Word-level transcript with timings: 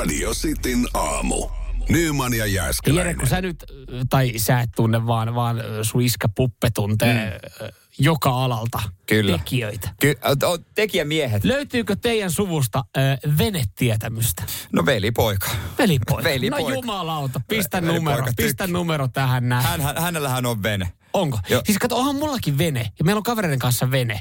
Radio 0.00 0.30
Cityn 0.34 0.88
aamu. 0.94 1.48
Nyman 1.88 2.32
ja 2.32 2.38
Jere, 2.38 2.48
Jääskeläinen. 2.52 3.16
kun 3.18 3.28
sä 3.28 3.40
nyt, 3.40 3.64
tai 4.10 4.32
sä 4.36 4.60
et 4.60 4.70
tunne 4.76 5.06
vaan, 5.06 5.34
vaan 5.34 5.56
sun 5.82 6.02
iskä 6.02 6.28
Puppe 6.36 6.70
tuntee 6.70 7.40
mm. 7.60 7.68
joka 7.98 8.30
alalta 8.44 8.82
Kyllä. 9.06 9.38
tekijöitä. 9.38 9.88
Ky- 10.00 10.18
o- 10.44 10.58
tekijämiehet. 10.74 11.44
Löytyykö 11.44 11.96
teidän 11.96 12.30
suvusta 12.30 12.84
äh, 12.98 13.18
venetietämystä? 13.38 14.42
No 14.72 14.86
velipoika. 14.86 15.48
Velipoika. 15.78 16.28
Velipoika. 16.30 16.68
No 16.70 16.74
jumalauta, 16.74 17.40
pistä 17.48 17.76
Velipoika 17.76 17.98
numero, 18.10 18.26
tykkää. 18.26 18.46
pistä 18.46 18.66
numero 18.66 19.08
tähän 19.08 19.48
näin. 19.48 19.66
Hän, 19.66 19.80
hän, 19.80 19.96
hänellähän 20.02 20.46
on 20.46 20.62
vene. 20.62 20.92
Onko? 21.12 21.38
Joo. 21.48 21.62
Siis 21.66 21.78
kato, 21.78 21.96
onhan 21.96 22.16
mullakin 22.16 22.58
vene. 22.58 22.92
Ja 22.98 23.04
meillä 23.04 23.18
on 23.18 23.22
kavereiden 23.22 23.58
kanssa 23.58 23.90
vene. 23.90 24.20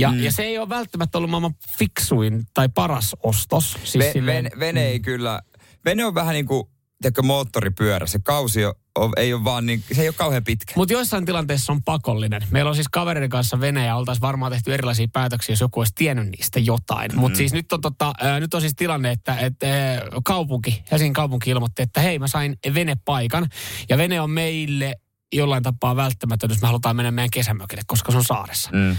Ja, 0.00 0.12
mm. 0.12 0.22
ja 0.22 0.32
se 0.32 0.42
ei 0.42 0.58
ole 0.58 0.68
välttämättä 0.68 1.18
ollut 1.18 1.30
maailman 1.30 1.54
fiksuin 1.78 2.46
tai 2.54 2.68
paras 2.68 3.16
ostos. 3.22 3.72
Siis 3.84 4.04
Ve, 4.04 4.12
silleen- 4.12 4.44
vene, 4.44 4.50
vene 4.58 4.86
ei 4.86 5.00
kyllä, 5.00 5.40
vene 5.84 6.04
on 6.04 6.14
vähän 6.14 6.34
niin 6.34 6.46
kuin, 6.46 6.64
tiedätkö, 7.02 7.22
moottoripyörä. 7.22 8.06
Se 8.06 8.18
kausi 8.22 8.60
on, 8.98 9.12
ei 9.16 9.34
ole 9.34 9.44
vaan 9.44 9.66
niin, 9.66 9.84
se 9.92 10.02
ei 10.02 10.08
ole 10.08 10.14
kauhean 10.14 10.44
pitkä. 10.44 10.72
Mutta 10.76 10.92
joissain 10.92 11.26
tilanteissa 11.26 11.72
on 11.72 11.82
pakollinen. 11.82 12.42
Meillä 12.50 12.68
on 12.68 12.74
siis 12.74 12.88
kavereiden 12.88 13.30
kanssa 13.30 13.60
vene 13.60 13.86
ja 13.86 13.96
oltaisiin 13.96 14.20
varmaan 14.22 14.52
tehty 14.52 14.74
erilaisia 14.74 15.08
päätöksiä, 15.12 15.52
jos 15.52 15.60
joku 15.60 15.80
olisi 15.80 15.92
tiennyt 15.94 16.28
niistä 16.28 16.60
jotain. 16.60 17.10
Mutta 17.16 17.36
siis 17.36 17.52
nyt 17.52 17.72
on, 17.72 17.80
tota, 17.80 18.12
ää, 18.20 18.40
nyt 18.40 18.54
on 18.54 18.60
siis 18.60 18.74
tilanne, 18.76 19.10
että 19.10 19.36
et, 19.36 19.62
ää, 19.62 20.00
kaupunki, 20.24 20.82
Helsingin 20.90 21.12
kaupunki 21.12 21.50
ilmoitti, 21.50 21.82
että 21.82 22.00
hei 22.00 22.18
mä 22.18 22.28
sain 22.28 22.56
venepaikan. 22.74 23.46
Ja 23.88 23.98
vene 23.98 24.20
on 24.20 24.30
meille 24.30 24.96
jollain 25.32 25.62
tapaa 25.62 25.96
välttämätön, 25.96 26.50
jos 26.50 26.60
me 26.62 26.66
halutaan 26.66 26.96
mennä 26.96 27.10
meidän 27.10 27.30
kesämökille, 27.30 27.82
koska 27.86 28.12
se 28.12 28.18
on 28.18 28.24
saaressa. 28.24 28.70
Mm. 28.72 28.96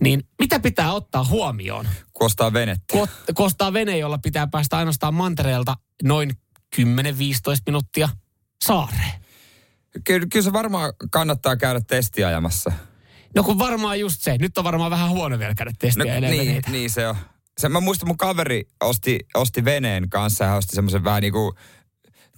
Niin 0.00 0.24
mitä 0.38 0.60
pitää 0.60 0.92
ottaa 0.92 1.24
huomioon? 1.24 1.88
Kuostaa 2.12 2.52
venettä. 2.52 2.94
Ko- 2.98 3.32
Kostaa 3.34 3.72
vene, 3.72 3.98
jolla 3.98 4.18
pitää 4.18 4.46
päästä 4.46 4.78
ainoastaan 4.78 5.14
mantereelta 5.14 5.76
noin 6.02 6.30
10-15 6.76 6.80
minuuttia 7.66 8.08
saareen. 8.64 9.12
Kyllä, 10.04 10.26
kyllä 10.32 10.44
se 10.44 10.52
varmaan 10.52 10.92
kannattaa 11.10 11.56
käydä 11.56 11.80
testiajamassa. 11.80 12.72
No 13.34 13.42
kun 13.42 13.58
varmaan 13.58 14.00
just 14.00 14.20
se. 14.20 14.38
Nyt 14.38 14.58
on 14.58 14.64
varmaan 14.64 14.90
vähän 14.90 15.10
huono 15.10 15.38
vielä 15.38 15.54
käydä 15.54 15.72
testiä 15.78 16.20
no, 16.20 16.28
niin, 16.28 16.62
niin 16.70 16.90
se 16.90 17.08
on. 17.08 17.16
Se, 17.58 17.68
mä 17.68 17.80
muistan, 17.80 18.08
mun 18.08 18.16
kaveri 18.16 18.64
osti, 18.80 19.18
osti 19.34 19.64
veneen 19.64 20.08
kanssa 20.08 20.44
ja 20.44 20.54
osti 20.54 20.76
semmoisen 20.76 21.04
vähän 21.04 21.22
niin 21.22 21.32
kuin 21.32 21.52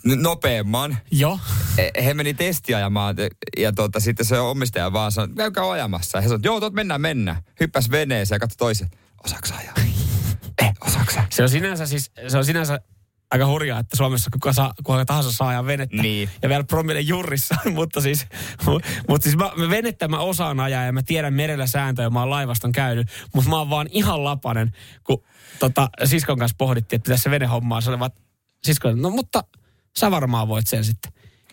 nopeamman. 0.05 0.98
Joo. 1.11 1.39
E- 1.79 2.05
He 2.05 2.15
meni 2.15 2.34
testiajamaan 2.34 3.17
ja, 3.19 3.29
ja 3.62 3.73
tota, 3.73 4.01
sitten 4.01 4.27
se 4.27 4.39
omistaja 4.39 4.93
vaan 4.93 5.12
sanoi, 5.12 5.34
käykää 5.37 5.70
ajamassa. 5.70 6.19
Ja 6.19 6.23
he 6.23 6.29
sanoi, 6.29 6.41
joo, 6.45 6.61
tot 6.61 6.73
mennään, 6.73 7.01
mennään. 7.01 7.43
Hyppäs 7.61 7.91
veneeseen 7.91 8.37
ja 8.37 8.41
katsoi 8.41 8.56
toisen. 8.56 8.89
Osaaks 9.25 9.53
ajaa? 9.53 9.75
eh, 10.62 10.73
osaaks 10.81 11.15
sä? 11.15 11.25
Se 11.31 11.43
on 11.43 11.48
sinänsä 11.48 11.87
siis, 11.87 12.11
se 12.28 12.39
on 12.39 12.45
sinänsä 12.45 12.81
aika 13.31 13.47
hurjaa, 13.47 13.81
että 13.81 13.97
Suomessa 13.97 14.31
kuka, 14.33 14.53
saa, 14.53 14.75
kuka 14.84 15.05
tahansa 15.05 15.33
saa 15.33 15.48
ajaa 15.48 15.67
venettä. 15.67 16.03
Niin. 16.03 16.28
Ja 16.43 16.48
vielä 16.48 16.65
promille 16.65 17.01
jurissa. 17.01 17.56
mutta 17.75 18.01
siis, 18.01 18.27
mutta 19.09 19.25
siis 19.25 19.37
mä, 19.37 19.51
venettä 19.71 20.09
mä 20.09 20.19
osaan 20.19 20.61
ajaa 20.61 20.84
ja 20.84 20.93
mä 20.93 21.03
tiedän 21.03 21.34
merellä 21.34 21.67
sääntöjä. 21.67 22.11
Mä 22.11 22.21
oon 22.21 22.31
laivaston 22.31 22.73
käynyt. 22.73 23.09
Mutta 23.34 23.51
mä 23.51 23.59
oon 23.59 23.71
vaan 23.71 23.87
ihan 23.91 24.25
lapanen, 24.25 24.73
kun 25.05 25.25
tota, 25.59 25.91
siskon 26.05 26.39
kanssa 26.39 26.55
pohdittiin, 26.59 26.97
että 26.98 27.05
pitäisi 27.05 27.23
se 27.23 27.31
venehommaa. 27.31 27.81
Se 27.81 27.91
oli 27.91 27.98
vaan, 27.98 28.11
sisko, 28.65 28.93
no 28.93 29.11
mutta 29.11 29.45
sä 29.99 30.11
varmaan 30.11 30.49
voit 30.49 30.67
sen 30.67 30.85
sitten. 30.85 31.13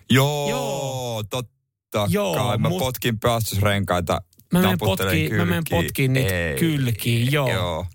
Joo, 0.10 0.50
Joo. 0.50 1.24
totta 1.30 2.08
Joo, 2.10 2.36
kai. 2.36 2.58
Mä 2.58 2.70
mut- 2.70 2.80
potkin 2.80 3.20
pelastusrenkaita. 3.20 4.22
Mä 4.54 4.62
menen 4.62 4.78
potkiin- 4.80 5.34
mä 5.34 5.46
menen 5.46 5.64
potkiin 5.70 6.14
niitä 6.14 6.60
kylkiin, 6.60 7.32
joo. 7.32 7.52
joo. 7.52 7.86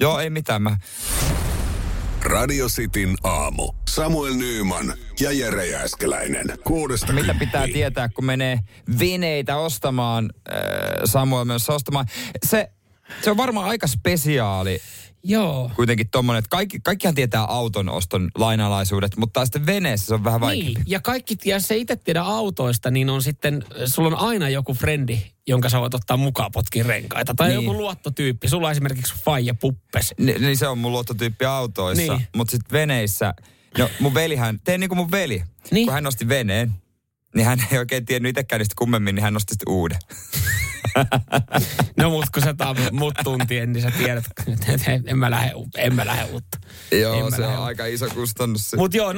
Joo, 0.00 0.18
ei 0.20 0.30
mitään. 0.30 0.62
Mä, 0.62 0.76
Radio 2.22 2.66
Cityn 2.68 3.14
aamu. 3.24 3.72
Samuel 3.88 4.34
Nyman 4.34 4.94
ja 5.20 5.32
Jere 5.32 5.66
Jääskeläinen. 5.66 6.46
Kuudesta 6.64 7.12
mitä 7.12 7.26
kymppiin. 7.26 7.48
pitää 7.48 7.66
tietää, 7.66 8.08
kun 8.08 8.24
menee 8.24 8.58
veneitä 8.98 9.56
ostamaan, 9.56 10.30
äh, 10.52 10.56
Samuel 11.04 11.44
myös 11.44 11.70
ostamaan. 11.70 12.06
Se, 12.46 12.70
se 13.22 13.30
on 13.30 13.36
varmaan 13.36 13.68
aika 13.68 13.86
spesiaali 13.86 14.80
Joo. 15.24 15.70
kuitenkin 15.76 16.08
tommonen, 16.10 16.38
että 16.38 16.48
kaikki, 16.48 16.80
kaikkihan 16.80 17.14
tietää 17.14 17.44
auton 17.44 17.88
oston 17.88 18.28
lainalaisuudet, 18.38 19.16
mutta 19.16 19.44
sitten 19.44 19.66
veneessä 19.66 20.06
se 20.06 20.14
on 20.14 20.24
vähän 20.24 20.40
vaikeampi. 20.40 20.74
Niin, 20.74 20.84
ja 20.86 21.00
kaikki, 21.00 21.36
ja 21.44 21.60
se 21.60 21.76
itse 21.76 21.96
tiedä 21.96 22.22
autoista, 22.22 22.90
niin 22.90 23.10
on 23.10 23.22
sitten, 23.22 23.64
sulla 23.86 24.08
on 24.08 24.14
aina 24.28 24.48
joku 24.48 24.74
frendi, 24.74 25.18
jonka 25.46 25.68
sä 25.68 25.80
voit 25.80 25.94
ottaa 25.94 26.16
mukaan 26.16 26.52
potkin 26.52 26.86
renkaita. 26.86 27.34
Tai 27.34 27.48
Niin. 27.48 27.64
joku 27.64 27.78
luottotyyppi. 27.78 28.48
Sulla 28.48 28.66
on 28.66 28.72
esimerkiksi 28.72 29.14
faija 29.24 29.54
puppes. 29.54 30.14
Ni, 30.18 30.32
niin 30.38 30.56
se 30.56 30.68
on 30.68 30.78
mun 30.78 30.92
luottotyyppi 30.92 31.44
autoissa, 31.44 32.16
Niin. 32.16 32.26
mutta 32.36 32.50
sitten 32.50 32.72
veneissä, 32.78 33.34
no 33.78 33.90
mun 34.00 34.14
velihän, 34.14 34.60
tein 34.64 34.80
niin 34.80 34.88
kuin 34.88 34.98
mun 34.98 35.10
veli, 35.10 35.42
Niin. 35.70 35.86
kun 35.86 35.94
hän 35.94 36.04
nosti 36.04 36.28
veneen, 36.28 36.72
niin 37.34 37.46
hän 37.46 37.66
ei 37.72 37.78
oikein 37.78 38.04
tiennyt 38.06 38.30
itsekään 38.30 38.58
niistä 38.60 38.74
kummemmin, 38.78 39.14
niin 39.14 39.22
hän 39.22 39.34
nosti 39.34 39.52
sitten 39.54 39.72
uuden. 39.74 39.98
No 41.96 42.10
mut 42.10 42.24
kun 42.34 42.42
sä 42.42 42.54
taas 42.54 42.76
mut 42.92 43.14
tuntien, 43.24 43.72
niin 43.72 43.82
sä 43.82 43.90
tiedät, 43.90 44.24
että 44.68 44.92
en 45.10 45.18
mä 45.18 45.30
lähde, 45.30 45.52
en 45.76 45.94
mä 45.94 46.06
lähde 46.06 46.24
uutta. 46.24 46.58
Joo, 47.00 47.30
mä 47.30 47.36
se 47.36 47.42
lähde 47.42 47.56
on 47.56 47.64
aika 47.64 47.86
iso 47.86 48.08
kustannus. 48.08 48.70
se. 48.70 48.76
Mutta 48.76 48.96
joo, 48.96 49.12
0447255854 49.12 49.16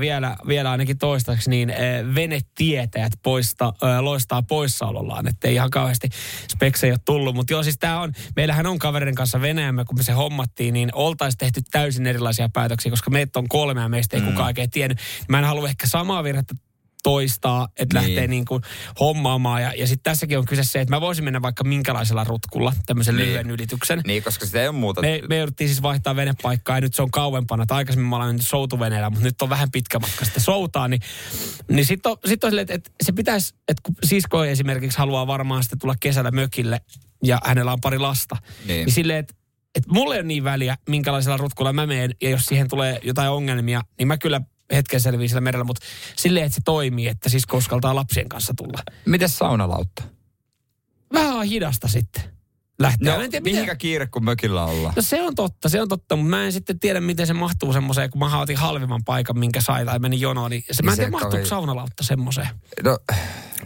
vielä, 0.00 0.36
vielä 0.48 0.70
ainakin 0.70 0.98
toistaiseksi, 0.98 1.50
niin 1.50 1.70
äh, 1.70 1.76
venetietäjät 2.14 3.12
poista, 3.22 3.72
äh, 3.84 4.00
loistaa 4.00 4.42
poissaolollaan, 4.42 5.28
ettei 5.28 5.54
ihan 5.54 5.70
kauheasti 5.70 6.08
speksejä 6.52 6.92
ole 6.92 7.00
tullut. 7.04 7.34
Mutta 7.34 7.52
joo, 7.52 7.62
siis 7.62 7.78
tää 7.78 8.00
on, 8.00 8.12
meillähän 8.36 8.66
on 8.66 8.78
kavereiden 8.78 9.14
kanssa 9.14 9.40
Venäjämme, 9.40 9.84
kun 9.84 9.98
me 9.98 10.02
se 10.02 10.12
hommattiin, 10.12 10.74
niin 10.74 10.90
oltaisiin 10.92 11.38
tehty 11.38 11.60
täysin 11.70 12.06
erilaisia 12.06 12.48
päätöksiä, 12.48 12.90
koska 12.90 13.10
meitä 13.10 13.38
on 13.38 13.48
kolme 13.48 13.80
ja 13.80 13.88
meistä 13.88 14.16
ei 14.16 14.20
mm. 14.20 14.28
kukaan 14.28 14.46
oikein 14.46 14.70
tiennyt. 14.70 14.98
Mä 15.28 15.38
en 15.38 15.44
halua 15.44 15.68
ehkä 15.68 15.86
samaa 15.86 16.24
virhettä 16.24 16.54
toistaa, 17.02 17.68
että 17.76 18.00
Niin. 18.00 18.08
lähtee 18.08 18.26
niin 18.26 18.44
kuin 18.44 18.62
hommaamaan. 19.00 19.62
Ja, 19.62 19.72
ja 19.76 19.86
sitten 19.86 20.02
tässäkin 20.12 20.38
on 20.38 20.44
kyse 20.46 20.64
se, 20.64 20.80
että 20.80 20.94
mä 20.94 21.00
voisin 21.00 21.24
mennä 21.24 21.42
vaikka 21.42 21.64
minkälaisella 21.64 22.24
rutkulla, 22.24 22.72
tämmöisen 22.86 23.16
Niin. 23.16 23.26
lyhyen 23.28 23.50
ylityksen. 23.50 24.00
Niin, 24.06 24.22
koska 24.22 24.46
sitä 24.46 24.60
ei 24.62 24.68
ole 24.68 24.76
muuta. 24.76 25.00
Me, 25.00 25.20
me 25.28 25.36
jouduttiin 25.36 25.68
siis 25.68 25.82
vaihtaa 25.82 26.16
venepaikkaa 26.16 26.76
ja 26.76 26.80
nyt 26.80 26.94
se 26.94 27.02
on 27.02 27.10
kauempana. 27.10 27.66
Tai 27.66 27.76
aikaisemmin 27.76 28.08
mä 28.10 28.16
olen 28.16 28.28
mennyt 28.28 28.46
soutuveneellä, 28.46 29.10
mutta 29.10 29.24
nyt 29.24 29.42
on 29.42 29.50
vähän 29.50 29.70
pitkä 29.70 29.98
matka 29.98 30.24
sitten 30.24 30.42
soutaa. 30.42 30.88
Niin, 30.88 31.00
niin 31.70 31.84
sitten 31.86 32.12
on, 32.12 32.18
sit 32.26 32.44
on 32.44 32.50
silleen, 32.50 32.62
että, 32.62 32.74
että 32.74 32.90
se 33.02 33.12
pitäisi, 33.12 33.54
että 33.68 33.80
kun 33.82 33.94
sisko 34.04 34.44
esimerkiksi 34.44 34.98
haluaa 34.98 35.26
varmaan 35.26 35.62
sitten 35.62 35.78
tulla 35.78 35.94
kesällä 36.00 36.30
mökille 36.30 36.80
ja 37.24 37.40
hänellä 37.44 37.72
on 37.72 37.80
pari 37.80 37.98
lasta. 37.98 38.36
Niin. 38.66 38.66
Niin, 38.84 38.92
silleen, 38.94 39.18
että 39.18 39.34
että 39.74 39.90
mulle 39.92 40.14
ei 40.14 40.20
ole 40.20 40.26
niin 40.26 40.44
väliä, 40.44 40.76
minkälaisella 40.88 41.36
rutkulla 41.36 41.72
mä 41.72 41.86
menen, 41.86 42.10
ja 42.22 42.30
jos 42.30 42.42
siihen 42.44 42.68
tulee 42.68 42.98
jotain 43.02 43.30
ongelmia, 43.30 43.80
niin 43.98 44.08
mä 44.08 44.18
kyllä 44.18 44.40
hetken 44.72 45.00
selviin 45.00 45.28
sillä 45.28 45.40
merellä, 45.40 45.64
mutta 45.64 45.86
silleen, 46.16 46.46
että 46.46 46.56
se 46.56 46.60
toimii, 46.64 47.08
että 47.08 47.28
sisko 47.28 47.56
uskaltaa 47.56 47.94
lapsien 47.94 48.28
kanssa 48.28 48.54
tulla. 48.56 48.82
Miten 49.06 49.28
saunalautta? 49.28 50.02
Vähän 51.12 51.34
on 51.36 51.44
hidasta 51.44 51.88
sitten. 51.88 52.22
Lähtee. 52.78 53.12
No, 53.16 53.22
en 53.22 53.30
tiedä, 53.30 53.44
miten- 53.44 53.54
mihinkä 53.54 53.74
kiire, 53.76 54.06
kun 54.06 54.24
mökillä 54.24 54.64
ollaan? 54.64 54.92
No 54.96 55.02
se 55.02 55.22
on 55.22 55.34
totta, 55.34 55.68
se 55.68 55.82
on 55.82 55.88
totta, 55.88 56.16
mutta 56.16 56.30
mä 56.30 56.44
en 56.44 56.52
sitten 56.52 56.78
tiedä, 56.80 57.00
miten 57.00 57.26
se 57.26 57.32
mahtuu 57.32 57.72
semmoiseen, 57.72 58.10
kun 58.10 58.18
mä 58.18 58.40
otin 58.40 58.56
halvimman 58.56 59.04
paikan, 59.04 59.38
minkä 59.38 59.60
sai 59.60 59.84
tai 59.84 59.98
meni 59.98 60.20
jonoon, 60.20 60.50
niin 60.50 60.64
se, 60.70 60.82
mä 60.82 60.90
en 60.90 60.96
tiedä, 60.96 61.10
mahtuuko 61.10 61.30
kauhean- 61.30 61.48
saunalautta 61.48 62.04
semmoiseen 62.04 62.48
No, 62.84 62.98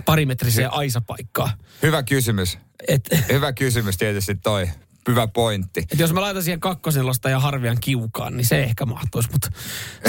parimetriseen 0.04 0.72
aisapaikkaan. 0.72 1.50
hyvä 1.82 2.02
kysymys. 2.02 2.58
Et, 2.88 3.08
Hyvä 3.32 3.52
kysymys 3.52 3.96
tietysti 3.96 4.34
toi. 4.34 4.68
Hyvä 5.08 5.26
pointti. 5.26 5.80
et 5.92 5.98
jos 5.98 6.12
mä 6.12 6.20
laitan 6.20 6.42
siihen 6.42 6.60
kakkoselosta 6.60 7.30
ja 7.30 7.40
harvian 7.40 7.78
kiukaan, 7.80 8.36
niin 8.36 8.46
se 8.46 8.62
ehkä 8.62 8.86
mahtuisi, 8.86 9.28
mutta 9.32 9.48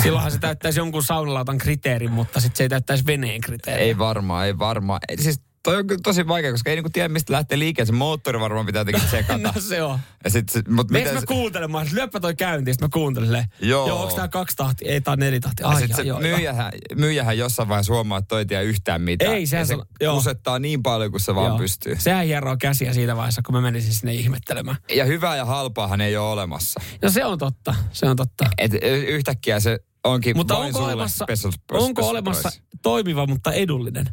silloinhan 0.04 0.31
se 0.31 0.40
täyttäisi 0.40 0.80
jonkun 0.80 1.04
saunalautan 1.04 1.58
kriteerin, 1.58 2.12
mutta 2.12 2.40
sitten 2.40 2.58
se 2.58 2.64
ei 2.64 2.70
täyttäisi 2.70 3.06
veneen 3.06 3.42
kriteerin. 3.42 3.84
Ei 3.84 3.98
varmaan, 3.98 4.46
ei 4.46 4.59
varmaan. 4.59 5.00
Siis 5.20 5.42
toi 5.63 5.78
on 5.78 5.85
tosi 6.03 6.28
vaikea, 6.28 6.51
koska 6.51 6.69
ei 6.69 6.75
niinku 6.75 6.90
tiedä, 6.90 7.07
mistä 7.09 7.34
lähtee 7.34 7.59
liikkeelle. 7.59 7.88
Se 7.88 7.91
moottori 7.94 8.40
varmaan 8.40 8.66
pitää 8.66 8.79
jotenkin 8.79 9.07
tsekata. 9.07 9.40
No 9.56 9.62
se 9.62 9.81
on. 9.84 10.00
ja 10.24 10.29
sit, 10.29 10.50
se- 10.50 10.62
mut 10.69 10.91
Meiks 10.91 11.09
miten 11.09 11.22
mä 11.24 11.25
kuuntelen? 11.35 11.72
Mä 11.72 11.85
lyöppä 11.94 12.19
toi 12.19 12.36
käyntiin, 12.36 12.74
sitten 12.74 12.86
mä 12.86 12.94
kuuntelen 12.94 13.27
silleen, 13.27 13.45
Joo. 13.62 13.88
Joo, 13.88 14.01
onko 14.04 14.15
tää 14.15 14.27
kaksi 14.27 14.57
tahtia? 14.57 14.92
Ei, 14.92 15.01
tää 15.01 15.12
on 15.12 15.19
nelitahti. 15.19 15.63
ja 15.63 15.69
Ai, 15.69 15.81
sit 15.81 15.92
ai, 15.92 15.95
se 15.95 16.01
joo, 16.04 16.19
joo. 16.21 16.36
myyjähän, 16.38 16.71
myyjähän 16.95 17.38
jossain 17.38 17.69
vaiheessa 17.69 17.94
huomaa, 17.94 18.18
että 18.18 18.27
toi 18.27 18.39
ei 18.39 18.45
tiedä 18.45 18.62
yhtään 18.63 19.01
mitään. 19.01 19.33
Ei, 19.36 19.45
sehän 19.48 19.62
ja 19.62 19.65
se 19.65 19.75
se- 19.75 19.81
joo. 20.01 20.15
kusettaa 20.15 20.60
niin 20.60 20.83
paljon 20.83 21.12
kuin 21.12 21.21
se 21.21 21.36
vaan 21.36 21.48
Joo. 21.48 21.57
pystyy. 21.57 21.95
Sehän 22.00 22.25
hieroo 22.25 22.57
käsiä 22.57 22.94
siinä 22.94 23.15
vaiheessa, 23.15 23.42
kun 23.45 23.56
mä 23.56 23.62
menisin 23.62 23.94
sinne 23.94 24.13
ihmettelemään. 24.13 24.77
Ja 24.95 25.06
hyvää 25.06 25.36
ja 25.36 25.45
halpaahan 25.45 26.01
ei 26.01 26.18
ole 26.18 26.30
olemassa. 26.30 26.80
No 27.01 27.10
se 27.10 27.25
on 27.25 27.38
totta, 27.38 27.75
se 27.92 28.06
on 28.06 28.15
totta. 28.15 28.45
Et 28.57 28.71
yhtäkkiä 29.07 29.60
se 29.60 29.80
onkin 30.04 30.38
Mutta 30.38 30.57
onko 30.57 30.83
olemassa, 30.83 31.25
special, 31.25 31.51
onko 31.71 31.86
special 32.01 32.10
olemassa 32.12 32.50
toimiva, 32.81 33.27
mutta 33.27 33.51
edullinen? 33.51 34.06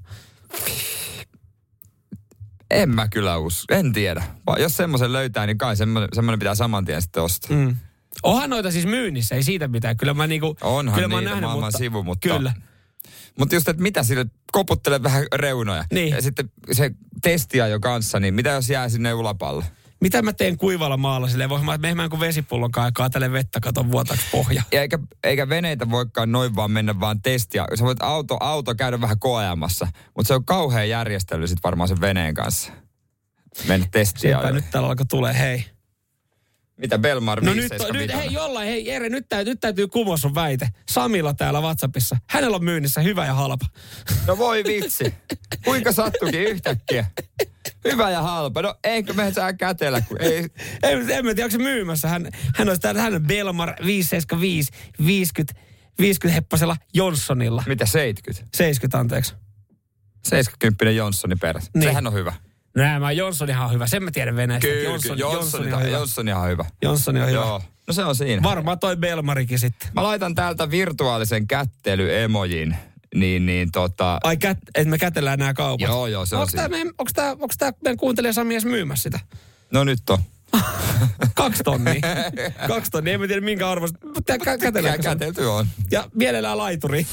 En 2.70 2.94
mä 2.94 3.08
kyllä 3.08 3.36
usko. 3.36 3.74
En 3.74 3.92
tiedä. 3.92 4.22
Jos 4.58 4.76
semmoisen 4.76 5.12
löytää, 5.12 5.46
niin 5.46 5.58
kai 5.58 5.76
semmoinen, 5.76 6.08
semmoinen 6.12 6.38
pitää 6.38 6.54
saman 6.54 6.84
tien 6.84 7.02
sitten 7.02 7.22
ostaa. 7.22 7.56
Mm. 7.56 7.76
Onhan 8.22 8.50
noita 8.50 8.70
siis 8.70 8.86
myynnissä, 8.86 9.34
ei 9.34 9.42
siitä 9.42 9.68
mitään. 9.68 9.96
Kyllä 9.96 10.14
mä 10.14 10.26
niinku, 10.26 10.56
Onhan 10.60 10.94
kyllä 10.94 11.08
mä 11.08 11.14
oon 11.14 11.24
niitä 11.24 11.30
nähnyt, 11.30 11.48
maailman 11.48 11.66
mutta, 11.66 11.78
sivu, 11.78 12.02
mutta... 12.02 12.28
Kyllä. 12.28 12.52
Mutta 13.38 13.54
just, 13.54 13.68
että 13.68 13.82
mitä 13.82 14.02
sille, 14.02 14.26
koputtele 14.52 15.02
vähän 15.02 15.24
reunoja. 15.34 15.84
Niin. 15.92 16.08
Ja 16.08 16.22
sitten 16.22 16.50
se 16.72 16.90
testiajo 17.22 17.80
kanssa, 17.80 18.20
niin 18.20 18.34
mitä 18.34 18.50
jos 18.50 18.70
jää 18.70 18.88
sinne 18.88 19.14
ulapalle? 19.14 19.64
Mitä 20.00 20.22
mä 20.22 20.32
teen 20.32 20.56
kuivalla 20.56 20.96
maalla 20.96 21.28
silleen? 21.28 21.50
Voin 21.50 21.64
mä 21.64 21.78
mehmään 21.78 22.10
kuin 22.10 22.20
vesipullon 22.20 22.70
ja 22.76 22.90
kaatelen 22.94 23.32
vettä, 23.32 23.60
katon 23.60 23.92
vuotaksi 23.92 24.26
pohja. 24.32 24.62
Ja 24.72 24.80
eikä, 24.80 24.98
eikä 25.24 25.48
veneitä 25.48 25.90
voikaan 25.90 26.32
noin 26.32 26.56
vaan 26.56 26.70
mennä 26.70 27.00
vaan 27.00 27.22
testiä. 27.22 27.66
Sä 27.74 27.84
voit 27.84 28.02
auto, 28.02 28.36
auto 28.40 28.74
käydä 28.74 29.00
vähän 29.00 29.18
koeamassa, 29.18 29.88
mutta 30.16 30.28
se 30.28 30.34
on 30.34 30.44
kauhean 30.44 30.88
järjestely 30.88 31.46
sit 31.46 31.58
varmaan 31.64 31.88
sen 31.88 32.00
veneen 32.00 32.34
kanssa. 32.34 32.72
Mennä 33.68 33.86
testiä. 33.90 34.36
Sepä 34.36 34.52
nyt 34.52 34.64
täällä 34.70 34.88
alkoi 34.88 35.06
tulee, 35.06 35.38
hei. 35.38 35.64
Mitä 36.80 36.98
Belmar 36.98 37.40
No 37.44 37.54
nyt, 37.54 37.72
nyt, 37.92 38.14
hei 38.14 38.32
jollain, 38.32 38.68
hei 38.68 38.90
Ere, 38.90 39.08
nyt, 39.08 39.28
täytyy, 39.28 39.52
nyt 39.52 39.60
täytyy 39.60 39.88
kumoa 39.88 40.16
sun 40.16 40.34
väite. 40.34 40.68
Samilla 40.88 41.34
täällä 41.34 41.60
Whatsappissa. 41.60 42.16
Hänellä 42.30 42.56
on 42.56 42.64
myynnissä 42.64 43.00
hyvä 43.00 43.26
ja 43.26 43.34
halpa. 43.34 43.66
No 44.26 44.38
voi 44.38 44.64
vitsi. 44.64 45.14
Kuinka 45.64 45.92
sattukin 45.92 46.40
yhtäkkiä? 46.40 47.06
Hyvä 47.84 48.10
ja 48.10 48.22
halpa. 48.22 48.62
No 48.62 48.74
eikö 48.84 49.12
me 49.12 49.32
saa 49.32 49.52
kätellä, 49.52 50.00
kun 50.00 50.16
ei... 50.20 50.46
en, 50.82 51.10
en 51.10 51.24
mä 51.24 51.34
tiedä, 51.34 51.44
onko 51.44 51.50
se 51.50 51.58
myymässä. 51.58 52.08
Hän, 52.08 52.28
hän 52.56 52.68
olisi 52.68 52.80
täällä, 52.80 53.02
hän 53.02 53.14
on 53.14 53.22
Belmar 53.22 53.74
575 53.84 54.72
50, 55.06 55.60
50 56.00 56.34
heppasella 56.34 56.76
Johnsonilla. 56.94 57.62
Mitä 57.66 57.86
70? 57.86 58.56
70, 58.56 58.98
anteeksi. 58.98 59.34
70 60.24 60.90
Johnsoni 60.90 61.36
perässä. 61.36 61.70
Niin. 61.74 61.84
Sehän 61.84 62.06
on 62.06 62.12
hyvä. 62.12 62.32
No 62.76 62.82
nämä 62.82 63.12
Johnsonihan 63.12 63.66
on 63.66 63.72
hyvä. 63.72 63.86
Sen 63.86 64.02
mä 64.02 64.10
tiedän 64.10 64.36
Venäjästä. 64.36 64.68
että 64.68 64.80
Johnson, 64.84 65.18
Johnson, 65.18 65.40
Johnson, 65.40 65.74
on 65.74 65.86
hyvä. 65.86 65.96
Johnson 65.98 66.28
ihan 66.28 66.48
hyvä. 66.48 66.64
Johnsoni 66.82 67.20
on 67.20 67.26
hyvä. 67.28 67.38
Joo. 67.38 67.62
No 67.86 67.94
se 67.94 68.04
on 68.04 68.14
siinä. 68.16 68.42
Varmaan 68.42 68.78
toi 68.78 68.96
Belmarikin 68.96 69.58
sitten. 69.58 69.88
Mä 69.94 70.02
laitan 70.02 70.34
täältä 70.34 70.70
virtuaalisen 70.70 71.46
kättelyemojin. 71.46 72.76
Niin, 73.14 73.46
niin 73.46 73.72
tota... 73.72 74.18
Ai, 74.24 74.36
kät, 74.36 74.58
että 74.74 74.90
me 74.90 74.98
kätellään 74.98 75.38
nämä 75.38 75.54
kaupat. 75.54 75.88
Joo, 75.88 76.06
joo, 76.06 76.26
se 76.26 76.36
on 76.36 76.40
onko 76.42 76.50
tämä, 76.50 76.62
siinä. 76.62 76.68
meidän, 76.68 76.94
onko 76.98 77.10
tämä, 77.14 77.30
onko 77.30 77.54
tämä 77.58 77.72
meidän 77.84 77.96
kuuntelija 77.96 78.32
Sami 78.32 78.54
edes 78.54 78.64
myymässä 78.64 79.02
sitä? 79.02 79.20
No 79.72 79.84
nyt 79.84 80.10
on. 80.10 80.18
Kaksi 81.34 81.62
tonnia. 81.64 82.00
Kaksi 82.68 82.90
tonnia. 82.90 83.14
En 83.14 83.20
mä 83.20 83.26
tiedä 83.26 83.40
minkä 83.40 83.70
arvosta. 83.70 83.98
Mutta 84.14 84.36
kä- 84.36 84.58
kätelläänkö 84.58 85.02
se? 85.02 85.08
Kätelty 85.08 85.44
on. 85.44 85.66
Ja 85.90 86.10
mielellään 86.14 86.58
laituri. 86.58 87.06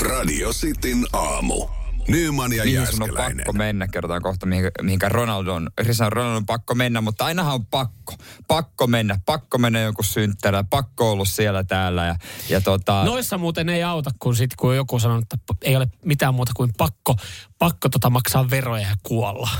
Radio 0.00 0.52
Cityn 0.52 1.06
aamu. 1.12 1.77
Nyman 2.08 2.52
ja 2.52 2.64
Mihin 2.64 2.86
sun 2.86 3.02
on 3.02 3.10
pakko 3.16 3.52
mennä, 3.52 3.88
kerrotaan 3.88 4.22
kohta, 4.22 4.46
mihin, 4.46 4.70
mihinkä 4.82 5.08
Ronaldon, 5.08 5.70
Cristiano 5.82 6.10
Ronaldon 6.10 6.36
on 6.36 6.46
pakko 6.46 6.74
mennä, 6.74 7.00
mutta 7.00 7.24
ainahan 7.24 7.54
on 7.54 7.66
pakko. 7.66 8.14
Pakko 8.48 8.86
mennä, 8.86 9.18
pakko 9.26 9.58
mennä 9.58 9.80
jonkun 9.80 10.04
synttärä, 10.04 10.64
pakko 10.70 11.12
ollut 11.12 11.28
siellä 11.28 11.64
täällä 11.64 12.06
ja, 12.06 12.16
ja 12.48 12.60
tota... 12.60 13.04
Noissa 13.04 13.38
muuten 13.38 13.68
ei 13.68 13.82
auta, 13.82 14.10
kun, 14.18 14.36
sit, 14.36 14.56
kun 14.56 14.76
joku 14.76 14.98
sanoo, 14.98 15.18
että 15.18 15.36
ei 15.62 15.76
ole 15.76 15.88
mitään 16.04 16.34
muuta 16.34 16.52
kuin 16.56 16.70
pakko, 16.78 17.16
pakko 17.58 17.88
tota 17.88 18.10
maksaa 18.10 18.50
veroja 18.50 18.88
ja 18.88 18.94
kuolla. 19.02 19.50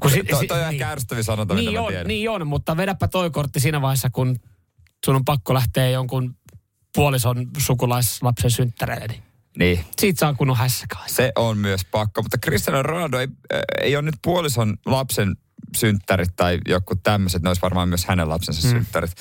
Kun 0.00 0.10
sit- 0.10 0.26
toi, 0.26 0.46
toi 0.46 0.62
on 0.62 0.68
ehkä 0.68 0.90
ärsyttävin 0.90 1.24
sanonta, 1.24 1.54
mitä 1.54 1.70
niin 1.70 1.78
mä 1.78 1.84
on, 1.84 1.88
tiedän. 1.88 2.06
niin 2.06 2.30
on, 2.30 2.46
mutta 2.46 2.76
vedäpä 2.76 3.08
toi 3.08 3.30
kortti 3.30 3.60
siinä 3.60 3.82
vaiheessa, 3.82 4.10
kun 4.10 4.36
sun 5.06 5.16
on 5.16 5.24
pakko 5.24 5.54
lähteä 5.54 5.88
jonkun 5.88 6.36
puolison 6.94 7.46
sukulaislapsen 7.58 8.50
synttäreille. 8.50 9.06
Niin 9.06 9.27
niin. 9.58 9.84
siitä 9.98 10.20
saa 10.20 10.34
kunnon 10.34 10.56
hässäkään. 10.56 11.04
Se 11.06 11.32
on 11.36 11.58
myös 11.58 11.84
pakko, 11.84 12.22
mutta 12.22 12.38
Cristiano 12.38 12.82
Ronaldo 12.82 13.18
ei, 13.18 13.28
äh, 13.54 13.60
ei 13.82 13.96
ole 13.96 14.02
nyt 14.02 14.18
puolison 14.22 14.76
lapsen 14.86 15.36
synttärit 15.76 16.36
tai 16.36 16.58
joku 16.68 16.96
tämmöiset, 16.96 17.42
ne 17.42 17.48
olisi 17.48 17.62
varmaan 17.62 17.88
myös 17.88 18.04
hänen 18.04 18.28
lapsensa 18.28 18.68
mm. 18.68 18.72
synttärit, 18.72 19.12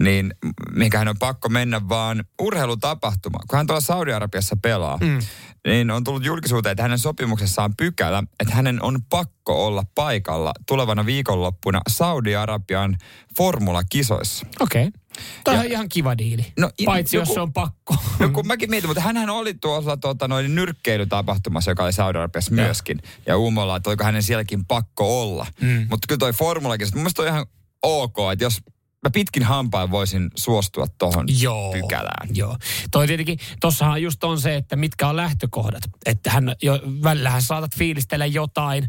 niin 0.00 0.34
mihinkä 0.70 0.98
hän 0.98 1.08
on 1.08 1.18
pakko 1.18 1.48
mennä 1.48 1.88
vaan 1.88 2.24
urheilutapahtuma. 2.40 3.38
Kun 3.48 3.56
hän 3.56 3.66
tuolla 3.66 3.80
Saudi-Arabiassa 3.80 4.56
pelaa, 4.62 4.98
mm. 5.00 5.18
niin 5.66 5.90
on 5.90 6.04
tullut 6.04 6.24
julkisuuteen, 6.24 6.70
että 6.70 6.82
hänen 6.82 6.98
sopimuksessaan 6.98 7.74
pykälä, 7.76 8.22
että 8.40 8.54
hänen 8.54 8.82
on 8.82 8.98
pakko 9.10 9.66
olla 9.66 9.82
paikalla 9.94 10.52
tulevana 10.66 11.06
viikonloppuna 11.06 11.80
Saudi-Arabian 11.88 12.96
formulakisoissa. 13.36 14.46
Okei. 14.60 14.86
Okay. 14.86 15.00
Ja- 15.46 15.60
on 15.60 15.66
ihan 15.66 15.88
kiva 15.88 16.18
diili. 16.18 16.46
No, 16.58 16.70
Paitsi 16.84 17.16
jos 17.16 17.28
joku- 17.28 17.34
se 17.34 17.40
on 17.40 17.52
pakko. 17.52 17.96
No 18.18 18.28
kun 18.28 18.46
mäkin 18.46 18.70
mietin, 18.70 18.90
mutta 18.90 19.00
hänhän 19.00 19.30
oli 19.30 19.54
tuolla 19.54 19.96
tota, 19.96 20.28
noin 20.28 20.54
nyrkkeilytapahtumassa, 20.54 21.70
joka 21.70 21.84
oli 21.84 21.92
Joo. 21.96 22.26
myöskin. 22.50 23.02
Ja 23.26 23.36
Uumolla, 23.36 23.76
että 23.76 23.90
oliko 23.90 24.04
hänen 24.04 24.22
sielläkin 24.22 24.66
pakko 24.66 25.22
olla. 25.22 25.46
Mm. 25.60 25.86
Mutta 25.90 26.06
kyllä 26.08 26.18
toi 26.18 26.32
formulakin, 26.32 26.88
mun 26.94 27.02
mielestä 27.02 27.22
on 27.22 27.28
ihan 27.28 27.46
ok, 27.82 28.16
että 28.32 28.44
jos 28.44 28.60
mä 29.04 29.10
pitkin 29.12 29.42
hampain 29.42 29.90
voisin 29.90 30.30
suostua 30.36 30.86
tuohon 30.98 31.26
pykälään. 31.72 32.28
Joo. 32.36 32.56
Toi 32.90 33.06
tietenkin, 33.06 33.38
tossahan 33.60 34.02
just 34.02 34.24
on 34.24 34.40
se, 34.40 34.56
että 34.56 34.76
mitkä 34.76 35.08
on 35.08 35.16
lähtökohdat. 35.16 35.82
Että 36.06 36.30
hän 36.30 36.54
jo, 36.62 36.80
välillähän 37.02 37.42
saatat 37.42 37.76
fiilistellä 37.76 38.26
jotain 38.26 38.88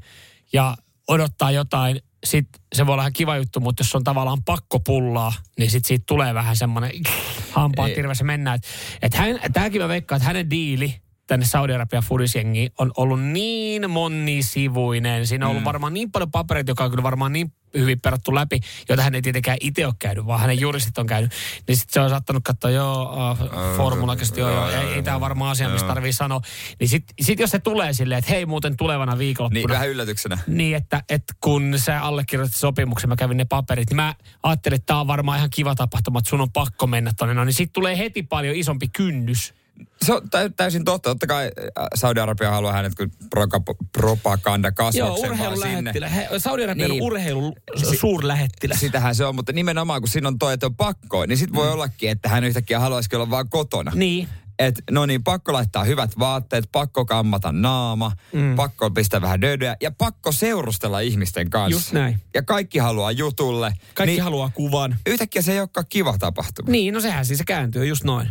ja 0.54 0.78
odottaa 1.08 1.52
jotain. 1.52 2.02
Sitten 2.26 2.62
se 2.76 2.86
voi 2.86 2.94
olla 2.94 3.04
ihan 3.04 3.14
kiva 3.14 3.38
juttu, 3.38 3.60
mutta 3.60 3.82
jos 3.82 3.96
on 3.96 4.04
tavallaan 4.04 4.44
pakko 4.44 4.80
pullaa, 4.80 5.34
niin 5.60 5.72
sitten 5.72 5.88
siitä 5.88 6.04
tulee 6.08 6.34
vähän 6.34 6.56
semmoinen 6.56 6.92
hampaa 7.52 7.88
Ei. 7.88 7.96
tirvessä 7.96 8.24
mennään. 8.24 8.56
Että 8.56 8.68
et 9.02 9.14
hän, 9.14 9.40
tämäkin 9.54 9.82
mä 9.82 9.88
veikkaan, 9.88 10.18
että 10.18 10.28
hänen 10.28 10.50
diili 10.50 11.02
tänne 11.28 11.46
Saudi-Arabian 11.46 12.04
fudisjengiin 12.04 12.72
on 12.78 12.92
ollut 12.98 13.24
niin 13.24 13.92
monisivuinen. 13.92 15.28
Siinä 15.28 15.46
on 15.46 15.52
ollut 15.52 15.66
varmaan 15.66 15.94
niin 15.94 16.12
paljon 16.12 16.32
papereita, 16.32 16.72
joka 16.72 16.84
on 16.84 16.90
kyllä 16.90 17.04
varmaan 17.04 17.34
niin 17.34 17.54
hyvin 17.74 18.00
perattu 18.02 18.36
läpi, 18.36 18.60
joita 18.90 19.04
hän 19.04 19.16
ei 19.16 19.22
tietenkään 19.22 19.58
itse 19.62 19.86
ole 19.86 19.94
käynyt, 20.00 20.26
vaan 20.26 20.40
hänen 20.40 20.60
juristit 20.60 20.98
on 20.98 21.08
käynyt. 21.08 21.32
Niin 21.68 21.78
sitten 21.78 21.94
se 21.94 22.00
on 22.00 22.10
saattanut 22.10 22.44
katsoa, 22.44 22.72
joo, 22.72 23.14
uh, 23.32 23.78
formulakesti, 23.78 24.40
joo, 24.40 24.52
joo, 24.52 24.70
ei, 24.70 24.94
ei 24.94 25.04
tämä 25.04 25.16
ole 25.16 25.22
varmaan 25.22 25.52
asia, 25.52 25.70
mistä 25.70 25.88
tarvii 25.88 26.14
sanoa. 26.14 26.42
Niin 26.80 26.90
sitten 26.90 27.16
sit 27.22 27.40
jos 27.40 27.50
se 27.50 27.60
tulee 27.60 27.94
silleen, 27.94 28.20
että 28.20 28.32
hei 28.32 28.46
muuten 28.46 28.78
tulevana 28.78 29.18
viikonloppuna. 29.18 29.60
Niin 29.60 29.70
vähän 29.70 29.90
yllätyksenä. 29.90 30.38
Niin, 30.48 30.76
että, 30.76 31.04
että 31.10 31.34
kun 31.42 31.74
sä 31.78 32.02
allekirjoitit 32.02 32.58
sopimuksen, 32.58 33.10
mä 33.10 33.16
kävin 33.16 33.38
ne 33.38 33.46
paperit, 33.46 33.90
niin 33.90 33.96
mä 33.96 34.16
ajattelin, 34.44 34.76
että 34.76 34.86
tämä 34.86 35.00
on 35.00 35.08
varmaan 35.08 35.38
ihan 35.38 35.50
kiva 35.50 35.76
tapahtuma, 35.76 36.20
että 36.20 36.30
sun 36.30 36.42
on 36.42 36.52
pakko 36.52 36.88
mennä 36.88 37.12
tonne. 37.18 37.34
No 37.34 37.44
niin 37.44 37.54
sitten 37.54 37.74
tulee 37.74 37.98
heti 37.98 38.24
paljon 38.24 38.56
isompi 38.56 38.88
kynnys. 38.88 39.54
Se 40.06 40.14
on 40.14 40.30
tä- 40.30 40.50
täysin 40.50 40.86
totta. 40.86 41.10
Totta 41.10 41.28
kai 41.28 41.52
Saudi-Arabia 41.96 42.50
haluaa 42.52 42.74
hänet 42.74 42.96
kuin 42.96 43.12
propaganda 43.92 44.72
kasvoksen 44.72 45.40
vaan 45.40 45.58
sinne. 45.58 45.94
He- 46.16 46.30
Saudi-Arabian 46.38 46.90
Niin. 46.92 47.04
urheilu 47.04 47.56
suurlähettilä. 48.00 48.76
Sitähän 48.76 49.16
se 49.16 49.26
on, 49.26 49.36
mutta 49.36 49.54
nimenomaan 49.54 50.02
kun 50.02 50.10
siinä 50.10 50.28
on 50.28 50.40
toi, 50.40 50.54
että 50.54 50.66
on 50.66 50.76
pakko, 50.76 51.26
niin 51.26 51.38
sit 51.38 51.54
voi 51.54 51.72
ollakin, 51.72 52.10
että 52.10 52.30
hän 52.30 52.44
yhtäkkiä 52.44 52.80
haluaisikin 52.80 53.18
olla 53.20 53.30
vaan 53.30 53.50
kotona. 53.50 53.92
Niin. 53.96 54.28
Et, 54.60 54.76
no 54.92 55.06
niin, 55.06 55.24
pakko 55.24 55.54
laittaa 55.54 55.84
hyvät 55.84 56.20
vaatteet, 56.20 56.66
pakko 56.72 57.06
kammata 57.06 57.52
naama, 57.52 58.12
mm. 58.34 58.56
pakko 58.56 58.92
pistää 58.92 59.22
vähän 59.22 59.42
dödöä 59.42 59.76
ja 59.82 59.92
pakko 59.98 60.32
seurustella 60.32 61.00
ihmisten 61.00 61.50
kanssa. 61.50 61.72
Just 61.78 61.92
näin. 61.92 62.22
Ja 62.34 62.44
kaikki 62.44 62.80
haluaa 62.80 63.12
jutulle. 63.12 63.74
Kaikki 63.94 64.12
niin 64.12 64.24
haluaa 64.24 64.52
kuvan. 64.54 64.96
Yhtäkkiä 65.08 65.42
se 65.42 65.52
ei 65.52 65.60
olekaan 65.60 65.86
kiva 65.90 66.18
tapahtuma. 66.18 66.72
Niin, 66.72 66.94
no 66.94 67.00
sehän 67.02 67.26
siis 67.26 67.38
se 67.38 67.44
kääntyy 67.46 67.86
just 67.86 68.04
noin. 68.04 68.30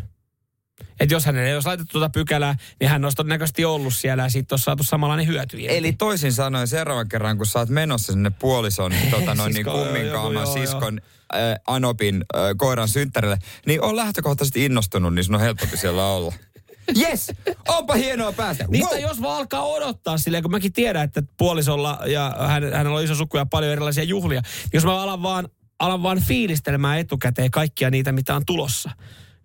Että 1.00 1.14
jos 1.14 1.26
hänelle 1.26 1.48
ei 1.48 1.54
olisi 1.54 1.68
laitettu 1.68 1.92
tuota 1.92 2.10
pykälää, 2.10 2.56
niin 2.80 2.90
hän 2.90 3.04
olisi 3.04 3.16
todennäköisesti 3.16 3.64
ollut 3.64 3.94
siellä 3.94 4.22
ja 4.22 4.28
siitä 4.28 4.54
olisi 4.54 4.64
saatu 4.64 4.82
samanlainen 4.82 5.26
hyöty. 5.26 5.58
Eli 5.68 5.92
toisin 5.92 6.32
sanoen 6.32 6.68
seuraavan 6.68 7.08
kerran, 7.08 7.36
kun 7.36 7.46
sä 7.46 7.58
oot 7.58 7.68
menossa 7.68 8.12
sinne 8.12 8.30
puolison 8.30 8.92
tota, 9.10 9.34
noin, 9.34 9.54
niin 9.54 9.64
Sisko, 9.64 9.84
kumminkaaman 9.84 10.32
joo, 10.32 10.42
joo, 10.42 10.52
siskon 10.54 11.00
äh, 11.34 11.40
Anopin 11.66 12.24
äh, 12.36 12.42
koiran 12.56 12.88
synttärille, 12.88 13.38
niin 13.66 13.82
on 13.82 13.96
lähtökohtaisesti 13.96 14.64
innostunut, 14.64 15.14
niin 15.14 15.24
sun 15.24 15.34
on 15.34 15.40
helpompi 15.40 15.76
siellä 15.76 16.06
olla. 16.06 16.34
Yes! 17.00 17.32
Onpa 17.68 17.94
hienoa 17.94 18.32
päästä. 18.32 18.64
Niistä 18.68 18.94
Wow! 18.94 19.02
jos 19.02 19.22
vaan 19.22 19.36
alkaa 19.36 19.64
odottaa 19.64 20.18
silleen, 20.18 20.42
kun 20.42 20.50
mäkin 20.50 20.72
tiedän, 20.72 21.04
että 21.04 21.22
puolisolla 21.36 21.98
ja 22.06 22.36
hän, 22.38 22.72
hänellä 22.72 22.98
on 22.98 23.04
iso 23.04 23.14
suku 23.14 23.36
ja 23.36 23.46
paljon 23.46 23.72
erilaisia 23.72 24.04
juhlia. 24.04 24.40
niin 24.40 24.70
Jos 24.72 24.84
mä 24.84 25.02
alan 25.02 25.22
vaan, 25.22 25.48
alan 25.78 26.02
vaan 26.02 26.22
fiilistelemään 26.22 26.98
etukäteen 26.98 27.50
kaikkia 27.50 27.90
niitä, 27.90 28.12
mitä 28.12 28.36
on 28.36 28.46
tulossa, 28.46 28.90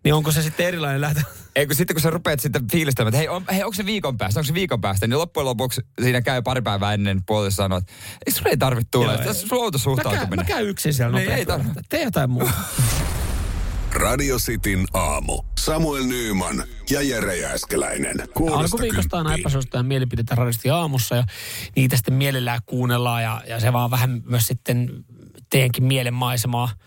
niin 0.03 0.13
onko 0.13 0.31
se 0.31 0.41
sitten 0.43 0.65
erilainen 0.65 1.01
lähtö? 1.01 1.21
Ei 1.55 1.67
kun 1.67 1.75
sitten 1.75 1.95
kun 1.95 2.01
sä 2.01 2.09
rupeat 2.09 2.39
sitten 2.39 2.67
fiilistämään, 2.71 3.07
että 3.09 3.17
hei, 3.17 3.27
on, 3.27 3.45
hei 3.51 3.63
onko 3.63 3.73
se 3.75 3.85
viikon 3.85 4.17
päästä, 4.17 4.39
onko 4.39 4.47
se 4.47 4.53
viikon 4.53 4.81
päästä, 4.81 5.07
niin 5.07 5.17
loppujen 5.19 5.45
lopuksi 5.45 5.81
siinä 6.01 6.21
käy 6.21 6.41
pari 6.41 6.61
päivää 6.61 6.93
ennen 6.93 7.21
puolesta 7.25 7.55
sanoa, 7.63 7.77
että 7.77 7.93
ei 8.25 8.33
sun 8.33 8.47
ei 8.47 8.57
tarvitse 8.57 8.87
tulla. 8.91 9.13
Joo, 9.13 9.23
Tässä 9.23 9.47
ei. 9.51 9.57
on 9.57 9.63
outo 9.63 9.77
Mä 9.77 9.83
käyn, 9.83 9.95
mä 9.95 10.03
suhtautuminen. 10.03 10.45
käyn 10.45 10.67
yksin 10.67 10.93
siellä 10.93 11.17
Niin, 11.17 11.25
nopeasti. 11.25 11.39
ei 11.39 11.45
tarvitse. 11.45 11.81
Tee 11.89 12.03
jotain 12.03 12.29
muuta. 12.29 12.51
Radio 13.93 14.37
Cityn 14.37 14.85
aamu. 14.93 15.43
Samuel 15.59 16.03
Nyyman 16.03 16.63
ja 16.89 17.01
Jere 17.01 17.35
Jääskeläinen. 17.37 18.15
Alkuviikosta 18.53 19.17
on 19.17 19.23
kymppiin. 19.25 19.39
epäsuosittuja 19.41 19.83
mielipiteitä 19.83 20.35
radisti 20.35 20.69
aamussa 20.69 21.15
ja 21.15 21.23
niitä 21.75 21.95
sitten 21.95 22.13
mielellään 22.13 22.59
kuunnellaan 22.65 23.23
ja, 23.23 23.41
ja 23.47 23.59
se 23.59 23.73
vaan 23.73 23.91
vähän 23.91 24.21
myös 24.25 24.47
sitten 24.47 24.89
teidänkin 25.49 25.83
mielen 25.83 26.13
maisemaa. 26.13 26.69
Ja 26.71 26.85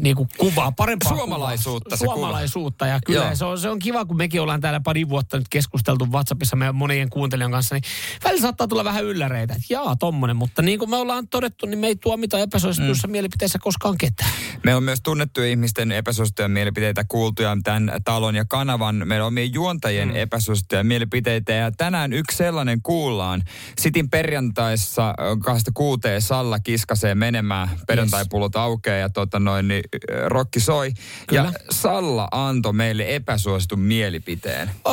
niin 0.00 0.16
kuin 0.16 0.28
kuvaa 0.38 0.72
parempaa 0.72 1.16
Suomalaisuutta 1.16 1.96
kuvaa. 1.96 2.14
Suomalaisuutta. 2.14 2.86
Ja 2.86 3.00
kyllä 3.06 3.24
Joo. 3.24 3.36
se 3.36 3.44
on, 3.44 3.58
se 3.58 3.68
on 3.68 3.78
kiva, 3.78 4.04
kun 4.04 4.16
mekin 4.16 4.40
ollaan 4.40 4.60
täällä 4.60 4.80
pari 4.80 5.08
vuotta 5.08 5.38
nyt 5.38 5.48
keskusteltu 5.50 6.06
WhatsAppissa 6.12 6.56
meidän 6.56 6.74
monien 6.74 7.10
kuuntelijan 7.10 7.50
kanssa, 7.50 7.74
niin 7.74 7.82
välillä 8.24 8.42
saattaa 8.42 8.68
tulla 8.68 8.84
vähän 8.84 9.04
ylläreitä, 9.04 9.54
että 9.54 9.66
jaa, 9.70 9.96
tommonen. 9.96 10.36
Mutta 10.36 10.62
niin 10.62 10.78
kuin 10.78 10.90
me 10.90 10.96
ollaan 10.96 11.28
todettu, 11.28 11.66
niin 11.66 11.78
me 11.78 11.86
ei 11.86 11.96
tuomita 11.96 12.38
epäsuosituissa 12.38 13.08
mm. 13.08 13.12
mielipiteissä 13.12 13.58
koskaan 13.62 13.98
ketään. 13.98 14.30
Meillä 14.64 14.76
on 14.76 14.82
myös 14.82 15.00
tunnettuja 15.02 15.46
ihmisten 15.46 15.92
epäsuosittuja 15.92 16.48
mielipiteitä 16.48 17.04
kuultuja 17.08 17.56
tämän 17.64 17.90
talon 18.04 18.34
ja 18.34 18.44
kanavan. 18.44 19.02
Meillä 19.04 19.24
on 19.24 19.28
omien 19.28 19.52
juontajien 19.52 20.08
mm. 20.08 20.16
epäsuosittuja 20.16 20.84
mielipiteitä 20.84 21.52
ja 21.52 21.72
tänään 21.72 22.12
yksi 22.12 22.36
sellainen 22.36 22.82
kuullaan. 22.82 23.42
Sitin 23.78 24.10
perjantaissa 24.10 25.14
kahdesta 25.44 25.70
kuuteen 25.74 26.22
Salla 26.22 26.58
kiskasee 26.58 27.14
menemään, 27.14 27.68
perjantaipullot 27.86 28.56
aukeaa 28.56 28.96
ja 28.96 29.08
tota 29.10 29.40
noin, 29.40 29.68
niin, 29.68 29.83
rokki 30.26 30.60
soi. 30.60 30.92
Kyllä. 31.26 31.42
Ja 31.42 31.52
Salla 31.70 32.28
antoi 32.30 32.72
meille 32.72 33.14
epäsuositun 33.14 33.80
mielipiteen. 33.80 34.70
Öö, 34.86 34.92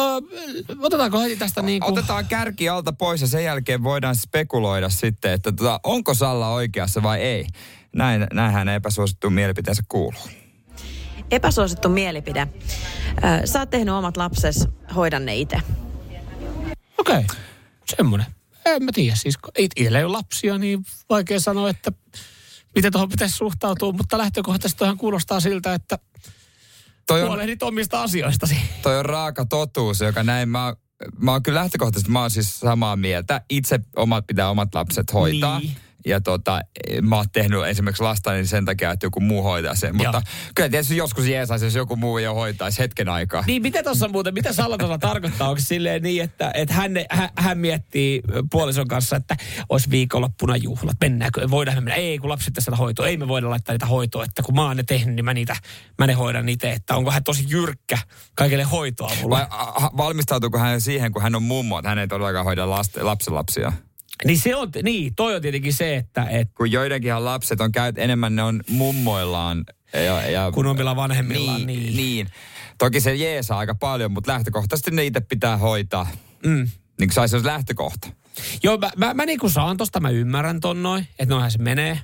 otetaanko 0.79 1.19
heti 1.19 1.35
tästä 1.35 1.61
niin 1.61 1.81
kuin... 1.81 1.93
Otetaan 1.93 2.25
kärki 2.25 2.69
alta 2.69 2.93
pois 2.93 3.21
ja 3.21 3.27
sen 3.27 3.43
jälkeen 3.43 3.83
voidaan 3.83 4.15
spekuloida 4.15 4.89
sitten, 4.89 5.31
että 5.31 5.51
tota, 5.51 5.79
onko 5.83 6.13
Salla 6.13 6.49
oikeassa 6.49 7.03
vai 7.03 7.21
ei. 7.21 7.47
Näin, 7.95 8.27
näin 8.33 8.53
hänen 8.53 8.75
epäsuosittuun 8.75 9.33
mielipiteensä 9.33 9.83
kuuluu. 9.89 10.21
Epäsuosittu 11.31 11.89
mielipide. 11.89 12.47
Sä 13.45 13.59
oot 13.59 13.69
tehnyt 13.69 13.93
omat 13.93 14.17
lapses, 14.17 14.67
hoida 14.95 15.19
ne 15.19 15.35
itse. 15.35 15.61
Okei, 16.97 17.17
okay. 17.17 17.35
semmoinen. 17.95 18.27
En 18.65 18.83
mä 18.83 18.91
tiedä, 18.93 19.15
siis 19.15 19.37
itsellä 19.57 19.99
ei 19.99 20.05
ole 20.05 20.11
lapsia, 20.11 20.57
niin 20.57 20.85
vaikea 21.09 21.39
sanoa, 21.39 21.69
että 21.69 21.91
miten 22.75 22.91
tuohon 22.91 23.09
pitäisi 23.09 23.35
suhtautua, 23.37 23.91
mutta 23.91 24.17
lähtökohtaisesti 24.17 24.79
toihan 24.79 24.97
kuulostaa 24.97 25.39
siltä, 25.39 25.73
että 25.73 25.99
Toi 27.07 27.21
on, 27.21 27.27
huolehdit 27.27 27.63
omista 27.63 28.01
asioistasi. 28.01 28.55
toi 28.81 28.99
on 28.99 29.05
raaka 29.05 29.45
totuus, 29.45 30.01
joka 30.01 30.23
näin 30.23 30.49
mä, 30.49 30.75
mä 31.17 31.31
oon 31.31 31.43
kyllä 31.43 31.59
lähtökohtaisesti, 31.59 32.11
mä 32.11 32.21
oon 32.21 32.31
siis 32.31 32.59
samaa 32.59 32.95
mieltä. 32.95 33.41
Itse 33.49 33.79
omat 33.95 34.27
pitää 34.27 34.49
omat 34.49 34.75
lapset 34.75 35.13
hoitaa. 35.13 35.59
Niin. 35.59 35.75
Ja 36.05 36.21
tota, 36.21 36.61
mä 37.01 37.15
oon 37.15 37.25
tehnyt 37.33 37.65
esimerkiksi 37.65 38.03
lasta 38.03 38.33
niin 38.33 38.47
sen 38.47 38.65
takia, 38.65 38.91
että 38.91 39.05
joku 39.05 39.19
muu 39.19 39.43
hoitaa 39.43 39.75
sen. 39.75 39.95
Mutta 39.95 40.17
Joo. 40.17 40.51
kyllä 40.55 40.69
tietysti 40.69 40.97
joskus 40.97 41.27
jeesaisi, 41.27 41.65
jos 41.65 41.75
joku 41.75 41.95
muu 41.95 42.17
jo 42.17 42.33
hoitaisi 42.33 42.79
hetken 42.79 43.09
aikaa. 43.09 43.43
Niin, 43.47 43.61
mitä 43.61 43.83
tuossa 43.83 44.07
muuten, 44.07 44.33
mitä 44.33 44.53
Salatolla 44.53 44.97
tarkoittaa? 45.09 45.49
Onko 45.49 45.61
silleen 45.65 46.03
niin, 46.03 46.23
että, 46.23 46.51
että 46.53 46.73
hän, 46.73 46.91
hän, 47.09 47.29
hän 47.35 47.57
miettii 47.57 48.21
puolison 48.51 48.87
kanssa, 48.87 49.15
että 49.15 49.35
olisi 49.69 49.89
viikonloppuna 49.89 50.55
juhlat, 50.55 50.97
mennäänkö, 51.01 51.49
voidaan 51.49 51.77
me 51.77 51.81
mennä? 51.81 51.95
Ei, 51.95 52.17
kun 52.17 52.29
lapset 52.29 52.53
tässä 52.53 52.71
hoitoa, 52.71 53.07
ei 53.07 53.17
me 53.17 53.27
voida 53.27 53.49
laittaa 53.49 53.73
niitä 53.73 53.85
hoitoa, 53.85 54.23
että 54.23 54.43
kun 54.43 54.55
mä 54.55 54.65
oon 54.65 54.77
ne 54.77 54.83
tehnyt, 54.83 55.15
niin 55.15 55.25
mä, 55.25 55.33
niitä, 55.33 55.55
mä 55.97 56.07
ne 56.07 56.13
hoidan 56.13 56.49
itse, 56.49 56.71
että 56.71 56.95
onko 56.95 57.11
hän 57.11 57.23
tosi 57.23 57.45
jyrkkä 57.47 57.97
kaikille 58.35 58.63
hoitoa 58.63 59.11
mulla. 59.21 59.35
Vai 59.35 59.45
valmistautuuko 59.97 60.57
hän 60.57 60.81
siihen, 60.81 61.11
kun 61.11 61.21
hän 61.21 61.35
on 61.35 61.43
mummo, 61.43 61.79
että 61.79 61.89
hän 61.89 61.99
ei 61.99 62.07
todellakaan 62.07 62.45
hoida 62.45 62.69
lasten, 62.69 63.05
lapsenlapsia? 63.05 63.73
Niin 64.25 64.39
se 64.39 64.55
on, 64.55 64.69
niin, 64.83 65.15
toi 65.15 65.35
on 65.35 65.41
tietenkin 65.41 65.73
se, 65.73 65.95
että, 65.95 66.25
että 66.29 66.53
Kun 66.57 66.71
joidenkinhan 66.71 67.25
lapset 67.25 67.61
on 67.61 67.71
käyt 67.71 67.97
enemmän, 67.97 68.35
ne 68.35 68.43
on 68.43 68.63
mummoillaan. 68.69 69.63
Ja, 69.93 70.29
ja, 70.29 70.51
kun 70.51 70.65
omilla 70.65 70.95
vanhemmillaan, 70.95 71.65
niin, 71.65 71.79
niin. 71.83 71.97
niin. 71.97 72.27
Toki 72.77 73.01
se 73.01 73.15
jeesaa 73.15 73.57
aika 73.57 73.75
paljon, 73.75 74.11
mutta 74.11 74.31
lähtökohtaisesti 74.31 74.91
ne 74.91 75.05
itse 75.05 75.19
pitää 75.19 75.57
hoitaa. 75.57 76.07
Mm. 76.45 76.69
Niin 76.99 77.09
kuin 77.09 77.13
saisi 77.13 77.45
lähtökohta. 77.45 78.07
Joo, 78.63 78.77
mä, 78.77 78.89
mä, 78.97 79.13
mä 79.13 79.25
niin 79.25 79.39
kuin 79.39 79.51
saan 79.51 79.77
tosta, 79.77 79.99
mä 79.99 80.09
ymmärrän 80.09 80.59
ton 80.59 80.83
noin, 80.83 81.07
että 81.19 81.33
noinhan 81.33 81.51
se 81.51 81.57
menee. 81.57 81.99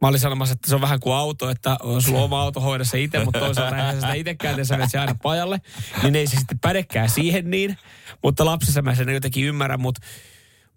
Mä 0.00 0.08
olin 0.08 0.20
sanomassa, 0.20 0.52
että 0.52 0.68
se 0.68 0.74
on 0.74 0.80
vähän 0.80 1.00
kuin 1.00 1.14
auto, 1.14 1.50
että 1.50 1.76
sulla 1.98 2.18
on 2.18 2.24
oma 2.24 2.42
auto 2.42 2.60
hoida 2.60 2.84
se 2.84 3.00
itse, 3.00 3.24
mutta 3.24 3.38
toisaalta 3.38 3.76
eihän 3.76 3.94
sitä 3.94 4.12
itsekään 4.12 4.54
tee, 4.54 4.64
sä 4.64 4.78
se 4.88 4.98
aina 4.98 5.14
pajalle. 5.22 5.60
Niin 6.02 6.16
ei 6.16 6.26
se 6.26 6.36
sitten 6.36 6.58
pädekään 6.58 7.08
siihen 7.08 7.50
niin. 7.50 7.78
Mutta 8.22 8.44
lapsissa 8.44 8.82
mä 8.82 8.94
sen 8.94 9.08
jotenkin 9.08 9.44
ymmärrän, 9.44 9.80
mutta 9.80 10.00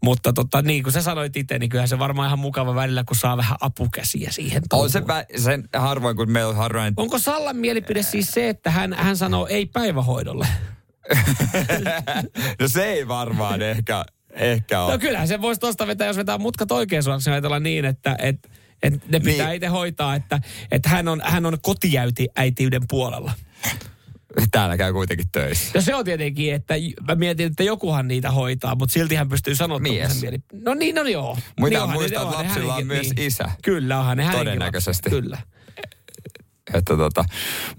mutta 0.04 0.34
tota, 0.34 0.62
niin 0.62 0.84
kuin 0.84 0.94
sä 0.94 1.02
sanoit 1.02 1.38
itse, 1.38 1.60
niin 1.60 1.70
kyllähän 1.70 1.88
se 1.88 2.00
varmaan 2.00 2.28
ihan 2.28 2.40
mukava 2.40 2.76
välillä, 2.76 3.04
kun 3.04 3.16
saa 3.18 3.38
vähän 3.38 3.58
apukäsiä 3.62 4.32
siihen. 4.32 4.62
On 4.64 4.68
touhuun. 4.70 4.90
se 4.90 5.00
vä- 5.00 5.40
sen 5.42 5.70
harvoin, 5.76 6.16
kun 6.18 6.32
meillä 6.32 6.50
on 6.50 6.56
harvoin... 6.56 6.94
Onko 6.98 7.20
Sallan 7.20 7.56
mielipide 7.56 8.04
siis 8.04 8.28
se, 8.32 8.50
että 8.50 8.72
hän, 8.72 8.94
hän 8.94 9.18
sanoo 9.18 9.48
ei 9.48 9.66
päivähoidolle? 9.66 10.48
no 12.60 12.68
se 12.68 12.84
ei 12.86 13.08
varmaan 13.08 13.62
ehkä, 13.62 14.06
ehkä 14.32 14.82
ole. 14.82 14.92
No 14.92 15.00
kyllähän 15.00 15.28
se 15.28 15.42
voisi 15.42 15.62
tuosta 15.62 15.88
vetää, 15.88 16.08
jos 16.08 16.18
vetää 16.18 16.38
mutkat 16.38 16.72
oikein 16.72 17.04
suoraksi, 17.04 17.30
niin 17.30 17.34
ajatella 17.34 17.60
niin, 17.60 17.86
että 17.86 18.16
et, 18.20 18.50
et 18.84 18.94
ne 19.12 19.20
pitää 19.20 19.48
Niin. 19.48 19.56
itse 19.56 19.68
hoitaa, 19.68 20.16
että 20.16 20.40
et 20.72 20.86
hän 20.86 21.08
on, 21.08 21.22
hän 21.26 21.46
on 21.46 21.58
kotiäiti 21.62 22.28
äitiyden 22.36 22.82
puolella. 22.90 23.32
Täällä 24.52 24.78
käy 24.78 24.94
kuitenkin 24.94 25.30
töissä. 25.32 25.72
Ja 25.74 25.82
se 25.82 25.96
on 25.96 26.06
tietenkin, 26.06 26.54
että 26.54 26.74
mä 27.08 27.16
mietin, 27.16 27.48
että 27.48 27.64
jokuhan 27.64 28.08
niitä 28.08 28.32
hoitaa, 28.32 28.76
mutta 28.76 28.94
silti 28.94 29.16
hän 29.16 29.30
pystyy 29.30 29.56
sanomaan 29.56 29.82
Mies. 29.82 30.22
mieli. 30.22 30.38
No 30.54 30.74
niin, 30.74 30.96
no 30.96 31.04
joo. 31.04 31.38
Muita 31.60 31.80
niin 31.80 31.94
muistaa, 31.94 32.24
että 32.24 32.38
lapsilla 32.38 32.76
on 32.76 32.88
myös 32.88 33.10
niin. 33.16 33.28
isä. 33.28 33.52
Kyllä, 33.64 34.00
onhan 34.00 34.18
ne 34.18 34.30
Todennäköisesti. 34.32 35.10
Kyllä. 35.10 35.38
Että 36.74 36.98
tota, 36.98 37.26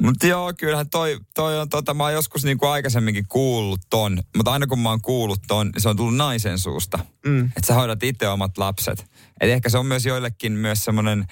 mutta 0.03 0.27
joo, 0.27 0.53
kyllähän 0.59 0.91
toi, 0.91 1.19
toi 1.35 1.61
on 1.61 1.69
tota, 1.69 1.95
mä 1.95 2.03
oon 2.03 2.13
joskus 2.13 2.45
niinku 2.45 2.67
aikaisemminkin 2.67 3.25
kuullut 3.29 3.81
ton, 3.91 4.23
mutta 4.37 4.53
aina 4.53 4.67
kun 4.67 4.79
mä 4.79 4.89
oon 4.89 5.01
kuullut 5.03 5.41
ton, 5.49 5.71
se 5.79 5.89
on 5.89 5.97
tullut 5.97 6.17
naisen 6.17 6.59
suusta. 6.59 6.99
Mm. 7.27 7.45
Että 7.45 7.67
sä 7.67 7.75
hoidat 7.75 8.03
itse 8.03 8.29
omat 8.29 8.59
lapset. 8.59 9.07
Et 9.41 9.51
ehkä 9.51 9.69
se 9.69 9.79
on 9.79 9.87
myös 9.87 10.07
joillekin 10.07 10.53
myös 10.53 10.85
semmoinen 10.85 11.25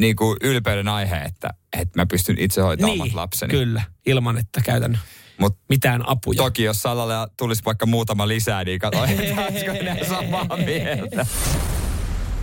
niinku 0.00 0.36
ylpeyden 0.42 0.88
aihe, 0.88 1.16
että, 1.16 1.50
että 1.72 2.00
mä 2.00 2.06
pystyn 2.06 2.36
itse 2.38 2.60
hoitamaan 2.60 2.92
Niin, 2.92 3.02
omat 3.02 3.14
lapseni. 3.14 3.50
kyllä, 3.50 3.82
ilman 4.06 4.38
että 4.38 4.60
käytän 4.64 4.98
Mut 5.38 5.58
mitään 5.68 6.08
apuja. 6.08 6.36
toki 6.36 6.62
jos 6.62 6.82
Salalle 6.82 7.14
tulisi 7.36 7.64
vaikka 7.64 7.86
muutama 7.86 8.28
lisää, 8.28 8.64
niin 8.64 8.80
olisiko 8.84 9.72
ne 9.82 9.98
samaa 10.08 10.56
mieltä. 10.56 11.26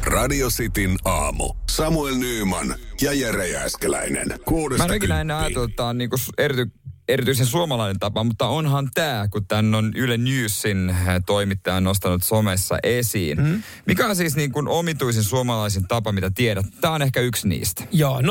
Radio 0.04 0.50
Cityn 0.50 0.96
aamu. 1.06 1.54
Samuel 1.72 2.16
Nyyman 2.16 2.76
ja 3.02 3.14
Jere 3.14 3.48
Jääskeläinen. 3.48 4.28
Mä 4.28 4.36
Kuudesta 4.46 4.84
en 4.84 4.90
ole 4.90 4.98
ikinä 4.98 5.38
ajatellut, 5.40 5.70
että 5.70 5.76
tämä 5.76 5.90
on 5.90 5.98
niinku 5.98 6.16
erity, 6.38 6.72
erityisen 7.08 7.46
suomalainen 7.46 8.00
tapa, 8.00 8.24
mutta 8.24 8.48
onhan 8.48 8.90
tämä, 8.94 9.28
kun 9.32 9.48
tämän 9.48 9.76
on 9.76 9.92
Yle 9.96 10.18
Newsin 10.18 10.90
äh, 10.90 11.08
toimittaja 11.26 11.82
nostanut 11.82 12.24
somessa 12.24 12.78
esiin. 12.84 13.44
Mm. 13.44 13.64
Mikä 13.86 14.08
on 14.08 14.16
siis 14.16 14.36
niin 14.36 14.52
kuin 14.52 14.68
omituisin 14.68 15.24
suomalaisen 15.24 15.88
tapa, 15.88 16.12
mitä 16.12 16.32
tiedät? 16.36 16.66
Tämä 16.82 16.94
on 16.94 17.02
ehkä 17.02 17.20
yksi 17.20 17.48
niistä. 17.48 17.84
Joo, 17.92 18.22
0447255854 18.22 18.26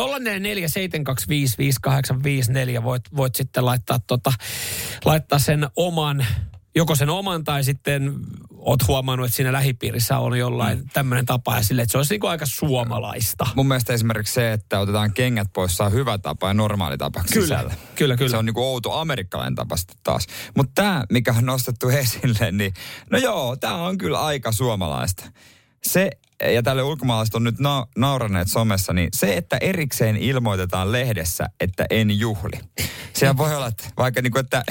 voit, 2.83 3.03
voit 3.17 3.35
sitten 3.35 3.65
laittaa, 3.65 3.99
tota, 4.07 4.33
laittaa 5.05 5.39
sen 5.39 5.69
oman, 5.77 6.27
joko 6.75 6.95
sen 6.95 7.11
oman 7.11 7.45
tai 7.45 7.65
sitten 7.65 8.15
oot 8.59 8.89
huomannut, 8.89 9.27
että 9.27 9.37
siinä 9.37 9.53
lähipiirissä 9.53 10.19
on 10.19 10.39
jollain 10.39 10.79
mm. 10.79 10.89
tämmöinen 10.93 11.27
tapa 11.27 11.57
ja 11.57 11.63
sille, 11.63 11.83
että 11.83 11.93
se 11.93 11.99
olisi 11.99 12.15
niin 12.15 12.31
aika 12.31 12.47
suomalaista. 12.47 13.47
Mun 13.55 13.69
mielestä 13.69 13.93
esimerkiksi 13.93 14.35
se, 14.35 14.53
että 14.53 14.81
otetaan 14.81 15.13
kengät 15.13 15.49
pois, 15.53 15.77
saa 15.77 15.89
hyvä 15.89 16.19
tapa 16.19 16.49
ja 16.49 16.55
normaali 16.55 16.99
tapa 16.99 17.25
Kyllä, 17.33 17.47
sisällä. 17.47 17.75
kyllä, 17.95 18.17
kyllä. 18.17 18.31
Se 18.31 18.37
on 18.37 18.47
niinku 18.47 18.63
outo 18.63 18.93
amerikkalainen 18.93 19.55
tapa 19.55 19.77
sitten 19.77 19.97
taas. 20.03 20.27
Mutta 20.57 20.73
tämä, 20.75 21.05
mikä 21.11 21.35
on 21.39 21.47
nostettu 21.47 21.89
esille, 22.03 22.53
niin 22.53 22.75
no 23.11 23.19
joo, 23.19 23.57
tämä 23.57 23.75
on 23.75 23.99
kyllä 23.99 24.21
aika 24.21 24.53
suomalaista. 24.53 25.31
Se, 25.89 26.11
ja 26.53 26.63
tälle 26.63 26.83
ulkomaalaiset 26.83 27.35
on 27.35 27.45
nyt 27.45 27.59
na- 27.59 27.87
nauraneet 27.97 28.49
somessa, 28.49 28.93
niin 28.93 29.09
se, 29.13 29.37
että 29.37 29.57
erikseen 29.61 30.17
ilmoitetaan 30.17 30.93
lehdessä, 30.93 31.47
että 31.61 31.87
en 31.91 32.19
juhli. 32.19 32.61
Sehän 33.13 33.37
voi 33.37 33.57
olla, 33.57 33.67
että 33.67 33.85
vaikka 33.97 34.23
niin 34.23 34.33
kuin, 34.33 34.45
että 34.45 34.65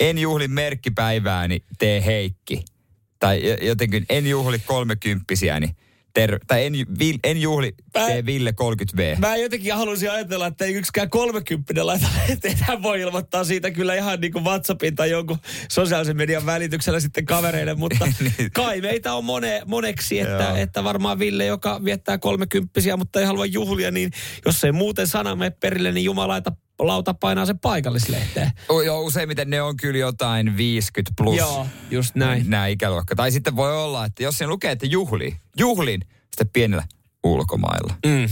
en 0.00 0.18
juhli 0.18 0.48
merkkipäivääni, 0.48 1.64
tee 1.78 2.04
Heikki. 2.04 2.64
Tai 3.18 3.48
jo- 3.48 3.66
jotenkin 3.66 4.06
en 4.08 4.26
juhli 4.26 4.58
kolmekymppisiä, 4.58 5.60
niin 5.60 5.76
ter- 6.14 6.38
tai 6.46 6.64
en, 6.66 6.72
vil- 6.74 7.18
en 7.24 7.40
juhli, 7.42 7.72
tee 7.92 8.26
Ville 8.26 8.54
30V. 8.62 9.18
Mä 9.18 9.36
jotenkin 9.36 9.74
halusin 9.74 10.10
ajatella, 10.10 10.46
että 10.46 10.64
ei 10.64 10.74
yksikään 10.74 11.10
kolmekymppinen 11.10 11.86
laita 11.86 12.06
eteen. 12.28 12.56
Hän 12.60 12.82
voi 12.82 13.00
ilmoittaa 13.00 13.44
siitä 13.44 13.70
kyllä 13.70 13.94
ihan 13.94 14.20
niin 14.20 14.32
kuin 14.32 14.44
WhatsAppin 14.44 14.96
tai 14.96 15.10
jonkun 15.10 15.38
sosiaalisen 15.70 16.16
median 16.16 16.46
välityksellä 16.46 17.00
sitten 17.00 17.24
kavereille, 17.26 17.74
mutta 17.74 18.08
Niin. 18.38 18.50
kai 18.52 18.80
meitä 18.80 19.14
on 19.14 19.24
mone, 19.24 19.62
moneksi, 19.66 20.20
että, 20.20 20.42
Joo. 20.42 20.56
että 20.56 20.84
varmaan 20.84 21.18
Ville, 21.18 21.46
joka 21.46 21.84
viettää 21.84 22.18
kolmekymppisiä, 22.18 22.96
mutta 22.96 23.20
ei 23.20 23.26
halua 23.26 23.46
juhlia, 23.46 23.90
niin 23.90 24.10
jos 24.46 24.64
ei 24.64 24.72
muuten 24.72 25.06
sana 25.06 25.36
mene 25.36 25.50
perille, 25.50 25.92
niin 25.92 26.04
jumalaita 26.04 26.52
lauta 26.86 27.14
painaa 27.14 27.46
sen 27.46 27.58
paikallislehteen. 27.58 28.50
O, 28.68 28.80
joo, 28.80 29.00
useimmiten 29.00 29.50
ne 29.50 29.62
on 29.62 29.76
kyllä 29.76 29.98
jotain 29.98 30.56
50 30.56 31.12
plus. 31.16 31.36
Joo, 31.36 31.66
just 31.90 32.14
näin. 32.14 32.50
Nämä 32.50 32.66
ikäluokka. 32.66 33.16
Tai 33.16 33.32
sitten 33.32 33.56
voi 33.56 33.76
olla, 33.76 34.04
että 34.04 34.22
jos 34.22 34.38
siinä 34.38 34.50
lukee, 34.50 34.72
että 34.72 34.86
juhli, 34.86 35.36
juhlin, 35.58 36.00
sitten 36.20 36.48
pienellä 36.52 36.84
ulkomailla. 37.24 37.94
Mm. 38.06 38.28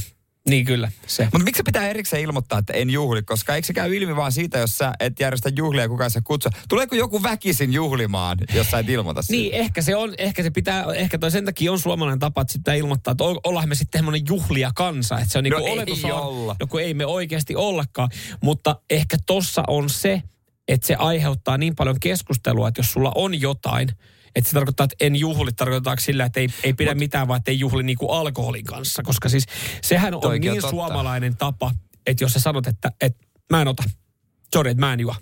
Niin 0.50 0.64
kyllä, 0.64 0.90
se. 1.06 1.24
Mutta 1.24 1.44
miksi 1.44 1.62
pitää 1.62 1.88
erikseen 1.88 2.22
ilmoittaa, 2.22 2.58
että 2.58 2.72
en 2.72 2.90
juhli? 2.90 3.22
Koska 3.22 3.54
eikö 3.54 3.66
se 3.66 3.72
käy 3.72 3.96
ilmi 3.96 4.16
vaan 4.16 4.32
siitä, 4.32 4.58
jos 4.58 4.78
sä 4.78 4.92
et 5.00 5.20
järjestä 5.20 5.50
juhlia 5.56 5.82
ja 5.82 5.88
kukaan 5.88 6.10
se 6.10 6.20
kutsua? 6.24 6.52
Tuleeko 6.68 6.94
joku 6.96 7.22
väkisin 7.22 7.72
juhlimaan, 7.72 8.38
jos 8.54 8.70
sä 8.70 8.78
et 8.78 8.88
ilmoita 8.88 9.22
siitä? 9.22 9.42
Niin, 9.42 9.54
ehkä 9.64 9.82
se 9.82 9.96
on, 9.96 10.14
ehkä 10.18 10.42
se 10.42 10.50
pitää, 10.50 10.84
ehkä 10.94 11.18
toi 11.18 11.30
sen 11.30 11.44
takia 11.44 11.72
on 11.72 11.78
suomalainen 11.78 12.18
tapa, 12.18 12.40
että 12.40 12.52
sitä 12.52 12.74
ilmoittaa, 12.74 13.12
että 13.12 13.24
ollaan 13.24 13.68
me 13.68 13.74
sitten 13.74 13.98
semmoinen 13.98 14.22
juhlia 14.28 14.70
kansa. 14.74 15.18
Että 15.18 15.32
se 15.32 15.38
on 15.38 15.44
niinku 15.44 15.60
No 15.60 15.66
ei 15.66 15.72
oletus 15.72 16.04
on- 16.04 16.12
olla. 16.12 16.56
No 16.60 16.66
kun 16.66 16.80
ei 16.80 16.94
me 16.94 17.06
oikeasti 17.06 17.56
ollakaan. 17.56 18.08
Mutta 18.42 18.80
ehkä 18.90 19.16
tossa 19.26 19.62
on 19.68 19.90
se, 19.90 20.22
että 20.68 20.86
se 20.86 20.94
aiheuttaa 20.94 21.58
niin 21.58 21.76
paljon 21.76 22.00
keskustelua, 22.00 22.68
että 22.68 22.78
jos 22.78 22.92
sulla 22.92 23.12
on 23.14 23.40
jotain, 23.40 23.88
että 24.36 24.50
se 24.50 24.54
tarkoittaa, 24.54 24.84
että 24.84 24.96
en 25.00 25.16
juhli, 25.16 25.52
tarkoittaako 25.52 26.00
sillä, 26.00 26.24
että 26.24 26.40
ei, 26.40 26.48
ei 26.62 26.72
pidä 26.72 26.94
mitään, 26.94 27.28
vaan 27.28 27.38
että 27.38 27.50
ei 27.50 27.58
juhli 27.58 27.82
niinku 27.82 28.08
alkoholin 28.10 28.64
kanssa. 28.64 29.02
Koska 29.02 29.28
siis 29.28 29.44
sehän 29.82 30.14
on 30.14 30.40
niin 30.40 30.54
totta. 30.54 30.70
suomalainen 30.70 31.36
tapa, 31.36 31.70
että 32.06 32.24
jos 32.24 32.32
sä 32.32 32.40
sanot, 32.40 32.66
että, 32.66 32.92
että 33.00 33.26
mä 33.50 33.62
en 33.62 33.68
ota, 33.68 33.82
sorry, 34.54 34.70
että 34.70 34.80
mä 34.86 34.92
en 34.92 35.00
juo. 35.00 35.14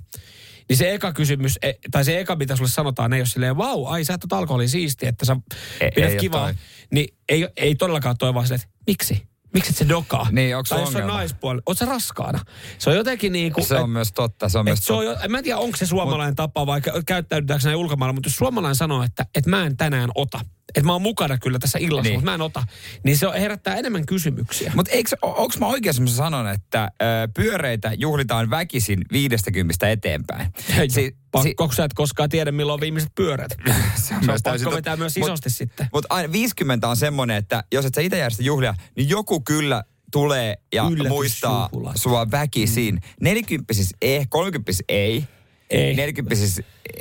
Niin 0.69 0.77
se 0.77 0.95
eka 0.95 1.13
kysymys, 1.13 1.59
e- 1.63 1.73
tai 1.91 2.05
se 2.05 2.21
eka, 2.21 2.37
mitä 2.37 2.57
sulle 2.57 2.71
sanotaan, 2.71 3.13
ei 3.13 3.21
ole 3.21 3.27
silleen, 3.27 3.57
vau, 3.57 3.87
ai 3.87 4.05
sä 4.05 4.15
et 4.15 4.25
ota 4.25 4.39
alkoholin 4.39 4.69
siisti, 4.69 5.07
että 5.07 5.25
sä 5.25 5.37
Ei- 5.81 5.91
pidät 5.95 6.11
ei 6.11 6.17
kivaa. 6.17 6.55
Niin 6.93 7.15
ei, 7.29 7.49
ei 7.57 7.75
todellakaan 7.75 8.19
toi 8.19 8.35
vaan 8.35 8.47
silleen, 8.47 8.61
että 8.65 8.77
miksi? 8.87 9.28
Miksi 9.55 9.71
et 9.71 9.77
se 9.77 9.89
dokaa? 9.89 10.27
Niin, 10.33 10.57
onko 10.57 10.67
se 10.67 10.75
tai 10.75 10.83
jos 10.83 10.89
on 10.89 10.95
ongelma? 10.97 11.17
naispuoli, 11.19 11.61
oot 11.67 11.79
sä 11.79 11.85
raskaana? 11.85 12.41
Se 12.79 12.91
on 12.91 12.97
jotenkin 12.97 13.33
niin 13.33 13.53
kuin... 13.53 13.65
Se 13.67 13.75
on 13.77 13.91
myös 13.91 14.13
totta, 14.13 14.49
se 14.49 14.59
on 14.59 14.65
myös 14.65 14.79
se 14.83 14.93
on 14.93 15.05
totta. 15.05 15.23
jo, 15.25 15.29
mä 15.29 15.39
en 15.39 15.45
tiedä, 15.45 15.59
onko 15.59 15.77
se 15.77 15.87
suomalainen 15.87 16.37
tapa 16.37 16.67
vai 16.67 16.81
kä- 16.81 17.03
käyttäydytäänkö 17.07 17.65
näin 17.67 17.77
ulkomailla, 17.77 18.13
mutta 18.13 18.27
jos 18.29 18.37
suomalainen 18.37 18.77
sanoo, 18.77 19.03
että, 19.03 19.27
että 19.35 19.51
mä 19.51 19.67
en 19.67 19.77
tänään 19.77 20.11
ota, 20.15 20.41
että 20.69 20.87
mä 20.87 20.93
oon 20.93 21.03
mukana 21.03 21.39
kyllä 21.39 21.59
tässä 21.59 21.79
illassa, 21.79 22.03
Niin. 22.09 22.15
mutta 22.19 22.31
mä 22.31 22.35
en 22.35 22.41
ota, 22.41 22.63
niin 23.03 23.19
se 23.19 23.27
on- 23.27 23.35
herättää 23.35 23.77
enemmän 23.77 24.07
kysymyksiä. 24.07 24.73
Mutta 24.75 24.91
onko 25.23 25.55
mä 25.61 25.67
oikeassa, 25.67 26.03
kun 26.03 26.11
mä 26.11 26.17
sanon, 26.17 26.49
että 26.49 26.91
ö, 27.03 27.05
pyöreitä 27.37 27.93
juhlitaan 27.97 28.51
väkisin 28.51 29.01
50 29.13 29.91
eteenpäin? 29.91 30.53
Si, 30.89 31.17
pakko, 31.33 31.67
kun 31.67 31.75
sä 31.75 31.85
et 31.85 31.95
koskaan 31.95 32.29
tiedä, 32.29 32.53
milloin 32.53 32.75
on 32.75 32.81
viimeiset 32.81 33.13
pyörät. 33.15 33.57
se 34.05 34.15
on 34.15 34.25
Se 34.25 34.33
on 34.33 34.39
pakko 34.45 34.71
vetää 34.71 34.97
myös 34.97 35.17
Mut- 35.17 35.27
isosti 35.29 35.51
sitten. 35.51 35.89
Mutta 35.93 36.07
aina 36.11 36.33
50 36.33 36.89
on 36.89 36.97
semmoinen, 36.97 37.37
että 37.37 37.65
jos 37.73 37.85
et 37.85 37.95
sä 37.95 38.01
itse 38.01 38.19
järjestä 38.19 38.43
juhlia, 38.43 38.75
niin 38.97 39.09
joku 39.09 39.41
kyllä 39.41 39.85
tulee 40.13 40.57
ja 40.75 40.83
Yllätysjuhla. 40.83 41.09
muistaa 41.09 41.69
sua 41.95 42.31
väkisin. 42.31 42.95
Mm. 42.95 43.01
40 43.21 43.75
ei, 44.03 44.27
30 44.29 44.73
ei. 44.89 45.25
Ei. 45.71 45.95
40 45.95 46.35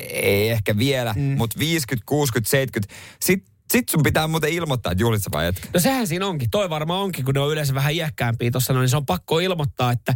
ei 0.10 0.50
ehkä 0.50 0.78
vielä, 0.78 1.14
mm. 1.14 1.22
mutta 1.22 1.60
50, 1.60 2.04
60, 2.06 2.50
70. 2.50 2.96
Sitten 3.22 3.54
sit 3.72 3.90
sun 3.90 4.04
pitää 4.04 4.28
muuten 4.28 4.50
ilmoittaa, 4.54 4.92
että 4.92 5.02
juhlit 5.04 5.24
sä 5.24 5.30
vai 5.34 5.48
etkä. 5.48 5.68
No 5.74 5.80
sehän 5.80 6.08
siinä 6.08 6.28
onkin. 6.28 6.50
Toi 6.50 6.70
varmaan 6.70 7.02
onkin, 7.02 7.26
kun 7.26 7.34
ne 7.34 7.40
on 7.40 7.52
yleensä 7.52 7.74
vähän 7.74 7.94
iäkkäämpiä 7.94 8.52
tuossa, 8.52 8.74
niin 8.74 8.90
se 8.90 8.98
on 8.98 9.06
pakko 9.06 9.40
ilmoittaa, 9.40 9.92
että 9.92 10.14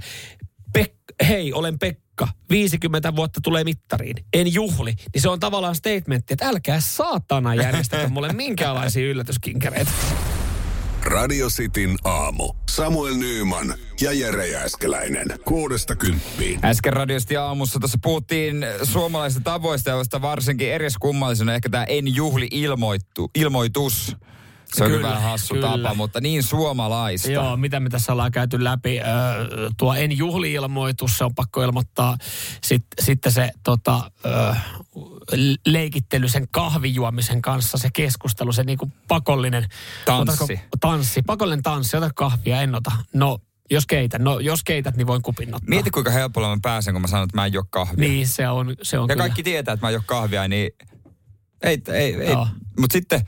Pek- 0.79 1.27
hei, 1.27 1.53
olen 1.53 1.79
Pekka, 1.79 2.01
50 2.49 3.15
vuotta 3.15 3.41
tulee 3.43 3.63
mittariin, 3.63 4.15
en 4.33 4.53
juhli. 4.53 4.93
Niin 5.13 5.21
se 5.21 5.29
on 5.29 5.39
tavallaan 5.39 5.75
statementti, 5.75 6.33
että 6.33 6.47
älkää 6.47 6.79
saatana 6.79 7.55
järjestäkö 7.55 8.09
mulle 8.09 8.33
minkäänlaisia 8.33 9.09
yllätyskinkereitä. 9.09 9.91
Radio 11.03 11.47
Cityn 11.47 11.97
aamu. 12.03 12.53
Samuel 12.69 13.15
Nyyman 13.15 13.73
ja 14.01 14.13
Jere 14.13 14.47
Jääskeläinen. 14.47 15.27
Kuudesta 15.45 15.95
kymppiin. 15.95 16.65
Äsken 16.65 16.93
radiosti 16.93 17.37
aamussa 17.37 17.79
tuossa 17.79 17.97
puhuttiin 18.03 18.65
suomalaisista 18.83 19.43
tavoista, 19.43 19.89
joista 19.89 20.21
varsinkin 20.21 20.73
edes 20.73 20.97
kummallisena 20.97 21.53
ehkä 21.53 21.69
tämä 21.69 21.83
en 21.83 22.15
juhli 22.15 22.47
ilmoittu, 22.51 23.31
ilmoitus. 23.35 24.15
Se 24.75 24.83
on 24.83 24.91
Kyllä, 24.91 25.07
vähän 25.07 25.21
hassu 25.21 25.53
kyllä. 25.53 25.67
tapa, 25.67 25.93
mutta 25.93 26.21
niin 26.21 26.43
suomalaista. 26.43 27.31
Joo, 27.31 27.57
mitä 27.57 27.79
me 27.79 27.89
tässä 27.89 28.11
ollaan 28.11 28.31
käyty 28.31 28.63
läpi. 28.63 28.99
Öö, 28.99 29.69
tuo 29.77 29.93
en 29.93 30.17
juhli-ilmoitus, 30.17 31.17
se 31.17 31.23
on 31.23 31.35
pakko 31.35 31.63
ilmoittaa. 31.63 32.17
Sitten, 32.63 33.05
sitten 33.05 33.31
se 33.31 33.51
tota, 33.63 34.11
öö, 34.25 34.53
leikittely 35.65 36.29
sen 36.29 36.47
kahvijuomisen 36.51 37.41
kanssa, 37.41 37.77
se 37.77 37.89
keskustelu, 37.93 38.53
se 38.53 38.63
niinku 38.63 38.91
pakollinen... 39.07 39.65
Tanssi. 40.05 40.43
Otatko, 40.43 40.77
tanssi, 40.79 41.21
pakollinen 41.21 41.63
tanssi, 41.63 41.97
ota 41.97 42.09
kahvia, 42.15 42.61
en 42.61 42.75
ota. 42.75 42.91
No, 43.13 43.39
jos 43.71 43.85
keitän, 43.85 44.23
no 44.23 44.39
jos 44.39 44.63
keität, 44.63 44.97
niin 44.97 45.07
voin 45.07 45.21
kupin 45.21 45.55
ottaa. 45.55 45.69
Mieti 45.69 45.91
kuinka 45.91 46.11
helpolla 46.11 46.49
mä 46.55 46.57
pääsen, 46.61 46.93
kun 46.93 47.01
mä 47.01 47.07
sanon, 47.07 47.23
että 47.23 47.37
mä 47.37 47.45
en 47.45 47.53
juo 47.53 47.63
kahvia. 47.69 48.09
Niin, 48.09 48.27
se 48.27 48.49
on, 48.49 48.75
se 48.81 48.99
on 48.99 49.03
Ja 49.09 49.15
kyllä. 49.15 49.23
kaikki 49.23 49.43
tietää, 49.43 49.73
että 49.73 49.85
mä 49.85 49.89
en 49.89 49.93
juo 49.93 50.03
kahvia, 50.05 50.47
niin 50.47 50.71
ei, 51.63 51.81
ei, 51.87 52.15
ei. 52.15 52.35
Mutta 52.79 52.93
sitten 52.93 53.21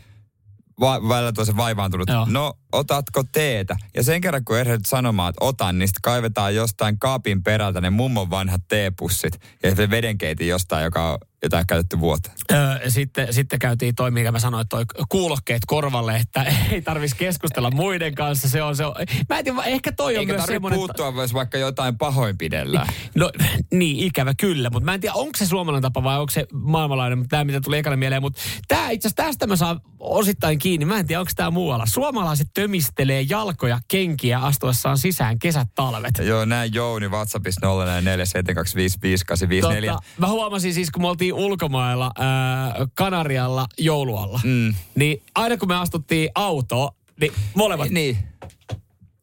va- 0.79 1.09
välillä 1.09 1.31
toisen 1.31 1.57
vaivaantunut, 1.57 2.09
Joo. 2.09 2.25
no 2.29 2.53
otatko 2.73 3.23
teetä? 3.31 3.75
Ja 3.95 4.03
sen 4.03 4.21
kerran 4.21 4.45
kun 4.45 4.59
ehdit 4.59 4.85
sanomaan, 4.85 5.29
että 5.29 5.45
otan, 5.45 5.79
niin 5.79 5.87
sitten 5.87 6.01
kaivetaan 6.01 6.55
jostain 6.55 6.99
kaapin 6.99 7.43
perältä 7.43 7.81
ne 7.81 7.89
mummon 7.89 8.29
vanhat 8.29 8.61
teepussit 8.67 9.39
ja 9.63 9.75
se 9.75 9.89
vedenkeitin 9.89 10.47
jostain, 10.47 10.83
joka 10.83 11.11
on 11.11 11.17
jotain 11.43 11.67
käytetty 11.67 11.99
vuoteen. 11.99 12.35
Öö, 12.51 12.89
sitten, 12.89 13.33
sitten 13.33 13.59
käytiin 13.59 13.95
toi, 13.95 14.11
mikä 14.11 14.31
mä 14.31 14.39
sanoin, 14.39 14.61
että 14.61 14.75
toi 14.77 14.85
kuulokkeet 15.09 15.61
korvalle, 15.67 16.15
että 16.15 16.43
ei 16.71 16.81
tarvitsisi 16.81 17.15
keskustella 17.15 17.71
muiden 17.71 18.15
kanssa. 18.15 18.49
Se 18.49 18.63
on, 18.63 18.75
se 18.75 18.85
on. 18.85 18.95
Mä 19.29 19.37
en 19.37 19.43
tiedä, 19.43 19.63
ehkä 19.63 19.91
toi 19.91 20.15
on 20.15 20.19
Eikä 20.19 20.33
myös 20.33 20.41
tarvitse 20.41 20.55
semmoinen... 20.55 20.79
puuttua, 20.79 21.13
jos 21.21 21.33
vaikka 21.33 21.57
jotain 21.57 21.97
pahoinpidellään. 21.97 22.87
No 23.15 23.31
niin, 23.73 23.99
ikävä 23.99 24.33
kyllä, 24.39 24.69
mutta 24.69 24.85
mä 24.85 24.93
en 24.93 24.99
tiedä, 24.99 25.13
onko 25.13 25.37
se 25.37 25.45
suomalainen 25.45 25.81
tapa 25.81 26.03
vai 26.03 26.19
onko 26.19 26.31
se 26.31 26.45
maailmanlainen, 26.53 27.17
mutta 27.17 27.29
tämä 27.29 27.43
mitä 27.43 27.61
tuli 27.61 27.77
ekana 27.77 27.97
mieleen, 27.97 28.21
mutta 28.21 28.41
tämä 28.67 28.89
itse 28.89 29.07
asiassa 29.07 29.23
tästä 29.23 29.47
mä 29.47 29.55
saan 29.55 29.81
osittain 29.99 30.59
kiinni, 30.59 30.85
mä 30.85 30.99
en 30.99 31.07
tiedä, 31.07 31.19
onko 31.19 31.31
tämä 31.35 31.51
muualla. 31.51 31.85
Suomalaiset 31.85 32.47
tömistelee 32.63 33.21
jalkoja, 33.21 33.79
kenkiä 33.87 34.39
astuessaan 34.39 34.97
sisään 34.97 35.39
kesät, 35.39 35.67
talvet. 35.75 36.13
Joo, 36.23 36.45
näin 36.45 36.73
Jouni 36.73 37.07
WhatsAppissa 37.07 37.61
047255854. 37.61 37.65
Tota, 39.61 39.99
mä 40.17 40.27
huomasin 40.27 40.73
siis, 40.73 40.91
kun 40.91 41.01
me 41.01 41.07
oltiin 41.07 41.33
ulkomailla 41.33 42.11
ää, 42.17 42.73
Kanarialla 42.95 43.67
joulualla, 43.79 44.39
Mm. 44.43 44.73
niin 44.95 45.23
aina 45.35 45.57
kun 45.57 45.67
me 45.67 45.75
astuttiin 45.75 46.29
autoon, 46.35 46.89
niin 47.21 47.31
molemmat, 47.55 47.89
Niin. 47.89 48.17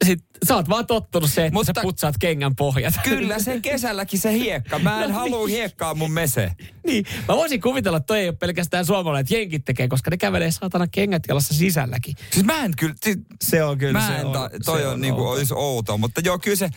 Sit, 0.07 0.19
sä 0.49 0.55
oot 0.57 0.69
vaan 0.69 0.87
tottunut 0.87 1.31
se, 1.31 1.47
että 1.47 1.55
Mutta- 1.55 1.73
sä 1.77 1.83
putsaat 1.83 2.15
kengän 2.21 2.57
pohjat. 2.57 2.95
Kyllä 3.05 3.39
se 3.39 3.61
kesälläkin 3.61 4.21
se 4.21 4.33
hiekka. 4.33 4.79
Mä 4.79 5.05
en 5.05 5.11
No 5.11 5.15
halua 5.17 5.47
niin. 5.47 5.57
hiekkaa 5.57 5.95
mun 5.95 6.13
mese. 6.13 6.53
Niin, 6.87 7.05
mä 7.29 7.37
voisin 7.37 7.61
kuvitella, 7.61 7.97
että 7.97 8.07
toi 8.07 8.19
ei 8.19 8.29
ole 8.29 8.37
pelkästään 8.37 8.87
suomalainen, 8.87 9.21
että 9.21 9.35
jenkit 9.35 9.65
tekee, 9.65 9.89
koska 9.89 10.11
ne 10.11 10.17
kävelee 10.17 10.51
saatana 10.51 10.87
kengät 10.87 11.23
jalassa 11.29 11.55
sisälläkin. 11.55 12.15
Siis 12.31 12.47
mä 12.47 12.65
en 12.65 12.73
kyllä, 12.79 12.95
siis 13.03 13.19
Se 13.43 13.65
on 13.65 13.79
kyllä, 13.79 13.93
mä 13.93 14.07
se 14.07 14.17
en, 14.17 14.27
on, 14.27 14.33
ta, 14.33 14.51
toi 14.65 14.81
se 14.81 14.87
on, 14.87 14.93
on 14.93 15.01
niinku, 15.01 15.29
olisi 15.29 15.55
outoa, 15.57 15.97
mutta 15.97 16.21
joo, 16.25 16.39
kyllä 16.39 16.57
se 16.57 16.71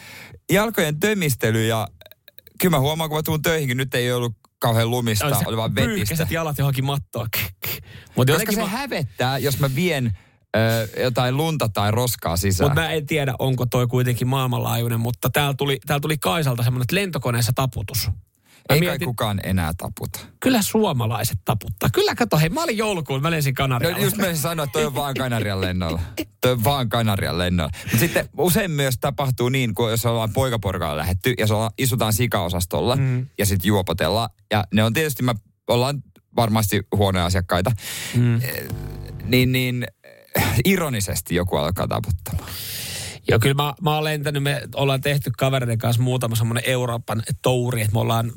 jalkojen 0.51 0.99
tömistely 0.99 1.65
ja 1.67 1.87
kyllä 2.61 2.77
mä 2.77 2.79
huomaan, 2.79 3.09
kun 3.09 3.19
mä 3.19 3.23
tuun 3.23 3.41
töihinkin, 3.41 3.77
nyt 3.77 3.95
ei 3.95 4.11
ollut 4.11 4.33
kauhean 4.59 4.89
lumista, 4.91 5.41
oli 5.45 5.57
vaan 5.57 5.75
vetistä. 5.75 6.27
jalat 6.29 6.57
johonkin 6.57 6.85
mattoon. 6.85 7.27
Mutta 7.33 7.73
Koska 8.15 8.31
jotenkin 8.31 8.55
se 8.55 8.61
mä, 8.61 8.67
hävettää, 8.67 9.37
jos 9.37 9.59
mä 9.59 9.75
vien 9.75 10.17
ö, 10.55 10.87
jotain 11.01 11.37
lunta 11.37 11.69
tai 11.69 11.91
roskaa 11.91 12.37
sisään. 12.37 12.69
Mutta 12.69 12.81
mä 12.81 12.89
en 12.91 13.05
tiedä, 13.05 13.33
onko 13.39 13.65
toi 13.65 13.87
kuitenkin 13.87 14.27
maailmanlaajuinen, 14.27 14.99
mutta 14.99 15.29
täällä 15.29 15.53
tuli, 15.53 15.79
täällä 15.85 16.01
tuli 16.01 16.17
Kaisalta 16.17 16.63
semmoinen, 16.63 16.83
että 16.83 16.95
lentokoneessa 16.95 17.51
taputus. 17.55 18.09
Mä 18.69 18.75
ei 18.75 18.79
kai 18.79 18.89
mietin, 18.89 19.05
kukaan 19.05 19.39
enää 19.43 19.71
taputa. 19.77 20.19
kyllä 20.39 20.61
suomalaiset 20.61 21.37
taputtaa. 21.45 21.89
Kyllä 21.93 22.15
kato, 22.15 22.37
hei, 22.37 22.49
mä 22.49 22.63
olin 22.63 22.77
joulukuun, 22.77 23.21
mä 23.21 23.31
lensin 23.31 23.51
No 23.51 23.63
Kanarialle. 23.63 24.03
just 24.03 24.17
mä 24.17 24.35
sanoa, 24.35 24.63
että 24.63 24.73
toi 24.73 24.85
on 24.85 24.95
vaan 24.95 25.13
Kanarian 25.13 25.61
lennolla. 25.61 26.01
Toi 26.41 26.51
on 26.51 26.63
vaan 26.63 26.89
Kanarian 26.89 27.37
lennolla. 27.37 27.71
Mutta 27.83 27.97
sitten 27.97 28.29
usein 28.37 28.71
myös 28.71 28.95
tapahtuu 29.01 29.49
niin, 29.49 29.75
kun 29.75 29.91
jos 29.91 30.05
ollaan 30.05 30.33
poikaporukalla 30.33 30.97
lähetty 30.97 31.33
ja 31.37 31.47
se 31.47 31.53
ollaan, 31.53 31.71
istutaan 31.77 32.13
sikaosastolla 32.13 32.95
mm. 32.95 33.27
ja 33.37 33.45
sitten 33.45 33.67
juopotellaan. 33.67 34.29
Ja 34.51 34.63
ne 34.73 34.83
on 34.83 34.93
tietysti, 34.93 35.23
me 35.23 35.33
ollaan 35.67 36.03
varmasti 36.35 36.81
huonoja 36.95 37.25
asiakkaita. 37.25 37.71
Mm. 38.15 38.41
Niin, 39.23 39.51
niin 39.51 39.87
ironisesti 40.65 41.35
joku 41.35 41.55
alkaa 41.55 41.87
taputtamaan. 41.87 42.49
Joo, 43.27 43.39
kyllä 43.39 43.63
mä, 43.63 43.73
mä 43.81 43.95
oon 43.95 44.03
lentänyt, 44.03 44.43
me 44.43 44.61
ollaan 44.75 45.01
tehty 45.01 45.31
kavereiden 45.37 45.77
kanssa 45.77 46.01
muutama 46.01 46.35
semmoinen 46.35 46.63
Euroopan 46.67 47.23
touri, 47.41 47.81
että 47.81 47.93
me 47.93 47.99
ollaan, 47.99 48.31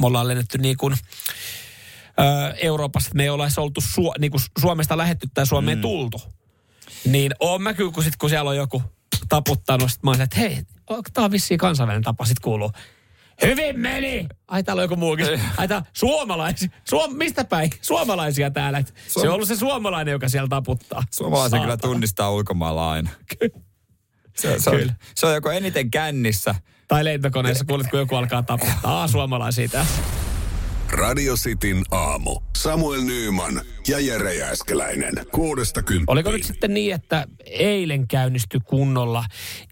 me 0.00 0.06
ollaan 0.06 0.28
lennetty 0.28 0.58
niin 0.58 0.76
kuin, 0.76 0.94
ö, 0.94 2.54
Euroopassa, 2.62 3.08
että 3.08 3.16
me 3.16 3.22
ei 3.22 3.28
olla 3.28 3.48
oltu 3.56 3.80
Su, 3.80 4.12
niin 4.18 4.30
kuin 4.30 4.40
Suomesta 4.60 4.96
lähetty 4.96 5.28
tai 5.34 5.46
Suomeen 5.46 5.78
mm. 5.78 5.82
tultu. 5.82 6.20
Niin 7.04 7.32
oon 7.40 7.62
mä 7.62 7.74
kyllä, 7.74 7.92
kun, 7.92 8.04
sit, 8.04 8.16
kun 8.16 8.30
siellä 8.30 8.50
on 8.50 8.56
joku 8.56 8.82
taputtanut, 9.28 9.92
sit 9.92 10.02
mä 10.02 10.10
oon, 10.10 10.20
että 10.20 10.40
hei, 10.40 10.62
tää 11.12 11.24
on 11.24 11.30
vissiin 11.30 11.58
kansainvälinen 11.58 12.02
tapa, 12.02 12.24
sit 12.24 12.40
kuuluu. 12.40 12.70
Hyvin 13.42 13.80
meni! 13.80 14.26
Ai 14.48 14.62
täällä 14.62 14.80
on 14.80 14.84
joku 14.84 14.96
muukin. 14.96 15.26
Ai 15.56 15.68
tää 15.68 15.82
suomalaisia. 15.92 16.68
Suom, 16.88 17.16
mistä 17.16 17.44
päin? 17.44 17.70
Suomalaisia 17.80 18.50
täällä. 18.50 18.78
Et 18.78 18.94
Se 19.08 19.20
on 19.28 19.34
ollut 19.34 19.48
se 19.48 19.56
suomalainen, 19.56 20.12
joka 20.12 20.28
siellä 20.28 20.48
taputtaa. 20.48 21.02
Suomalaisen 21.12 21.60
kyllä 21.60 21.72
Saatana. 21.72 21.90
tunnistaa 21.92 22.30
ulkomailla 22.30 22.90
aina. 22.90 23.10
Se, 24.36 24.58
se, 24.58 24.70
on, 24.70 24.76
Kyllä. 24.76 24.94
se 25.14 25.26
on 25.26 25.34
joko 25.34 25.50
eniten 25.50 25.90
kännissä. 25.90 26.54
Tai 26.88 27.04
lentokoneessa 27.04 27.64
kuulet, 27.64 27.86
kun 27.90 27.98
joku 27.98 28.14
alkaa 28.16 28.42
taputtaa. 28.42 29.00
Aa, 29.00 29.08
suomalaisia 29.08 29.68
tää. 29.68 29.86
Radio 30.92 31.34
Cityn 31.34 31.82
aamu. 31.90 32.40
Samuel 32.58 33.00
Nyyman 33.00 33.60
ja 33.88 34.00
Jere 34.00 34.34
Jääskeläinen. 34.34 35.12
Kuudesta 35.32 35.82
kymppiin. 35.82 36.10
Oliko 36.10 36.30
nyt 36.30 36.44
sitten 36.44 36.74
niin, 36.74 36.94
että 36.94 37.26
eilen 37.46 38.08
käynnistyi 38.08 38.60
kunnolla 38.64 39.24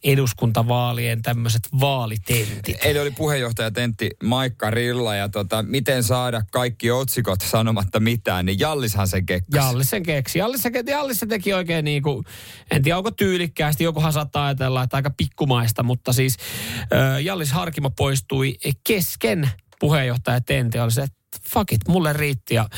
eduskuntavaalien 0.05 1.23
tämmöiset 1.23 1.63
vaalitentit? 1.81 2.85
Eli 2.85 2.99
oli 2.99 3.11
puheenjohtaja 3.11 3.71
Tentti 3.71 4.11
Maikka 4.23 4.71
Rilla 4.71 5.15
ja 5.15 5.29
tota, 5.29 5.63
miten 5.63 6.03
saada 6.03 6.43
kaikki 6.51 6.91
otsikot 6.91 7.41
sanomatta 7.41 8.01
mitään, 8.01 8.47
niin 8.47 8.59
Jallishan 8.59 9.09
sen 9.09 9.27
kekkasi. 9.27 9.67
Jallis 9.67 9.91
sen 9.91 10.03
keksi. 10.03 10.39
Jallis, 10.39 10.63
se, 10.63 10.71
Jallis 10.87 11.21
se 11.21 11.27
teki 11.27 11.53
oikein 11.53 11.85
niin 11.85 12.03
kuin, 12.03 12.25
en 12.71 12.83
tiedä 12.83 12.99
onko 12.99 13.11
tyylikkäästi, 13.11 13.85
jokuhan 13.85 14.13
saattaa 14.13 14.47
ajatella, 14.47 14.83
että 14.83 14.97
aika 14.97 15.11
pikkumaista, 15.11 15.83
mutta 15.83 16.13
siis 16.13 16.37
äh, 16.81 17.23
Jallis 17.23 17.53
Harkimo 17.53 17.91
poistui 17.91 18.57
kesken 18.87 19.51
puheenjohtaja 19.81 20.41
Tente 20.41 20.83
oli 20.83 20.91
se, 20.91 21.03
että 21.03 21.21
fuck 21.49 21.73
it, 21.73 21.89
mulle 21.89 22.13
riitti. 22.13 22.55
Ja 22.55 22.69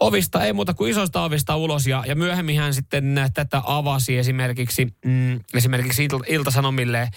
ovista, 0.00 0.44
ei 0.44 0.52
muuta 0.52 0.74
kuin 0.74 0.90
isoista 0.90 1.22
ovista 1.22 1.56
ulos. 1.56 1.86
Ja, 1.86 2.04
ja 2.06 2.16
myöhemmin 2.16 2.58
hän 2.58 2.74
sitten 2.74 3.14
tätä 3.34 3.62
avasi 3.64 4.18
esimerkiksi, 4.18 4.86
mm, 5.04 5.40
esimerkiksi 5.54 6.04
Ilta, 6.04 6.18
Ilta-Sanomille 6.26 7.08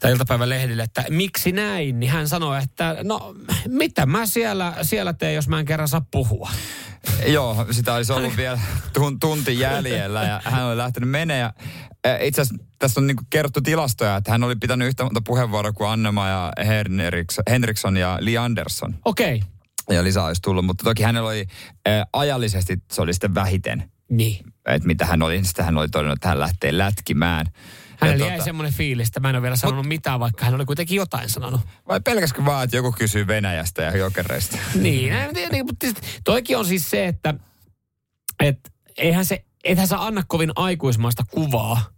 tai 0.00 0.12
iltapäivän 0.12 0.48
lehdille, 0.48 0.82
että 0.82 1.04
miksi 1.10 1.52
näin, 1.52 2.00
niin 2.00 2.12
hän 2.12 2.28
sanoi, 2.28 2.62
että 2.62 2.96
no 3.02 3.34
mitä 3.68 4.06
mä 4.06 4.26
siellä, 4.26 4.74
siellä 4.82 5.12
teen, 5.12 5.34
jos 5.34 5.48
mä 5.48 5.58
en 5.58 5.66
kerran 5.66 5.88
saa 5.88 6.06
puhua. 6.10 6.50
Joo, 7.26 7.66
sitä 7.70 7.94
olisi 7.94 8.12
ollut 8.12 8.36
vielä 8.36 8.60
tunti 9.20 9.58
jäljellä 9.58 10.22
ja 10.22 10.40
hän 10.44 10.64
oli 10.64 10.76
lähtenyt 10.76 11.10
menee. 11.10 11.38
Ja 11.38 11.52
itse 12.20 12.40
asiassa 12.40 12.64
tässä 12.78 13.00
on 13.00 13.06
niin 13.06 13.16
kerrottu 13.30 13.60
tilastoja, 13.60 14.16
että 14.16 14.30
hän 14.30 14.44
oli 14.44 14.56
pitänyt 14.56 14.88
yhtä 14.88 15.04
monta 15.04 15.20
puheenvuoroa 15.20 15.72
kuin 15.72 15.90
Annema 15.90 16.28
ja 16.28 16.52
Henriksson 17.50 17.96
ja 17.96 18.18
Li 18.20 18.38
Andersson. 18.38 18.94
Okei. 19.04 19.36
Okay. 19.36 19.96
Ja 19.96 20.04
lisää 20.04 20.24
olisi 20.24 20.42
tullut, 20.42 20.64
mutta 20.64 20.84
toki 20.84 21.02
hänellä 21.02 21.28
oli 21.28 21.46
äh, 21.88 22.06
ajallisesti, 22.12 22.78
se 22.92 23.02
oli 23.02 23.12
sitten 23.14 23.34
vähiten. 23.34 23.90
Niin. 24.10 24.44
Että 24.66 24.86
mitä 24.86 25.06
hän 25.06 25.22
oli, 25.22 25.44
sitten 25.44 25.64
hän 25.64 25.78
oli 25.78 25.88
todennut, 25.88 26.16
että 26.16 26.28
hän 26.28 26.40
lähtee 26.40 26.78
lätkimään. 26.78 27.46
Hänellä 28.00 28.26
jäi 28.26 28.32
tota... 28.32 28.44
semmoinen 28.44 28.72
fiilis, 28.72 29.08
että 29.08 29.20
mä 29.20 29.30
en 29.30 29.36
ole 29.36 29.42
vielä 29.42 29.56
sanonut 29.56 29.84
Mut, 29.84 29.88
mitään, 29.88 30.20
vaikka 30.20 30.44
hän 30.44 30.54
oli 30.54 30.64
kuitenkin 30.64 30.96
jotain 30.96 31.28
sanonut. 31.28 31.60
Vai 31.88 32.00
pelkäskö 32.00 32.44
vaan, 32.44 32.64
että 32.64 32.76
joku 32.76 32.92
kysyy 32.92 33.26
Venäjästä 33.26 33.82
ja 33.82 33.96
jokereista? 33.96 34.58
niin, 34.74 35.12
en 35.12 35.34
tiedä, 35.34 35.52
niin, 35.52 35.66
mutta 35.66 35.86
toikin 36.24 36.58
on 36.58 36.66
siis 36.66 36.90
se, 36.90 37.06
että 37.06 37.34
et, 38.40 38.58
eihän 38.96 39.24
se, 39.24 39.44
ethän 39.64 39.88
sä 39.88 40.04
anna 40.04 40.22
kovin 40.28 40.52
aikuismaista 40.56 41.24
kuvaa 41.30 41.97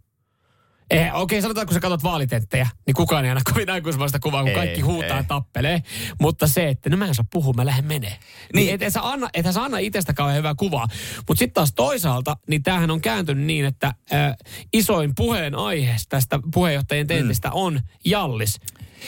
Eh, 0.91 1.07
Okei, 1.07 1.21
okay, 1.21 1.41
sanotaan, 1.41 1.67
kun 1.67 1.73
sä 1.73 1.79
katsot 1.79 2.03
vaalitenttejä, 2.03 2.67
niin 2.87 2.93
kukaan 2.93 3.25
ei 3.25 3.29
aina 3.29 3.41
kovin 3.53 3.69
aikuismaista 3.69 4.19
kuvaa, 4.19 4.41
kun 4.41 4.49
ei, 4.49 4.55
kaikki 4.55 4.81
huutaa 4.81 5.09
ei. 5.09 5.17
ja 5.17 5.23
tappelee. 5.23 5.83
Mutta 6.21 6.47
se, 6.47 6.69
että 6.69 6.89
no 6.89 6.97
mä 6.97 7.05
en 7.05 7.15
saa 7.15 7.25
puhua, 7.31 7.53
mä 7.53 7.65
lähden 7.65 7.85
menee. 7.85 8.09
Niin, 8.09 8.19
niin 8.53 8.73
et, 8.73 8.81
et, 8.81 8.93
sä 8.93 9.09
anna, 9.09 9.29
et 9.33 9.45
sä 9.53 9.63
anna 9.63 9.77
itsestä 9.77 10.13
kauhean 10.13 10.37
hyvää 10.37 10.55
kuvaa. 10.55 10.87
Mutta 11.27 11.39
sitten 11.39 11.53
taas 11.53 11.73
toisaalta, 11.73 12.37
niin 12.47 12.63
tämähän 12.63 12.91
on 12.91 13.01
kääntynyt 13.01 13.45
niin, 13.45 13.65
että 13.65 13.87
äh, 13.87 14.35
isoin 14.73 15.15
puheen 15.15 15.55
aihe 15.55 15.95
tästä 16.09 16.39
puheenjohtajien 16.53 17.07
tentistä 17.07 17.47
mm. 17.47 17.55
on 17.55 17.79
Jallis 18.05 18.59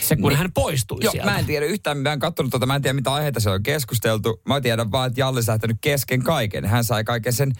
se 0.01 0.15
kun 0.15 0.29
niin. 0.29 0.37
hän 0.37 0.51
poistui 0.51 0.97
Joo, 1.01 1.11
sieltä. 1.11 1.31
mä 1.31 1.39
en 1.39 1.45
tiedä 1.45 1.65
yhtään, 1.65 1.97
mä 1.97 2.13
en 2.13 2.19
katsonut 2.19 2.51
tota, 2.51 2.65
mä 2.65 2.75
en 2.75 2.81
tiedä 2.81 2.93
mitä 2.93 3.13
aiheita 3.13 3.39
se 3.39 3.49
on 3.49 3.63
keskusteltu. 3.63 4.41
Mä 4.47 4.61
tiedän 4.61 4.91
vaan, 4.91 5.07
että 5.07 5.19
Jallis 5.19 5.47
lähtenyt 5.47 5.77
kesken 5.81 6.23
kaiken. 6.23 6.65
Hän 6.65 6.83
sai 6.83 7.03
kaiken 7.03 7.33
sen 7.33 7.51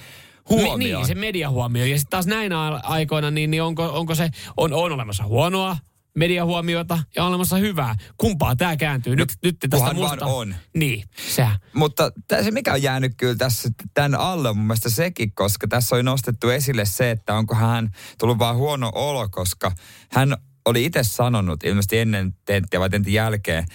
huomioon. 0.49 0.79
Niin, 0.79 1.07
se 1.07 1.15
mediahuomio. 1.15 1.85
Ja 1.85 1.97
sitten 1.97 2.09
taas 2.09 2.27
näinä 2.27 2.69
aikoina, 2.69 3.31
niin, 3.31 3.51
niin 3.51 3.63
onko, 3.63 3.83
onko 3.83 4.15
se, 4.15 4.29
on, 4.57 4.73
on 4.73 4.91
olemassa 4.91 5.23
huonoa 5.23 5.77
mediahuomiota 6.17 6.99
ja 7.15 7.23
on 7.23 7.29
olemassa 7.29 7.57
hyvää. 7.57 7.95
Kumpaa 8.17 8.55
tämä 8.55 8.77
kääntyy? 8.77 9.15
Nyt, 9.15 9.29
nyt 9.43 9.57
tästä 9.69 9.93
musta... 9.93 10.25
on. 10.25 10.55
Niin, 10.75 11.03
se. 11.35 11.47
Mutta 11.73 12.11
se 12.43 12.51
mikä 12.51 12.73
on 12.73 12.81
jäänyt 12.81 13.13
kyllä 13.17 13.35
tässä 13.35 13.69
tämän 13.93 14.15
alle 14.15 14.49
on 14.49 14.57
mun 14.57 14.65
mielestä 14.65 14.89
sekin, 14.89 15.31
koska 15.35 15.67
tässä 15.67 15.95
oli 15.95 16.03
nostettu 16.03 16.49
esille 16.49 16.85
se, 16.85 17.11
että 17.11 17.35
onko 17.35 17.55
hän 17.55 17.89
tullut 18.19 18.39
vaan 18.39 18.55
huono 18.55 18.91
olo, 18.95 19.29
koska 19.29 19.71
hän 20.11 20.37
oli 20.65 20.85
itse 20.85 21.03
sanonut 21.03 21.63
ilmeisesti 21.63 21.97
ennen 21.97 22.33
tenttiä 22.45 22.79
vai 22.79 22.89
tentin 22.89 23.13
jälkeen, 23.13 23.65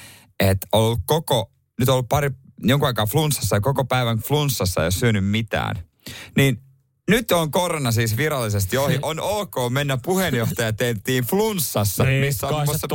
että 0.40 0.66
on 0.72 0.80
ollut 0.82 1.00
koko, 1.06 1.52
nyt 1.78 1.88
on 1.88 1.92
ollut 1.92 2.08
pari, 2.08 2.30
jonkun 2.62 2.86
aikaa 2.86 3.06
flunssassa 3.06 3.56
ja 3.56 3.60
koko 3.60 3.84
päivän 3.84 4.18
flunssassa 4.18 4.82
ja 4.82 4.90
syönyt 4.90 5.24
mitään. 5.24 5.87
Niin 6.36 6.60
nyt 7.08 7.32
on 7.32 7.50
korona 7.50 7.92
siis 7.92 8.16
virallisesti 8.16 8.76
ohi. 8.76 8.98
On 9.02 9.20
ok 9.20 9.54
mennä 9.70 9.98
puheenjohtajatenttiin 10.04 11.24
flunssassa, 11.24 12.04
missä 12.04 12.46
on 12.46 12.54
muun 12.54 12.64
muassa 12.64 12.86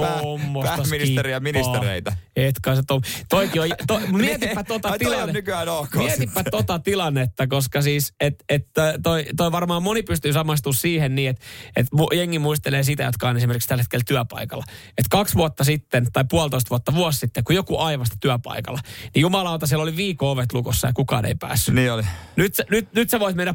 pää, 0.64 0.76
pääministeri 0.76 1.32
ja 1.32 1.40
ministereitä. 1.40 2.16
Etkä 2.36 2.76
se 2.76 2.82
to, 2.88 3.02
toikin 3.30 3.62
on, 3.62 3.70
to, 3.88 4.02
mietipä 4.18 4.64
tota 4.64 4.96
tilannetta. 5.00 5.34
nykyään 5.34 5.70
ok. 5.70 5.96
Mietipä 5.96 6.44
tota 6.52 6.80
tilannetta, 6.80 7.48
koska 7.48 7.82
siis, 7.82 8.14
että 8.20 8.46
et, 8.50 8.68
toi, 9.04 9.26
toi 9.38 9.52
varmaan 9.52 9.84
moni 9.84 10.04
pystyy 10.04 10.34
samastumaan 10.34 10.78
siihen 10.78 11.16
niin, 11.16 11.30
että 11.30 11.46
et 11.76 11.88
jengi 12.14 12.40
muistelee 12.40 12.84
sitä, 12.84 13.04
jotka 13.04 13.30
on 13.30 13.38
esimerkiksi 13.38 13.68
tällä 13.70 13.84
hetkellä 13.84 14.04
työpaikalla. 14.08 14.64
Että 14.88 15.08
kaksi 15.10 15.36
vuotta 15.36 15.64
sitten 15.64 16.08
tai 16.14 16.26
puolitoista 16.30 16.70
vuotta 16.70 16.94
vuosi 16.94 17.20
sitten, 17.20 17.44
kun 17.44 17.56
joku 17.56 17.78
aivasti 17.78 18.16
työpaikalla, 18.20 18.80
niin 19.16 19.22
jumalauta 19.22 19.68
siellä 19.68 19.84
oli 19.84 19.96
viikko 19.96 20.32
ovet 20.32 20.54
lukossa 20.54 20.88
ja 20.88 20.94
kukaan 20.94 21.26
ei 21.26 21.36
päässyt. 21.36 21.76
Niin 21.76 21.92
oli. 21.92 22.04
Nyt, 22.36 22.54
nyt, 22.70 22.94
nyt 22.94 23.10
sä 23.10 23.20
voit 23.20 23.36
mennä 23.36 23.54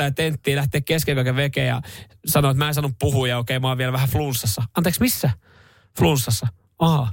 puheenjohtaja 0.00 0.30
tenttiin 0.30 0.56
lähteä 0.56 0.80
kesken 0.80 1.14
kaiken 1.14 1.36
veke 1.36 1.64
ja 1.64 1.82
sanoa, 2.26 2.50
että 2.50 2.58
mä 2.58 2.68
en 2.68 2.74
saanut 2.74 2.96
puhua 2.98 3.28
ja 3.28 3.38
okei, 3.38 3.58
mä 3.58 3.68
oon 3.68 3.78
vielä 3.78 3.92
vähän 3.92 4.08
flunssassa. 4.08 4.62
Anteeksi, 4.76 5.00
missä? 5.00 5.30
Flunssassa. 5.98 6.46
Aha. 6.78 7.12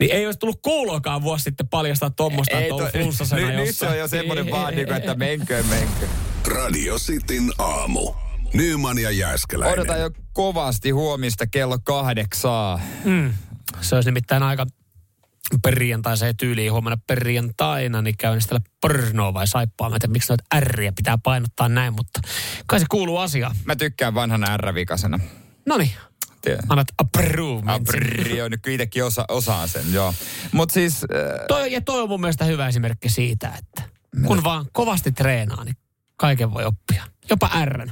Niin 0.00 0.12
ei 0.12 0.26
olisi 0.26 0.38
tullut 0.38 0.60
kuuloakaan 0.62 1.22
vuosi 1.22 1.44
sitten 1.44 1.68
paljastaa 1.68 2.10
tuommoista, 2.10 2.58
että 2.58 2.74
on 2.74 2.90
flunssassa 2.92 3.36
Nyt, 3.36 3.56
nyt 3.56 3.76
se 3.76 3.86
on 3.86 3.98
jo 3.98 4.08
semmoinen 4.08 4.50
vaan, 4.50 4.74
niin 4.74 4.92
että 4.92 5.14
menkö, 5.14 5.62
menkö. 5.62 6.06
Radio 6.46 6.98
Cityn 6.98 7.52
aamu. 7.58 8.12
Nyman 8.54 8.98
ja 8.98 9.10
Jääskeläinen. 9.10 9.80
Odotan 9.80 10.00
jo 10.00 10.10
kovasti 10.32 10.90
huomista 10.90 11.46
kello 11.46 11.78
kahdeksaa. 11.84 12.80
Mm. 13.04 13.32
Se 13.80 13.94
olisi 13.94 14.08
nimittäin 14.08 14.42
aika 14.42 14.66
perjantaiseen 15.62 16.36
tyyliin 16.36 16.72
huomenna 16.72 16.98
perjantaina, 17.06 18.02
niin 18.02 18.16
käynnistellä 18.18 18.60
pornoa 18.80 19.34
vai 19.34 19.46
saippaa. 19.46 19.88
Mä 19.88 19.96
en 19.96 20.00
tiedä, 20.00 20.12
miksi 20.12 20.32
noita 20.32 20.44
ärriä 20.54 20.92
pitää 20.92 21.18
painottaa 21.22 21.68
näin, 21.68 21.94
mutta 21.94 22.20
kai 22.66 22.80
se 22.80 22.86
kuuluu 22.90 23.18
asia. 23.18 23.50
Mä 23.64 23.76
tykkään 23.76 24.14
vanhana 24.14 24.56
R-vikasena. 24.56 25.20
Noniin. 25.66 25.92
Annat 26.68 26.86
approve. 26.98 27.62
Approve, 27.66 28.36
joo, 28.36 28.48
nyt 28.48 28.66
itsekin 28.66 29.04
osa, 29.04 29.24
osaan 29.28 29.68
sen, 29.68 29.92
joo. 29.92 30.14
Mut 30.52 30.70
siis... 30.70 31.02
Äh... 31.02 31.46
Toi, 31.48 31.72
ja 31.72 31.80
toi 31.80 32.02
on 32.02 32.08
mun 32.08 32.20
mielestä 32.20 32.44
hyvä 32.44 32.68
esimerkki 32.68 33.08
siitä, 33.08 33.52
että 33.58 33.82
kun 34.26 34.44
vaan 34.44 34.66
kovasti 34.72 35.12
treenaa, 35.12 35.64
niin 35.64 35.76
kaiken 36.16 36.54
voi 36.54 36.64
oppia. 36.64 37.04
Jopa 37.30 37.50
R. 37.64 37.88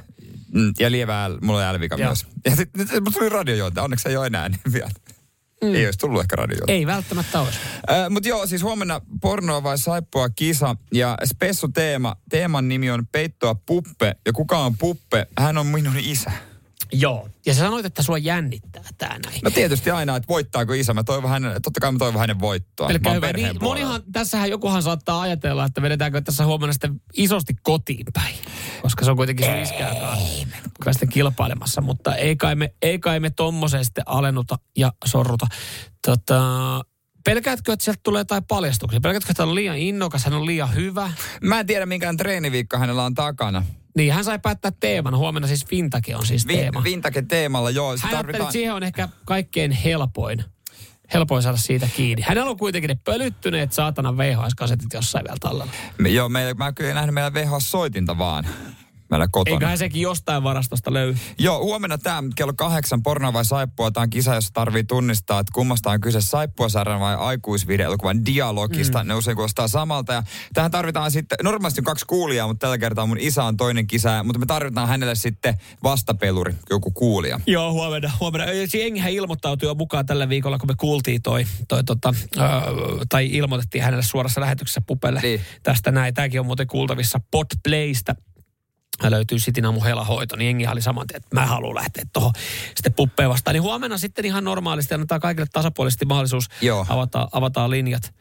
Mm, 0.52 0.72
ja 0.78 0.90
lievää, 0.90 1.30
mulla 1.42 1.58
on 1.58 1.64
älvika 1.64 1.96
myös. 1.96 2.26
Ja 2.44 2.56
sitten 2.56 2.88
sit, 2.88 3.04
tuli 3.12 3.28
radiojointa, 3.28 3.82
onneksi 3.82 4.08
ei 4.08 4.16
ole 4.16 4.26
enää 4.26 4.48
niin 4.48 4.72
vielä. 4.72 4.90
Mm. 5.62 5.74
Ei 5.74 5.84
olisi 5.84 5.98
tullut 5.98 6.20
ehkä 6.20 6.36
radioon. 6.36 6.70
Ei 6.70 6.86
välttämättä 6.86 7.40
olisi. 7.40 7.58
Äh, 7.90 8.10
Mutta 8.10 8.28
joo, 8.28 8.46
siis 8.46 8.62
huomenna 8.62 9.00
pornoa 9.20 9.62
vai 9.62 9.78
saippua 9.78 10.28
kisa. 10.28 10.76
Ja 10.94 11.16
spessu 11.24 11.68
teema. 11.68 12.16
Teeman 12.30 12.68
nimi 12.68 12.90
on 12.90 13.06
Peittoa 13.12 13.54
Puppe. 13.66 14.14
Ja 14.26 14.32
kuka 14.32 14.58
on 14.58 14.78
Puppe? 14.78 15.26
Hän 15.38 15.58
on 15.58 15.66
minun 15.66 15.96
isä. 15.98 16.30
Joo. 16.92 17.28
Ja 17.46 17.54
sä 17.54 17.60
sanoit, 17.60 17.86
että 17.86 18.02
sua 18.02 18.18
jännittää 18.18 18.82
tää 18.98 19.18
näin. 19.24 19.40
No 19.44 19.50
tietysti 19.50 19.90
aina, 19.90 20.16
että 20.16 20.28
voittaako 20.28 20.72
isä. 20.72 20.94
Mä 20.94 21.04
toivon 21.04 21.30
hänen, 21.30 21.62
totta 21.62 21.80
kai 21.80 21.92
mä 21.92 21.98
toivon 21.98 22.20
hänen 22.20 22.40
voittoa. 22.40 22.88
Pelkkä 22.88 23.12
hyvä. 23.12 23.32
Niin, 23.32 23.56
monihan, 23.60 24.02
tässähän 24.12 24.50
jokuhan 24.50 24.82
saattaa 24.82 25.20
ajatella, 25.20 25.64
että 25.64 25.82
vedetäänkö 25.82 26.20
tässä 26.20 26.46
huomenna 26.46 26.72
sitten 26.72 27.00
isosti 27.16 27.54
kotiin 27.62 28.06
päin. 28.12 28.34
Koska 28.82 29.04
se 29.04 29.10
on 29.10 29.16
kuitenkin 29.16 29.46
se 29.46 29.62
iskääkaan 29.62 30.18
sitten 30.90 31.08
kilpailemassa. 31.08 31.80
Mutta 31.80 32.14
ei 32.14 32.36
kai 32.36 32.54
me, 32.54 32.74
ei 32.82 32.98
kai 32.98 33.20
me 33.20 33.30
tommoseen 33.30 33.84
sitten 33.84 34.08
alennuta 34.08 34.58
ja 34.76 34.92
sorruta. 35.04 35.46
Tota, 36.06 36.40
Pelkäätkö, 37.24 37.72
että 37.72 37.84
sieltä 37.84 38.00
tulee 38.02 38.20
jotain 38.20 38.44
paljastuksia? 38.44 39.00
Pelkäätkö, 39.00 39.30
että 39.30 39.42
hän 39.42 39.48
on 39.48 39.54
liian 39.54 39.78
innokas, 39.78 40.24
hän 40.24 40.34
on 40.34 40.46
liian 40.46 40.74
hyvä? 40.74 41.12
Mä 41.42 41.60
en 41.60 41.66
tiedä, 41.66 41.86
minkään 41.86 42.16
treeniviikko 42.16 42.78
hänellä 42.78 43.04
on 43.04 43.14
takana. 43.14 43.64
Niin, 43.96 44.12
hän 44.12 44.24
sai 44.24 44.38
päättää 44.38 44.72
teeman. 44.80 45.16
Huomenna 45.16 45.48
siis 45.48 45.70
Vintake 45.70 46.16
on 46.16 46.26
siis 46.26 46.46
teema. 46.46 46.84
Vintake 46.84 47.22
teemalla, 47.22 47.70
joo. 47.70 47.96
Hän 48.02 48.12
tarvitaan... 48.12 48.42
että 48.42 48.52
siihen 48.52 48.74
on 48.74 48.82
ehkä 48.82 49.08
kaikkein 49.24 49.70
helpoin 49.70 50.44
helpoin 51.14 51.42
saada 51.42 51.56
siitä 51.56 51.88
kiinni. 51.96 52.22
Hänellä 52.22 52.50
on 52.50 52.56
kuitenkin 52.56 52.88
ne 52.88 52.98
pölyttyneet 53.04 53.72
saatana 53.72 54.12
VHS-kasetit 54.16 54.92
jossain 54.94 55.24
vielä 55.24 55.36
tallella. 55.40 55.72
Me, 55.98 56.08
joo, 56.08 56.28
me, 56.28 56.54
mä 56.54 56.72
kyllä 56.72 56.94
nähnyt 56.94 57.14
meillä 57.14 57.32
VHS-soitinta 57.34 58.18
vaan. 58.18 58.46
Meillä 59.12 59.28
kotona. 59.32 59.54
Eiköhän 59.54 59.78
sekin 59.78 60.02
jostain 60.02 60.42
varastosta 60.42 60.92
löydy. 60.92 61.18
Joo, 61.38 61.64
huomenna 61.64 61.98
tämä 61.98 62.22
kello 62.36 62.52
kahdeksan 62.56 63.02
porno 63.02 63.32
vai 63.32 63.44
saippua. 63.44 63.90
Tämä 63.90 64.02
on 64.02 64.10
kisa, 64.10 64.34
jossa 64.34 64.50
tarvii 64.52 64.84
tunnistaa, 64.84 65.40
että 65.40 65.52
kummasta 65.54 65.90
on 65.90 66.00
kyse 66.00 66.20
saippuasarjan 66.20 67.00
vai 67.00 67.14
aikuisvideoelokuvan 67.16 68.26
dialogista. 68.26 69.02
Mm. 69.04 69.08
Ne 69.08 69.14
usein 69.14 69.36
kuulostaa 69.36 69.68
samalta. 69.68 70.12
Ja 70.12 70.22
tähän 70.54 70.70
tarvitaan 70.70 71.10
sitten, 71.10 71.38
normaalisti 71.42 71.80
on 71.80 71.84
kaksi 71.84 72.06
kuulijaa, 72.06 72.46
mutta 72.46 72.64
tällä 72.66 72.78
kertaa 72.78 73.06
mun 73.06 73.18
isä 73.20 73.44
on 73.44 73.56
toinen 73.56 73.86
kisa. 73.86 74.22
Mutta 74.24 74.38
me 74.38 74.46
tarvitaan 74.46 74.88
hänelle 74.88 75.14
sitten 75.14 75.54
vastapeluri, 75.82 76.54
joku 76.70 76.90
kuulija. 76.90 77.40
Joo, 77.46 77.72
huomenna. 77.72 78.10
huomenna. 78.20 78.46
Jengihän 78.74 79.12
ilmoittautui 79.12 79.68
jo 79.68 79.74
mukaan 79.74 80.06
tällä 80.06 80.28
viikolla, 80.28 80.58
kun 80.58 80.68
me 80.70 80.74
kuultiin 80.76 81.22
toi, 81.22 81.44
toi 81.68 81.84
tota, 81.84 82.14
ö, 82.36 82.40
tai 83.08 83.26
ilmoitettiin 83.32 83.84
hänelle 83.84 84.02
suorassa 84.02 84.40
lähetyksessä 84.40 84.80
Pupelle 84.86 85.20
Niin. 85.22 85.40
tästä 85.62 85.90
näin. 85.90 86.14
Tämäkin 86.14 86.40
on 86.40 86.46
muuten 86.46 86.66
kuultavissa 86.66 87.20
Podplaystä. 87.30 88.14
Löytyy 89.10 89.38
Sitin 89.38 89.64
aamu 89.64 89.80
helahoito, 89.80 90.36
niin 90.36 90.46
jengi 90.46 90.66
oli 90.66 90.82
saman 90.82 91.06
tien, 91.06 91.16
että 91.16 91.36
mä 91.36 91.46
haluan 91.46 91.74
lähteä 91.74 92.04
tuohon 92.12 92.32
sitten 92.74 92.94
puppeen 92.94 93.28
vastaan. 93.28 93.54
Niin 93.54 93.62
huomenna 93.62 93.98
sitten 93.98 94.24
ihan 94.24 94.44
normaalisti 94.44 94.94
annetaan 94.94 95.20
kaikille 95.20 95.46
tasapuolisesti 95.52 96.04
mahdollisuus 96.04 96.48
Joo. 96.60 96.86
avata, 96.88 97.28
avataan 97.32 97.70
linjat. 97.70 98.14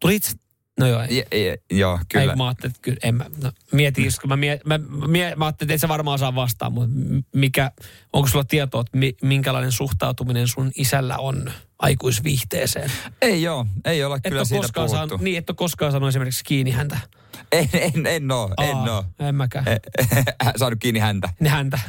Tuli 0.00 0.14
itse, 0.14 0.32
no 0.80 0.86
joo, 0.86 1.02
ei, 1.02 1.16
Je, 1.16 1.38
je, 1.38 1.58
joo, 1.70 1.98
ei, 1.98 2.04
kyllä. 2.08 2.36
mä 2.36 2.46
ajattelin, 2.46 2.70
että 2.70 2.82
kyllä, 2.82 2.98
en 3.02 3.14
mä, 3.14 3.24
no, 3.42 3.52
mietin, 3.72 4.04
jos 4.04 4.18
mä, 4.26 4.36
mie, 4.36 4.60
mä, 4.64 4.78
mie, 5.06 5.34
mä 5.36 5.44
ajattelin, 5.44 5.68
että 5.68 5.74
et 5.74 5.80
sä 5.80 5.88
varmaan 5.88 6.18
saa 6.18 6.34
vastaan, 6.34 6.72
mutta 6.72 6.90
mikä, 7.34 7.70
onko 8.12 8.28
sulla 8.28 8.44
tietoa, 8.44 8.80
että 8.80 8.98
mi, 8.98 9.16
minkälainen 9.22 9.72
suhtautuminen 9.72 10.48
sun 10.48 10.70
isällä 10.76 11.18
on 11.18 11.52
aikuisviihteeseen? 11.84 12.92
Ei 13.22 13.42
joo, 13.42 13.66
ei 13.84 14.04
olla 14.04 14.16
Et 14.16 14.22
kyllä 14.22 14.44
siitä 14.44 14.62
koskaan 14.62 14.86
puhuttu. 14.86 14.96
saanut, 15.08 15.20
niin, 15.20 15.38
et 15.38 15.50
ole 15.50 15.56
koskaan 15.56 15.92
saanut 15.92 16.08
esimerkiksi 16.08 16.44
kiinni 16.44 16.70
häntä. 16.70 16.98
En, 17.52 17.68
en, 17.72 18.06
en 18.06 18.30
oo, 18.30 18.54
en 18.62 18.76
Aa, 18.76 18.96
oo. 18.96 19.04
En 19.18 19.34
mäkään. 19.34 19.64
Saanut 20.56 20.78
kiinni 20.80 21.00
häntä. 21.00 21.28
Ne 21.40 21.48
häntä. 21.48 21.78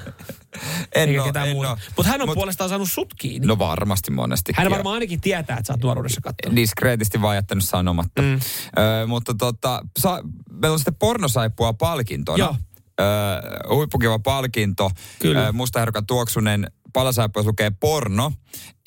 En 0.96 1.10
eikä 1.10 1.22
oo, 1.22 1.28
ketään 1.28 1.48
en 1.48 1.54
muuta. 1.56 1.70
oo. 1.70 1.78
Mutta 1.98 2.12
hän 2.12 2.22
on 2.22 2.28
Mut- 2.30 2.34
puolestaan 2.36 2.70
saanut 2.70 2.92
sut 2.92 3.14
kiinni. 3.20 3.48
No 3.48 3.60
varmasti 3.60 4.12
monesti. 4.12 4.54
hän 4.56 4.70
varmaan 4.72 4.94
ainakin 4.94 5.22
tietää, 5.22 5.58
että 5.58 5.68
sä 5.68 5.74
oot 5.74 5.82
nuoruudessa 5.84 6.22
katsonut. 6.22 6.56
diskreetisti 6.56 7.22
vaan 7.22 7.36
jättänyt 7.36 7.64
sanomatta. 7.64 8.22
Mm. 8.22 8.34
Ö, 8.34 9.08
mutta 9.08 9.34
tota, 9.34 9.82
sa, 10.00 10.22
meillä 10.52 10.74
on 10.74 10.80
sitten 10.80 10.96
pornosaippua 10.96 11.74
palkintona. 11.74 12.38
Joo. 12.38 12.56
Ö, 13.00 13.04
huippukiva 13.76 14.20
palkinto. 14.20 14.92
Kyllä. 15.20 15.48
Ö, 15.48 15.52
mustaherkan 15.52 16.06
tuoksunen 16.06 16.72
palasaippu, 16.96 17.40
jos 17.40 17.46
lukee 17.46 17.72
porno. 17.80 18.32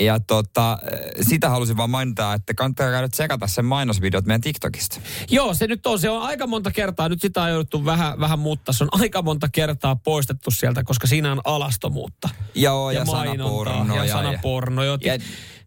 Ja 0.00 0.20
tota, 0.20 0.72
ö, 0.72 1.22
sitä 1.22 1.48
halusin 1.50 1.76
vaan 1.76 1.90
mainita, 1.90 2.34
että 2.34 2.54
kannattaa 2.54 2.90
käydä 2.90 3.08
tsekata 3.08 3.46
sen 3.46 3.64
mainosvideot 3.64 4.26
meidän 4.26 4.40
TikTokista. 4.40 5.00
Joo, 5.30 5.54
se 5.54 5.66
nyt 5.66 5.86
on. 5.86 5.98
Se 5.98 6.10
on 6.10 6.22
aika 6.22 6.46
monta 6.46 6.70
kertaa. 6.70 7.08
Nyt 7.08 7.20
sitä 7.20 7.42
on 7.42 7.50
jouduttu 7.50 7.84
vähän, 7.84 8.20
vähän 8.20 8.38
muuttaa. 8.38 8.72
Se 8.72 8.84
on 8.84 8.90
aika 8.92 9.22
monta 9.22 9.48
kertaa 9.52 9.96
poistettu 9.96 10.50
sieltä, 10.50 10.84
koska 10.84 11.06
siinä 11.06 11.32
on 11.32 11.40
alastomuutta. 11.44 12.28
Joo, 12.54 12.90
ja, 12.90 12.98
ja, 12.98 13.04
sanaporno. 13.04 14.04
ja, 14.04 14.12
sanaporno. 14.12 14.82
Ja, 14.82 14.98
ja- 15.02 15.18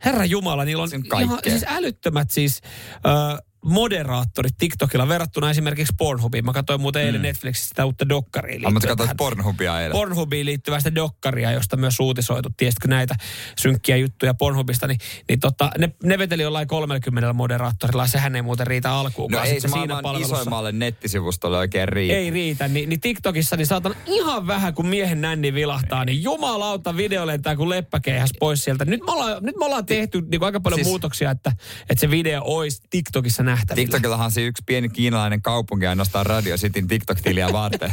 Herra 0.06 0.26
Jumala, 0.26 0.66
niillä 0.66 0.84
on 0.84 0.90
ihan 1.22 1.40
siis 1.50 1.66
älyttömät 1.68 2.32
siis... 2.32 2.62
Ö, 3.06 3.51
moderaattorit 3.65 4.58
TikTokilla 4.58 5.08
verrattuna 5.08 5.50
esimerkiksi 5.50 5.93
Pornhubiin. 5.97 6.45
Mä 6.45 6.54
katsoin 6.54 6.82
muuten 6.82 7.02
eilen 7.02 7.21
Netflixissä 7.21 7.69
sitä 7.69 7.86
uutta 7.86 8.10
dokkaria. 8.10 8.56
Ah, 8.65 8.74
mutta 8.74 8.88
liittyen 8.88 8.97
katsoit. 8.97 9.17
Pornhubia 9.17 9.80
eilen. 9.80 9.91
Pornhubiin 9.91 10.45
liittyvästä 10.45 10.95
dokkaria, 10.95 11.52
josta 11.52 11.78
myös 11.78 12.00
uutisoitu. 12.00 12.50
Tiesitkö 12.58 12.88
näitä 12.88 13.15
synkkiä 13.62 13.97
juttuja 13.97 14.34
Pornhubista, 14.34 14.88
niin, 14.88 15.00
niin 15.30 15.39
tota, 15.39 15.71
ne, 15.78 15.89
ne 16.04 16.17
veteli 16.17 16.43
jollain 16.43 16.67
30 16.67 17.34
moderaattorilla. 17.34 18.08
Sehän 18.08 18.36
ei 18.36 18.41
muuten 18.41 18.67
riitä 18.67 18.89
no 18.89 19.00
alkuunkaan. 19.00 19.47
ei 19.47 19.62
se 19.62 19.67
maailman 19.67 20.21
isoimmalle 20.21 20.71
nettisivustolle 20.71 21.58
oikein 21.58 21.88
riitä. 21.88 22.15
ei 22.15 22.30
riitä, 22.30 22.67
niin, 22.67 22.89
niin 22.89 23.02
TikTokissa 23.02 23.56
niin 23.56 23.67
saatan 23.67 23.95
ihan 24.06 24.47
vähän, 24.47 24.74
kun 24.74 24.88
miehen 24.88 25.21
nänni 25.21 25.54
vilahtaa, 25.54 26.06
niin 26.06 26.24
jumalauta 26.24 26.97
video 26.97 27.28
lentää 27.28 27.56
kuin 27.56 27.69
leppäkeihäs 27.69 28.32
pois 28.39 28.63
sieltä. 28.63 28.86
Nyt 28.86 29.02
me 29.06 29.12
ollaan, 29.12 29.38
nyt 29.43 29.56
me 29.56 29.65
ollaan 29.65 29.86
tehty 29.86 30.21
niin 30.21 30.43
aika 30.43 30.60
paljon 30.60 30.78
siis, 30.78 30.88
muutoksia, 30.88 31.32
että, 31.32 31.52
että 31.89 32.02
se 32.02 32.10
video 32.10 32.41
olisi 32.45 32.82
TikTokissa 32.89 33.43
nähtävillä. 33.52 33.86
TikTokillahan 33.86 34.26
on 34.26 34.32
se 34.32 34.42
yksi 34.42 34.64
pieni 34.66 34.90
kiinalainen 34.90 35.42
kaupunki 35.42 35.88
ainoastaan 35.88 36.26
Radio 36.26 36.58
Cityn 36.58 36.88
TikTok-tiliä 36.88 37.54
varten, 37.54 37.92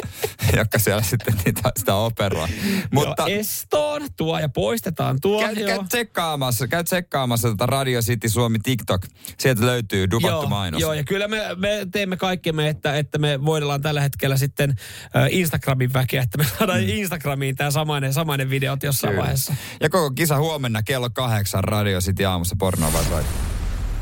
joka 0.56 0.78
siellä 0.78 1.02
sitten 1.02 1.34
niitä, 1.44 1.72
sitä 1.76 1.94
operoi. 1.94 2.48
Mutta 2.92 3.28
Joo, 3.28 3.38
estoon, 3.40 4.02
tuo 4.16 4.38
ja 4.38 4.48
poistetaan 4.48 5.20
tuo. 5.20 5.40
käy, 5.40 5.54
käy 5.54 5.78
tsekkaamassa, 5.88 6.68
käy 6.68 6.84
tsekkaamassa 6.84 7.48
tota 7.48 7.66
Radio 7.66 8.00
City 8.00 8.28
Suomi 8.28 8.58
TikTok. 8.58 9.06
Sieltä 9.38 9.66
löytyy 9.66 10.10
dubattu 10.10 10.36
joo, 10.36 10.48
mainos. 10.48 10.80
Joo, 10.80 10.92
ja 10.92 11.04
kyllä 11.04 11.28
me, 11.28 11.40
me 11.56 11.86
teemme 11.92 12.16
kaikkemme, 12.16 12.68
että, 12.68 12.96
että 12.96 13.18
me 13.18 13.44
voidellaan 13.44 13.82
tällä 13.82 14.00
hetkellä 14.00 14.36
sitten 14.36 14.70
äh, 15.16 15.28
Instagramin 15.30 15.92
väkeä, 15.92 16.22
että 16.22 16.38
me 16.38 16.44
saadaan 16.58 16.80
mm. 16.80 16.88
Instagramiin 16.88 17.56
tämä 17.56 17.70
samainen, 17.70 18.12
samainen 18.12 18.50
videot 18.50 18.82
jossain 18.82 19.10
Kyllä. 19.10 19.22
vaiheessa. 19.22 19.54
Ja 19.80 19.90
koko 19.90 20.10
kisa 20.10 20.38
huomenna 20.38 20.82
kello 20.82 21.10
kahdeksan 21.10 21.64
Radio 21.64 22.00
City 22.00 22.24
aamussa 22.24 22.56
pornoa 22.58 22.92
vai 22.92 23.04
vai? 23.10 23.51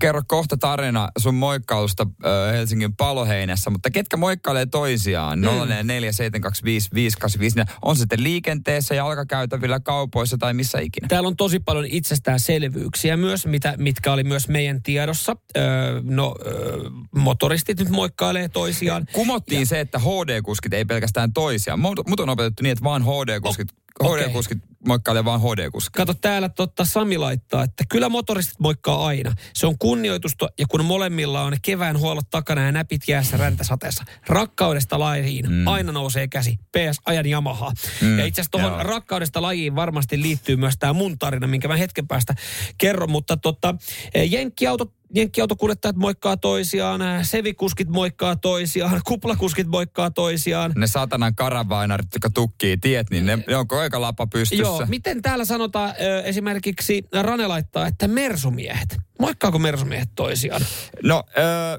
Kerro 0.00 0.22
kohta 0.26 0.56
tarina 0.56 1.08
sun 1.18 1.34
moikkailusta 1.34 2.06
ö, 2.24 2.52
Helsingin 2.52 2.96
paloheinässä, 2.96 3.70
mutta 3.70 3.90
ketkä 3.90 4.16
moikkailee 4.16 4.66
toisiaan? 4.66 5.38
Mm. 5.38 5.46
047255854. 5.46 5.50
On 7.82 7.96
se 7.96 8.00
sitten 8.00 8.22
liikenteessä, 8.22 8.94
jalkakäytävillä, 8.94 9.80
kaupoissa 9.80 10.38
tai 10.38 10.54
missä 10.54 10.80
ikinä. 10.80 11.08
Täällä 11.08 11.26
on 11.26 11.36
tosi 11.36 11.60
paljon 11.60 11.86
itsestäänselvyyksiä 11.88 13.16
myös, 13.16 13.46
mitä, 13.46 13.74
mitkä 13.78 14.12
oli 14.12 14.24
myös 14.24 14.48
meidän 14.48 14.82
tiedossa. 14.82 15.36
Öö, 15.56 16.00
no, 16.04 16.34
öö, 16.46 16.78
motoristit 17.14 17.78
nyt 17.78 17.88
moikkailee 17.88 18.48
toisiaan. 18.48 19.06
Kumottiin 19.12 19.66
se, 19.66 19.80
että 19.80 19.98
HD-kuskit 19.98 20.74
ei 20.74 20.84
pelkästään 20.84 21.32
toisiaan. 21.32 21.80
Mut, 21.80 22.08
mut 22.08 22.20
on 22.20 22.28
opetettu 22.28 22.62
niin, 22.62 22.72
että 22.72 22.84
vaan 22.84 23.02
HD-kuskit, 23.02 23.68
O- 23.72 23.87
HD-kuskit 24.04 24.58
moikkailee 24.86 25.24
vaan 25.24 25.40
HD-kuskit. 25.40 25.90
Kato 25.92 26.14
täällä 26.14 26.48
totta 26.48 26.84
Sami 26.84 27.18
laittaa, 27.18 27.64
että 27.64 27.84
kyllä 27.88 28.08
motoristit 28.08 28.60
moikkaa 28.60 29.06
aina. 29.06 29.34
Se 29.54 29.66
on 29.66 29.78
kunnioitusta 29.78 30.48
ja 30.58 30.66
kun 30.68 30.84
molemmilla 30.84 31.42
on 31.42 31.56
kevään 31.62 31.98
huollot 31.98 32.30
takana 32.30 32.62
ja 32.62 32.72
näpit 32.72 33.02
jäässä 33.08 33.36
räntäsateessa. 33.36 34.04
Rakkaudesta 34.26 34.98
lajiin 34.98 35.50
mm. 35.50 35.66
aina 35.66 35.92
nousee 35.92 36.28
käsi. 36.28 36.56
PS 36.56 37.00
ajan 37.06 37.26
Yamaha. 37.26 37.72
Mm, 38.00 38.18
ja 38.18 38.26
itse 38.26 38.40
asiassa 38.40 38.58
tuohon 38.58 38.86
rakkaudesta 38.86 39.42
lajiin 39.42 39.76
varmasti 39.76 40.22
liittyy 40.22 40.56
myös 40.56 40.74
tämä 40.78 40.92
mun 40.92 41.18
tarina, 41.18 41.46
minkä 41.46 41.68
mä 41.68 41.76
hetken 41.76 42.08
päästä 42.08 42.34
kerron. 42.78 43.10
Mutta 43.10 43.36
tota, 43.36 43.74
eh, 44.14 44.32
jenkkiauto 44.32 44.92
Jenkkiautokuljettajat 45.14 45.96
moikkaa 45.96 46.36
toisiaan, 46.36 47.00
sevikuskit 47.24 47.88
moikkaa 47.88 48.36
toisiaan, 48.36 49.00
kuplakuskit 49.08 49.66
moikkaa 49.66 50.10
toisiaan. 50.10 50.72
Ne 50.76 50.86
satanan 50.86 51.34
karavainarit, 51.34 52.06
jotka 52.14 52.30
tukkii 52.30 52.76
tiet, 52.76 53.10
niin 53.10 53.26
ne, 53.26 53.38
ne 53.48 53.56
on 53.56 53.68
koika 53.68 54.00
lapa 54.00 54.26
pystyssä. 54.26 54.62
Joo, 54.62 54.86
miten 54.88 55.22
täällä 55.22 55.44
sanotaan 55.44 55.94
esimerkiksi 56.24 57.04
Rane 57.22 57.46
laittaa, 57.46 57.86
että 57.86 58.08
mersumiehet. 58.08 58.96
Moikkaako 59.20 59.58
mersumiehet 59.58 60.08
toisiaan? 60.14 60.62
No, 61.02 61.24
öö, 61.38 61.78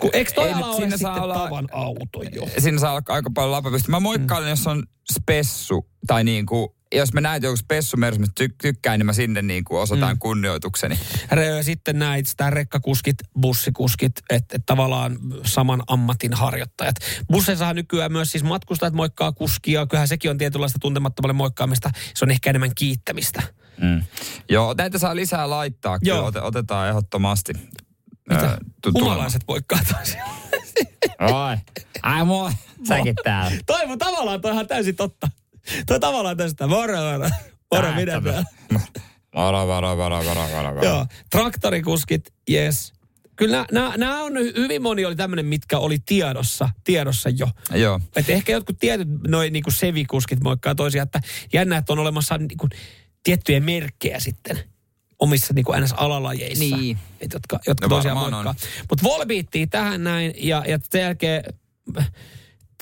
Kun, 0.00 0.10
eikö 0.12 0.32
toi 0.32 0.46
Ei 0.48 0.52
ala 0.54 0.72
sitten 0.76 0.98
saa 0.98 1.22
olla- 1.22 1.34
tavan 1.34 1.68
auto 1.72 2.22
jo? 2.34 2.48
siinä 2.58 2.78
saa 2.78 2.90
olla 2.90 3.02
aika 3.08 3.30
paljon 3.34 3.52
lapa 3.52 3.70
pystyssä. 3.70 3.90
Mä 3.90 4.00
moikkailen, 4.00 4.46
mm. 4.48 4.50
jos 4.50 4.66
on 4.66 4.82
spessu, 5.12 5.86
tai 6.06 6.24
niin 6.24 6.46
kuin, 6.46 6.68
jos 6.94 7.12
mä 7.12 7.20
näen, 7.20 7.36
että 7.36 7.46
joku 7.46 7.56
spessu 7.56 7.96
mersu, 7.96 8.20
mistä 8.20 8.44
ty- 8.44 8.54
tykkään, 8.62 8.98
niin 8.98 9.06
mä 9.06 9.12
sinne 9.12 9.42
niin 9.42 9.64
kuin 9.64 9.80
osoitan 9.80 10.16
mm. 10.16 10.18
kunnioitukseni. 10.18 10.98
Re- 11.32 11.62
Sitten 11.62 11.98
näit 11.98 12.26
sitä 12.26 12.50
rekkakuskit, 12.50 13.16
bussikuskit, 13.40 14.12
että 14.30 14.56
et 14.56 14.62
tavallaan 14.66 15.18
saman 15.44 15.82
ammatin 15.86 16.34
harjoittajat. 16.34 16.96
Busseissa 17.32 17.74
nykyään 17.74 18.12
myös 18.12 18.32
siis 18.32 18.44
matkustajat 18.44 18.94
moikkaa 18.94 19.32
kuskia. 19.32 19.86
Kyllähän 19.86 20.08
sekin 20.08 20.30
on 20.30 20.38
tietynlaista 20.38 20.78
tuntemattomalle 20.78 21.32
moikkaamista. 21.32 21.90
Se 22.14 22.24
on 22.24 22.30
ehkä 22.30 22.50
enemmän 22.50 22.74
kiittämistä. 22.74 23.42
Mm. 23.80 24.02
Joo, 24.48 24.74
näitä 24.78 24.98
saa 24.98 25.16
lisää 25.16 25.50
laittaa. 25.50 25.98
Kyllä 25.98 26.14
Joo. 26.14 26.26
Ote, 26.26 26.40
otetaan 26.40 26.88
ehdottomasti. 26.88 27.52
Mitä? 28.28 28.58
Humalaiset 28.94 29.42
moikkaa 29.48 29.78
toisiaan. 29.96 30.30
Oi. 31.20 31.56
Ai 32.02 32.24
mua. 32.24 32.52
Säkin 32.88 33.14
täällä. 33.24 33.58
Toi 33.66 33.86
mun 33.86 33.98
tavallaan 33.98 34.40
toihan 34.40 34.66
täysin 34.66 34.96
totta. 34.96 35.28
Toi 35.86 36.00
tavallaan 36.00 36.36
tästä. 36.36 36.66
Moro, 36.66 36.96
moro. 36.96 37.28
Moro, 37.74 37.92
minä 37.92 38.22
varo, 39.34 39.68
varo, 39.68 39.98
varo, 39.98 40.24
varo, 40.24 40.74
varo. 40.74 40.84
Joo, 40.84 41.06
traktorikuskit, 41.30 42.32
yes. 42.50 42.92
Kyllä 43.36 43.66
nämä 43.70 44.22
on, 44.22 44.32
hyvin 44.56 44.82
moni 44.82 45.04
oli 45.04 45.16
tämmöinen, 45.16 45.46
mitkä 45.46 45.78
oli 45.78 45.98
tiedossa, 46.06 46.68
tiedossa 46.84 47.28
jo. 47.28 47.48
Joo. 47.74 48.00
Et 48.16 48.30
ehkä 48.30 48.52
jotkut 48.52 48.78
tietyt 48.78 49.08
noin 49.28 49.52
niinku 49.52 49.70
sevikuskit 49.70 50.40
moikkaa 50.40 50.74
toisiaan, 50.74 51.04
että 51.06 51.20
jännä, 51.52 51.76
että 51.76 51.92
on 51.92 51.98
olemassa 51.98 52.38
niinku 52.38 52.68
tiettyjä 53.22 53.60
merkkejä 53.60 54.20
sitten 54.20 54.58
omissa 55.18 55.54
niinku 55.54 55.72
NS-alalajeissa. 55.72 56.76
Niin. 56.76 56.98
Et 57.20 57.32
jotka, 57.32 57.60
jotka 57.66 57.86
No 57.86 57.88
toisiaan 57.88 58.20
varmaan 58.20 58.44
moikkaa. 58.44 58.68
Mutta 58.90 59.04
Volbeattiin 59.04 59.70
tähän 59.70 60.04
näin 60.04 60.34
ja, 60.36 60.64
ja 60.68 60.78
sen 60.90 61.00
jälkeen 61.00 61.44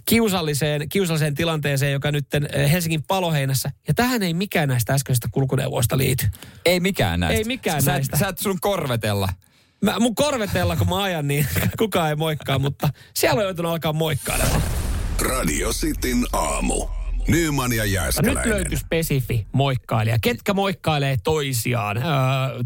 kiusalliseen, 0.09 0.89
kiusalliseen 0.89 1.35
tilanteeseen, 1.35 1.93
joka 1.93 2.13
nyt 2.13 2.27
äh, 2.35 2.73
Helsingin 2.73 3.03
paloheinässä. 3.03 3.71
Ja 3.89 3.95
tähän 3.95 4.23
ei 4.23 4.35
mikään 4.35 4.69
näistä 4.69 4.95
äskeisistä 4.95 5.29
kulkuneuvoista 5.33 5.99
liity. 5.99 6.27
Ei 6.65 6.81
mikään 6.81 7.21
näistä. 7.21 7.39
Ei 7.39 7.45
mikään 7.45 7.83
sä, 7.83 7.93
näistä. 7.93 8.17
Sä 8.17 8.29
et 8.29 8.39
sun 8.39 8.61
korvetella. 8.61 9.29
Mä, 9.85 9.99
mun 10.01 10.15
korvetella, 10.15 10.77
kun 10.77 10.89
mä 10.89 11.03
ajan, 11.03 11.29
niin 11.29 11.47
kukaan 11.79 12.09
ei 12.09 12.17
moikkaa, 12.17 12.59
mutta 12.59 12.89
siellä 13.15 13.39
on 13.39 13.45
joutunut 13.45 13.73
alkaa 13.73 13.93
moikkailemaan. 13.93 14.63
Radio 15.21 15.73
Cityn 15.73 16.27
aamu. 16.33 16.87
Nyman 17.29 17.73
ja 17.73 17.83
Nyt 17.83 17.93
Jääskeläinen. 17.93 18.51
löytyy 18.55 18.79
spesifi 18.79 19.47
moikkailija. 19.53 20.19
Ketkä 20.23 20.55
moikkailee 20.55 21.17
toisiaan? 21.25 21.97
Öö, 21.97 22.05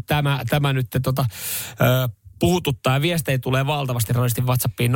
tämä, 0.07 0.39
tämä 0.49 0.73
nyt 0.73 0.87
tota, 1.03 1.25
öö, 1.81 2.07
puhututtaa 2.43 3.01
viestejä 3.01 3.39
tulee 3.39 3.67
valtavasti 3.67 4.13
radistin 4.13 4.45
WhatsAppiin 4.45 4.91
0447255854. 4.91 4.95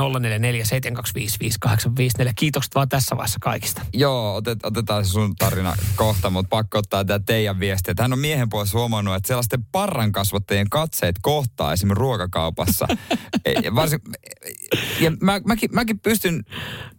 Kiitokset 2.36 2.75
vaan 2.75 2.89
tässä 2.89 3.17
vaiheessa 3.17 3.39
kaikista. 3.41 3.81
Joo, 3.93 4.36
otet, 4.36 4.60
otetaan 4.63 5.05
se 5.05 5.12
sun 5.12 5.36
tarina 5.36 5.75
kohta, 5.95 6.29
mutta 6.29 6.49
pakko 6.49 6.77
ottaa 6.77 7.05
tämä 7.05 7.19
teidän 7.19 7.60
viesti. 7.60 7.91
Hän 7.99 8.13
on 8.13 8.19
miehen 8.19 8.49
puolesta 8.49 8.77
huomannut, 8.77 9.15
että 9.15 9.27
sellaisten 9.27 9.63
parran 9.63 10.12
kasvattajien 10.12 10.69
katseet 10.69 11.15
kohtaa 11.21 11.73
esimerkiksi 11.73 11.99
ruokakaupassa. 11.99 12.88
ja, 13.63 13.75
varsin, 13.75 13.99
ja 14.99 15.12
mä, 15.21 15.41
mäkin, 15.45 15.69
mäkin 15.73 15.99
pystyn 15.99 16.43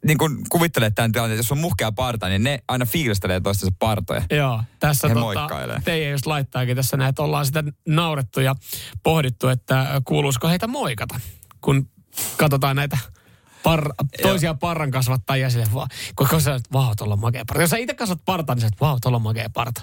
niin 0.05 0.19
kun 0.19 0.41
kuvittelemaan 0.49 0.95
tämän 0.95 1.13
tilanteen, 1.13 1.35
että 1.35 1.47
jos 1.47 1.53
on 1.53 1.59
muhkea 1.59 1.93
parta, 1.93 2.29
niin 2.29 2.43
ne 2.43 2.59
aina 2.69 2.87
fiilistelee 2.87 3.41
toistensa 3.41 3.75
partoja. 3.79 4.23
Joo, 4.31 4.63
tässä 4.81 5.09
He 5.09 5.15
tota, 5.15 5.25
moikkailee. 5.25 5.83
teidän 5.85 6.13
just 6.13 6.27
laittaakin 6.27 6.77
tässä 6.77 6.97
näin, 6.97 7.09
että 7.09 7.23
ollaan 7.23 7.47
sitä 7.47 7.65
naurettu 7.89 8.41
ja 8.41 8.55
pohdittu, 9.03 9.49
että 9.49 10.03
kuuluisiko 10.41 10.49
heitä 10.49 10.67
moikata, 10.67 11.21
kun 11.61 11.89
katsotaan 12.37 12.77
näitä 12.77 12.99
par, 13.63 13.93
toisia 14.23 14.55
parran 14.55 14.91
kasvattajia 14.91 15.51
sille 15.51 15.67
vaan, 15.75 15.89
kun 16.17 16.41
sä 16.41 16.55
että 16.55 16.69
vau, 16.73 16.95
tuolla 16.97 17.15
on 17.15 17.21
makea 17.21 17.45
parta. 17.47 17.63
Jos 17.63 17.71
sä 17.71 17.77
itse 17.77 17.95
kasvat 17.95 18.21
parta, 18.25 18.55
niin 18.55 18.61
sä 18.61 18.67
että 18.67 18.81
vau, 18.81 18.99
tuolla 19.01 19.17
on 19.17 19.23
makea 19.23 19.51
parta. 19.51 19.83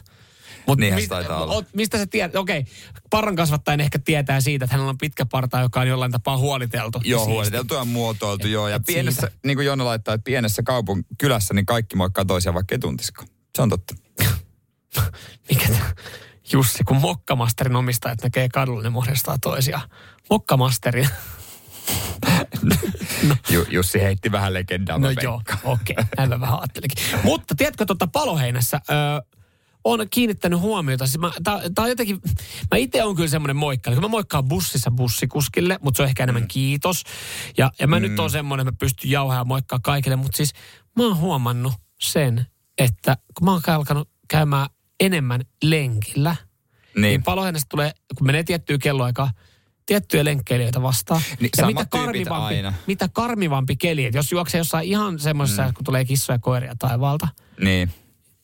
Mut 0.67 0.79
Niinhän 0.79 1.01
se 1.01 1.07
taitaa 1.07 1.43
olla. 1.43 1.53
oot- 1.61 1.65
mistä 1.73 1.97
sä 1.97 2.05
tiedät? 2.05 2.35
Okei, 2.35 2.65
parran 3.09 3.35
kasvattajan 3.35 3.79
ehkä 3.81 3.99
tietää 3.99 4.41
siitä, 4.41 4.65
että 4.65 4.73
hänellä 4.75 4.89
on 4.89 4.97
pitkä 4.97 5.25
parta, 5.25 5.59
joka 5.59 5.79
on 5.79 5.87
jollain 5.87 6.11
tapaa 6.11 6.37
huoliteltu. 6.37 7.01
Joo, 7.03 7.19
siisti. 7.19 7.31
huoliteltu 7.33 7.73
ja 7.73 7.85
muotoiltu, 7.85 8.47
joo. 8.47 8.67
Ja 8.67 8.75
Et 8.75 8.83
pienessä, 8.85 9.21
siitä. 9.21 9.37
niin 9.45 9.57
kuin 9.57 9.65
Jonna 9.65 9.85
laittaa, 9.85 10.13
että 10.13 10.23
pienessä 10.25 10.63
kaupun 10.63 11.05
kylässä, 11.19 11.53
niin 11.53 11.65
kaikki 11.65 11.95
moikkaa 11.95 12.25
toisiaan, 12.25 12.53
vaikka 12.53 12.75
ei 12.75 12.79
tuntisiko. 12.79 13.23
Se 13.55 13.61
on 13.61 13.69
totta. 13.69 13.95
Mikä 15.49 15.67
tää? 15.67 15.93
Jussi, 16.51 16.83
kun 16.83 16.97
Mokkamasterin 16.97 17.75
omistajat 17.75 18.23
näkee 18.23 18.49
kadulla, 18.49 18.83
ne 18.83 18.89
muodostaa 18.89 19.37
toisiaan. 19.41 19.89
Mokkamasterin. 20.29 21.09
Ju, 23.49 23.65
Jussi 23.69 24.01
heitti 24.01 24.31
vähän 24.31 24.53
legendaa. 24.53 24.97
No 24.97 25.07
joo, 25.23 25.41
okei. 25.63 25.93
Okay. 25.93 26.05
Näin 26.17 26.29
mä 26.29 26.39
vähän 26.39 26.59
ajattelinkin. 26.59 27.05
Mutta 27.23 27.55
tiedätkö, 27.55 27.85
tuota 27.85 28.07
paloheinässä 28.07 28.81
ö, 28.89 28.93
on 29.83 30.07
kiinnittänyt 30.09 30.59
huomiota. 30.59 31.05
Siis 31.05 31.17
mä, 31.17 31.31
tää, 31.43 31.61
tää 31.75 31.83
on 31.83 31.89
jotenkin, 31.89 32.19
mä 32.71 32.77
itse 32.77 33.03
on 33.03 33.15
kyllä 33.15 33.29
semmoinen. 33.29 33.57
Kun 33.85 34.01
mä 34.01 34.07
moikkaan 34.07 34.45
bussissa 34.45 34.91
bussikuskille, 34.91 35.79
mutta 35.81 35.97
se 35.97 36.03
on 36.03 36.09
ehkä 36.09 36.23
enemmän 36.23 36.43
mm. 36.43 36.47
kiitos. 36.47 37.03
Ja, 37.57 37.71
ja 37.79 37.87
mä 37.87 37.99
mm. 37.99 38.01
nyt 38.01 38.19
on 38.19 38.29
semmoinen, 38.29 38.67
että 38.67 38.71
mä 38.71 38.77
pystyn 38.79 39.11
jauhaa 39.11 39.37
ja 39.37 39.45
moikkaa 39.45 39.79
kaikille. 39.83 40.15
Mutta 40.15 40.37
siis 40.37 40.53
mä 40.95 41.03
oon 41.03 41.17
huomannut 41.17 41.73
sen, 41.99 42.45
että 42.77 43.17
kun 43.37 43.45
mä 43.45 43.51
oon 43.51 43.61
alkanut 43.67 44.09
käymään 44.27 44.67
enemmän 44.99 45.41
lenkillä, 45.63 46.35
niin, 46.95 47.01
niin 47.01 47.23
paloheinässä 47.23 47.67
tulee, 47.69 47.91
kun 48.17 48.27
menee 48.27 48.43
tiettyä 48.43 48.77
kelloaikaa, 48.77 49.31
tiettyjä 49.85 50.25
lenkkeilijöitä 50.25 50.81
vastaan. 50.81 51.21
Niin, 51.39 51.49
ja 51.57 51.65
mitä 51.65 51.85
karmivampi, 51.89 52.55
aina. 52.55 52.73
mitä 52.87 53.09
karmivampi 53.13 53.75
keli, 53.75 54.05
että 54.05 54.17
jos 54.17 54.31
juoksee 54.31 54.57
jossain 54.57 54.87
ihan 54.87 55.19
semmoisessa, 55.19 55.67
mm. 55.67 55.73
kun 55.73 55.83
tulee 55.83 56.05
kissoja 56.05 56.35
ja 56.35 56.39
koiria 56.39 56.75
taivaalta, 56.79 57.27
Niin. 57.59 57.91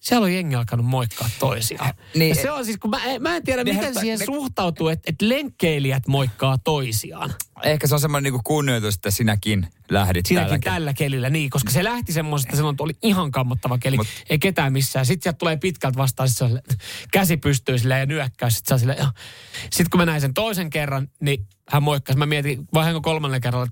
Siellä 0.01 0.25
on 0.25 0.33
jengi 0.33 0.55
alkanut 0.55 0.85
moikkaa 0.85 1.29
toisiaan. 1.39 1.93
Niin, 1.95 2.19
Niin, 2.19 2.29
ja 2.29 2.35
se 2.41 2.51
on 2.51 2.65
siis, 2.65 2.77
kun 2.77 2.89
mä, 2.89 3.03
en- 3.05 3.21
mä 3.21 3.35
en 3.35 3.43
tiedä, 3.43 3.63
miten 3.63 3.95
siihen 3.99 4.19
ne- 4.19 4.25
suhtautuu, 4.25 4.87
että 4.87 5.09
et 5.09 5.21
lenkkeilijät 5.21 6.07
moikkaa 6.07 6.57
toisiaan. 6.57 7.33
Ehkä 7.63 7.87
se 7.87 7.93
on 7.95 7.99
semmoinen 8.01 8.23
niinku 8.23 8.41
kunnioitus, 8.43 8.95
että 8.95 9.11
sinäkin 9.11 9.67
lähdit 9.89 10.25
Siinäkin 10.25 10.49
tällä 10.61 10.75
tällä 10.75 10.93
kelillä, 10.93 11.29
niin, 11.29 11.49
koska 11.49 11.71
se 11.71 11.83
lähti 11.83 12.13
semmoisesta, 12.13 12.49
että 12.49 12.57
silloin 12.57 12.75
oli 12.79 12.93
ihan 13.03 13.31
kammottava 13.31 13.77
keli, 13.77 13.97
Mut- 13.97 14.07
ei 14.29 14.39
ketään 14.39 14.73
missään. 14.73 15.05
Sitten 15.05 15.23
sieltä 15.23 15.37
tulee 15.37 15.57
pitkältä 15.57 15.97
vastaan, 15.97 16.29
sit 16.29 16.37
sille- 16.37 16.61
käsi 17.13 17.37
pystyy 17.37 17.77
silleen 17.77 17.99
ja 17.99 18.05
nyökkää, 18.05 18.49
sitten 18.49 18.79
sille, 18.79 18.97
Sitten 19.61 19.89
kun 19.89 19.99
mä 19.99 20.05
näin 20.05 20.21
sen 20.21 20.33
toisen 20.33 20.69
kerran, 20.69 21.07
niin 21.21 21.47
hän 21.69 21.83
moikkasi. 21.83 22.19
Mä 22.19 22.25
mietin, 22.25 22.67
vaihanko 22.73 23.01
kolmannen 23.01 23.41
kerralla, 23.41 23.67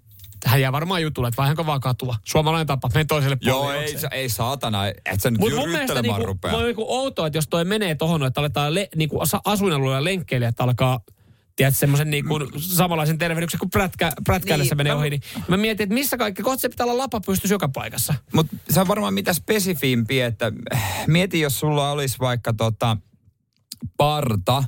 hän 0.45 0.61
jää 0.61 0.71
varmaan 0.71 1.01
jutulle, 1.01 1.27
että 1.27 1.37
vaihanko 1.37 1.65
vaan 1.65 1.79
katua. 1.79 2.15
Suomalainen 2.23 2.67
tapa, 2.67 2.89
menen 2.93 3.07
toiselle 3.07 3.37
Joo, 3.41 3.59
puolelle 3.59 3.83
ei, 3.83 3.91
juokseen. 3.91 4.13
ei 4.13 4.29
saatana, 4.29 4.87
et 4.87 5.21
sä 5.21 5.31
nyt 5.31 5.39
Mutta 5.39 5.55
mun 5.59 5.69
mielestä 5.69 6.01
niinku, 6.01 6.25
rupea. 6.25 6.53
on 6.57 6.63
niinku 6.63 6.85
outoa, 6.87 7.27
että 7.27 7.37
jos 7.37 7.47
toi 7.47 7.65
menee 7.65 7.95
tohon, 7.95 8.25
että 8.25 8.41
aletaan 8.41 8.75
le, 8.75 8.89
niinku 8.95 9.21
asuinalueella 9.45 10.03
lenkkeilijät 10.03 10.61
alkaa 10.61 10.99
tiedät, 11.55 11.77
semmoisen 11.77 12.09
niinku 12.09 12.39
samanlaisen 12.57 13.17
tervehdyksen 13.17 13.59
kuin 13.59 13.69
prätkä, 13.69 14.11
prätkäillessä 14.23 14.75
Niin, 14.75 14.77
menee 14.77 14.93
mä- 14.93 14.99
ohi, 14.99 15.09
niin 15.09 15.21
mä 15.47 15.57
mietin, 15.57 15.83
että 15.83 15.93
missä 15.93 16.17
kaikki, 16.17 16.41
kohta 16.43 16.61
se 16.61 16.69
pitää 16.69 16.85
olla 16.85 16.97
lapa 16.97 17.21
pystys 17.21 17.51
joka 17.51 17.69
paikassa. 17.69 18.13
Mutta 18.33 18.55
se 18.69 18.79
on 18.81 18.87
varmaan 18.87 19.13
mitä 19.13 19.33
spesifimpi, 19.33 20.21
että 20.21 20.51
mieti, 21.07 21.39
jos 21.39 21.59
sulla 21.59 21.91
olisi 21.91 22.19
vaikka 22.19 22.53
tota 22.53 22.97
parta, 23.97 24.63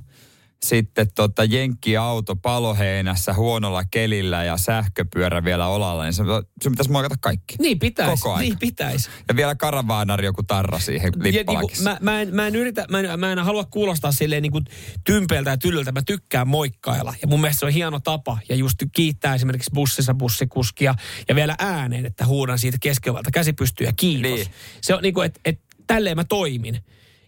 sitten 0.65 1.07
tota 1.15 1.43
jenkkiauto 1.43 2.35
paloheinässä 2.35 3.33
huonolla 3.33 3.83
kelillä 3.91 4.43
ja 4.43 4.57
sähköpyörä 4.57 5.43
vielä 5.43 5.67
olalla, 5.67 6.03
niin 6.03 6.13
se, 6.13 6.23
sun 6.63 6.71
pitäisi 6.71 6.91
moikata 6.91 7.15
kaikki. 7.21 7.55
Niin 7.59 7.79
pitäisi, 7.79 8.11
Koko 8.23 8.33
aika. 8.33 8.41
niin 8.41 8.59
pitäisi. 8.59 9.09
Ja 9.27 9.35
vielä 9.35 9.55
karavaanari 9.55 10.25
joku 10.25 10.43
tarra 10.43 10.79
siihen 10.79 11.11
Ja 11.15 11.23
niinku, 11.23 11.37
lippalakissa. 11.37 11.83
mä, 11.83 11.97
mä, 12.01 12.21
en, 12.21 12.35
mä, 12.35 12.47
en 12.47 12.55
yritä, 12.55 12.85
mä, 12.89 12.99
en, 12.99 13.19
mä 13.19 13.31
en 13.31 13.39
halua 13.39 13.65
kuulostaa 13.65 14.11
silleen 14.11 14.41
niinku 14.41 14.61
tympeältä 15.03 15.49
ja 15.49 15.57
tyllyltä. 15.57 15.91
Mä 15.91 16.01
tykkään 16.01 16.47
moikkailla. 16.47 17.13
Ja 17.21 17.27
mun 17.27 17.41
mielestä 17.41 17.59
se 17.59 17.65
on 17.65 17.71
hieno 17.71 17.99
tapa. 17.99 18.37
Ja 18.49 18.55
just 18.55 18.77
kiittää 18.95 19.35
esimerkiksi 19.35 19.71
bussissa 19.73 20.13
bussikuskia. 20.13 20.95
Ja 21.29 21.35
vielä 21.35 21.55
ääneen, 21.59 22.05
että 22.05 22.25
huudan 22.25 22.59
siitä 22.59 22.77
keskeltä 22.81 23.31
käsi 23.33 23.53
pystyy 23.53 23.87
ja 23.87 23.93
kiitos. 23.95 24.31
Niin. 24.31 24.47
Se 24.81 24.95
on 24.95 25.01
niinku, 25.01 25.21
että 25.21 25.39
et, 25.45 25.61
tälleen 25.87 26.17
mä 26.17 26.23
toimin. 26.23 26.83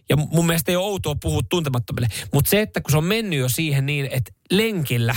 Ja 0.08 0.16
mun 0.16 0.46
mielestä 0.46 0.72
ei 0.72 0.76
ole 0.76 0.84
outoa 0.86 1.14
puhua 1.22 1.40
tuntemattomille. 1.48 2.08
Mutta 2.32 2.50
se, 2.50 2.60
että 2.60 2.80
kun 2.80 2.90
se 2.90 2.96
on 2.96 3.04
mennyt 3.04 3.38
jo 3.38 3.48
siihen 3.48 3.86
niin, 3.86 4.08
että 4.10 4.32
lenkillä 4.50 5.16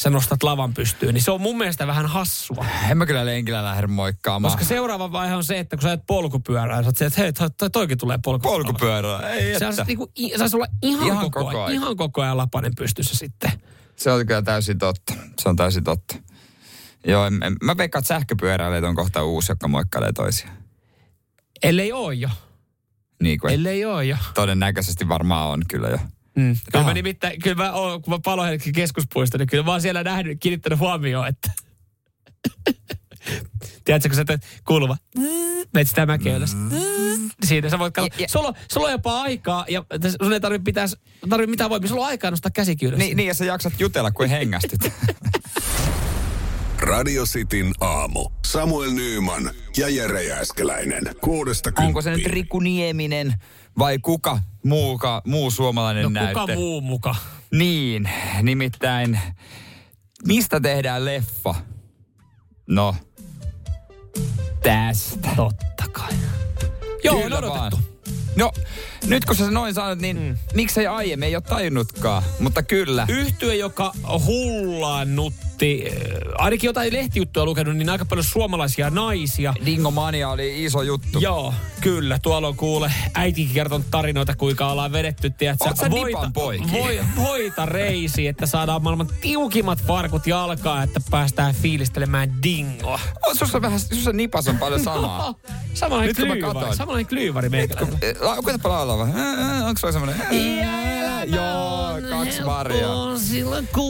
sä 0.00 0.10
nostat 0.10 0.42
lavan 0.42 0.74
pystyyn, 0.74 1.14
niin 1.14 1.22
se 1.22 1.30
on 1.30 1.40
mun 1.40 1.58
mielestä 1.58 1.86
vähän 1.86 2.06
hassua. 2.06 2.66
En 2.90 2.98
mä 2.98 3.06
kyllä 3.06 3.26
lenkillä 3.26 3.64
lähde 3.64 3.86
moikkaamaan. 3.86 4.52
Koska 4.52 4.64
seuraava 4.64 5.12
vaihe 5.12 5.34
on 5.34 5.44
se, 5.44 5.58
että 5.58 5.76
kun 5.76 5.82
sä 5.82 5.88
ajat 5.88 6.06
polkupyörää, 6.06 6.82
sä 6.82 6.88
oot 6.88 6.96
se, 6.96 7.06
että 7.06 7.20
hei, 7.20 7.32
toi, 7.32 7.50
toi, 7.50 7.70
toikin 7.70 7.98
tulee 7.98 8.18
polkupyörällä. 8.24 8.64
Polkupyörä, 8.64 9.30
ei 9.30 9.58
Se 9.58 9.66
että. 9.68 9.82
on 9.82 9.86
niinku, 9.86 10.12
saisi 10.36 10.56
olla 10.56 10.66
ihan, 10.82 11.06
Ihan 11.06 11.18
koko, 11.30 11.44
koko 11.44 11.48
ajan, 11.50 11.60
ajan. 11.66 11.72
ihan 11.82 11.96
koko 11.96 12.22
ajan 12.22 12.36
lapanen 12.36 12.72
pystyssä 12.76 13.14
sitten. 13.16 13.52
Se 13.96 14.10
on 14.12 14.26
kyllä 14.26 14.42
täysin 14.42 14.78
totta. 14.78 15.14
Se 15.40 15.48
on 15.48 15.56
täysin 15.56 15.84
totta. 15.84 16.16
Joo, 17.06 17.26
en, 17.26 17.42
en, 17.42 17.56
mä 17.62 17.76
veikkaan, 17.76 18.00
että 18.00 18.08
sähköpyöräilijät 18.08 18.84
on 18.84 18.94
kohta 18.94 19.22
uusi, 19.24 19.52
joka 19.52 19.68
moikkailee 19.68 20.12
toisiaan. 20.12 20.56
Ellei 21.62 21.92
oo 21.92 22.10
jo. 22.10 22.28
Niin 23.22 23.38
kuin, 23.38 23.54
Ellei 23.54 23.84
oo 23.84 24.00
jo. 24.00 24.16
todennäköisesti 24.34 25.08
varmaan 25.08 25.48
on 25.48 25.62
kyllä 25.68 25.88
jo. 25.88 25.98
Mm. 26.36 26.56
Kyllä 26.72 26.84
mä 26.84 26.94
nimittäin, 26.94 27.40
kyllä 27.42 27.56
mä 27.56 27.72
oon, 27.72 28.02
kun 28.02 28.14
mä 28.14 28.18
palohelkin 28.24 28.72
keskuspuisto, 28.72 29.38
niin 29.38 29.48
kyllä 29.48 29.64
mä 29.64 29.70
oon 29.70 29.80
siellä 29.80 30.02
nähnyt, 30.02 30.38
kiinnittänyt 30.40 30.78
huomioon, 30.78 31.28
että... 31.28 31.50
Tiedätkö, 33.84 34.08
kun 34.08 34.16
sä 34.16 34.24
teet 34.24 34.46
kuuluva, 34.66 34.96
menet 35.74 35.88
sitä 35.88 36.06
mäkeä 36.06 36.36
ylös. 36.36 36.56
Siinä 37.44 37.70
sä 37.70 37.78
voit 37.78 37.94
katsoa. 37.94 38.26
Sulla, 38.28 38.48
on- 38.48 38.54
sulla 38.72 38.86
on 38.86 38.92
jopa 38.92 39.20
aikaa, 39.22 39.64
ja 39.68 39.84
sun 40.22 40.32
ei 40.32 40.40
tarvitse 40.40 40.64
pitää, 40.64 40.86
tarvitse 41.28 41.50
mitään 41.50 41.70
voimia. 41.70 41.88
Sulla 41.88 42.02
on 42.02 42.08
aikaa 42.08 42.30
nostaa 42.30 42.50
käsikin 42.50 42.88
ylös. 42.88 42.98
Niin, 42.98 43.16
niin, 43.16 43.26
ja 43.26 43.34
sä 43.34 43.44
jaksat 43.44 43.72
jutella, 43.80 44.10
kuin 44.10 44.30
hengästyt. 44.30 44.80
Radio 46.92 47.24
Cityn 47.24 47.72
aamu. 47.80 48.30
Samuel 48.46 48.90
Nyyman 48.90 49.50
ja 49.76 49.88
Jere 49.88 50.24
Jääskeläinen. 50.24 51.02
Kuudesta 51.20 51.70
Onko 51.78 52.02
se 52.02 52.10
nyt. 52.10 52.26
Riku 52.26 52.60
Nieminen 52.60 53.34
vai 53.78 53.98
kuka 53.98 54.38
muuka, 54.64 55.22
muu 55.26 55.50
suomalainen 55.50 56.02
no 56.02 56.08
näytte? 56.08 56.40
kuka 56.40 56.54
muu 56.54 56.80
muka? 56.80 57.14
Niin, 57.52 58.10
nimittäin, 58.42 59.20
mistä 60.26 60.60
tehdään 60.60 61.04
leffa? 61.04 61.54
No, 62.66 62.96
tästä. 64.62 65.28
Totta 65.36 65.84
kai. 65.92 66.12
Joo, 67.04 67.16
on 67.16 67.22
Kyllä 67.22 67.38
odotettu. 67.38 67.58
vaan. 67.60 67.72
No, 68.36 68.52
nyt 69.06 69.24
kun 69.24 69.36
sä 69.36 69.50
noin 69.50 69.74
sanot, 69.74 69.98
niin 69.98 70.16
mm. 70.16 70.36
miksei 70.54 70.86
aiemmin, 70.86 71.26
ei 71.26 71.36
ole 71.36 71.42
tajunnutkaan, 71.42 72.22
mutta 72.40 72.62
kyllä. 72.62 73.06
Yhtye, 73.08 73.56
joka 73.56 73.92
hullaannutti, 74.26 75.51
äh, 75.62 75.92
ainakin 76.38 76.68
jotain 76.68 76.92
lehtijuttuja 76.92 77.44
lukenut, 77.44 77.76
niin 77.76 77.88
aika 77.88 78.04
paljon 78.04 78.24
suomalaisia 78.24 78.90
naisia. 78.90 79.54
Dingomania 79.66 80.28
oli 80.28 80.64
iso 80.64 80.82
juttu. 80.82 81.18
Joo, 81.18 81.54
kyllä. 81.80 82.18
Tuolla 82.22 82.48
on 82.48 82.56
kuule 82.56 82.92
äitikin 83.14 83.54
kertonut 83.54 83.86
tarinoita, 83.90 84.36
kuinka 84.36 84.70
ollaan 84.70 84.92
vedetty, 84.92 85.30
tiedätkö, 85.30 85.64
Oot 85.64 85.76
sä 85.76 85.90
poikia? 86.34 86.72
voi, 86.72 87.00
voita 87.16 87.66
reisi, 87.66 88.26
että 88.26 88.46
saadaan 88.46 88.82
maailman 88.82 89.08
tiukimmat 89.20 89.82
farkut 89.82 90.26
jalkaan, 90.26 90.84
että 90.84 91.00
päästään 91.10 91.54
fiilistelemään 91.54 92.42
dingoa. 92.42 93.00
Oh, 93.26 93.34
sussa 93.38 93.62
vähän, 93.62 93.80
sussa 93.80 94.12
nipas 94.12 94.48
on 94.48 94.58
paljon 94.58 94.80
samaa. 94.80 95.34
Samanlainen 95.74 96.08
Nyt 96.08 96.16
kun 96.16 96.28
mä 96.28 96.34
klyyvari, 96.34 96.76
samanlainen 96.76 97.06
klyyvari 97.08 97.48
meikäläisellä. 97.48 97.98
La- 98.20 98.42
Koetapa 98.42 98.68
laulaa 98.68 99.08
ää, 99.14 99.66
Onko 99.66 99.78
sulla 99.78 99.92
semmonen? 99.92 100.16
Ää, 100.64 101.24
Joo, 101.24 101.98
kaksi 102.10 102.44
varia. 102.44 102.88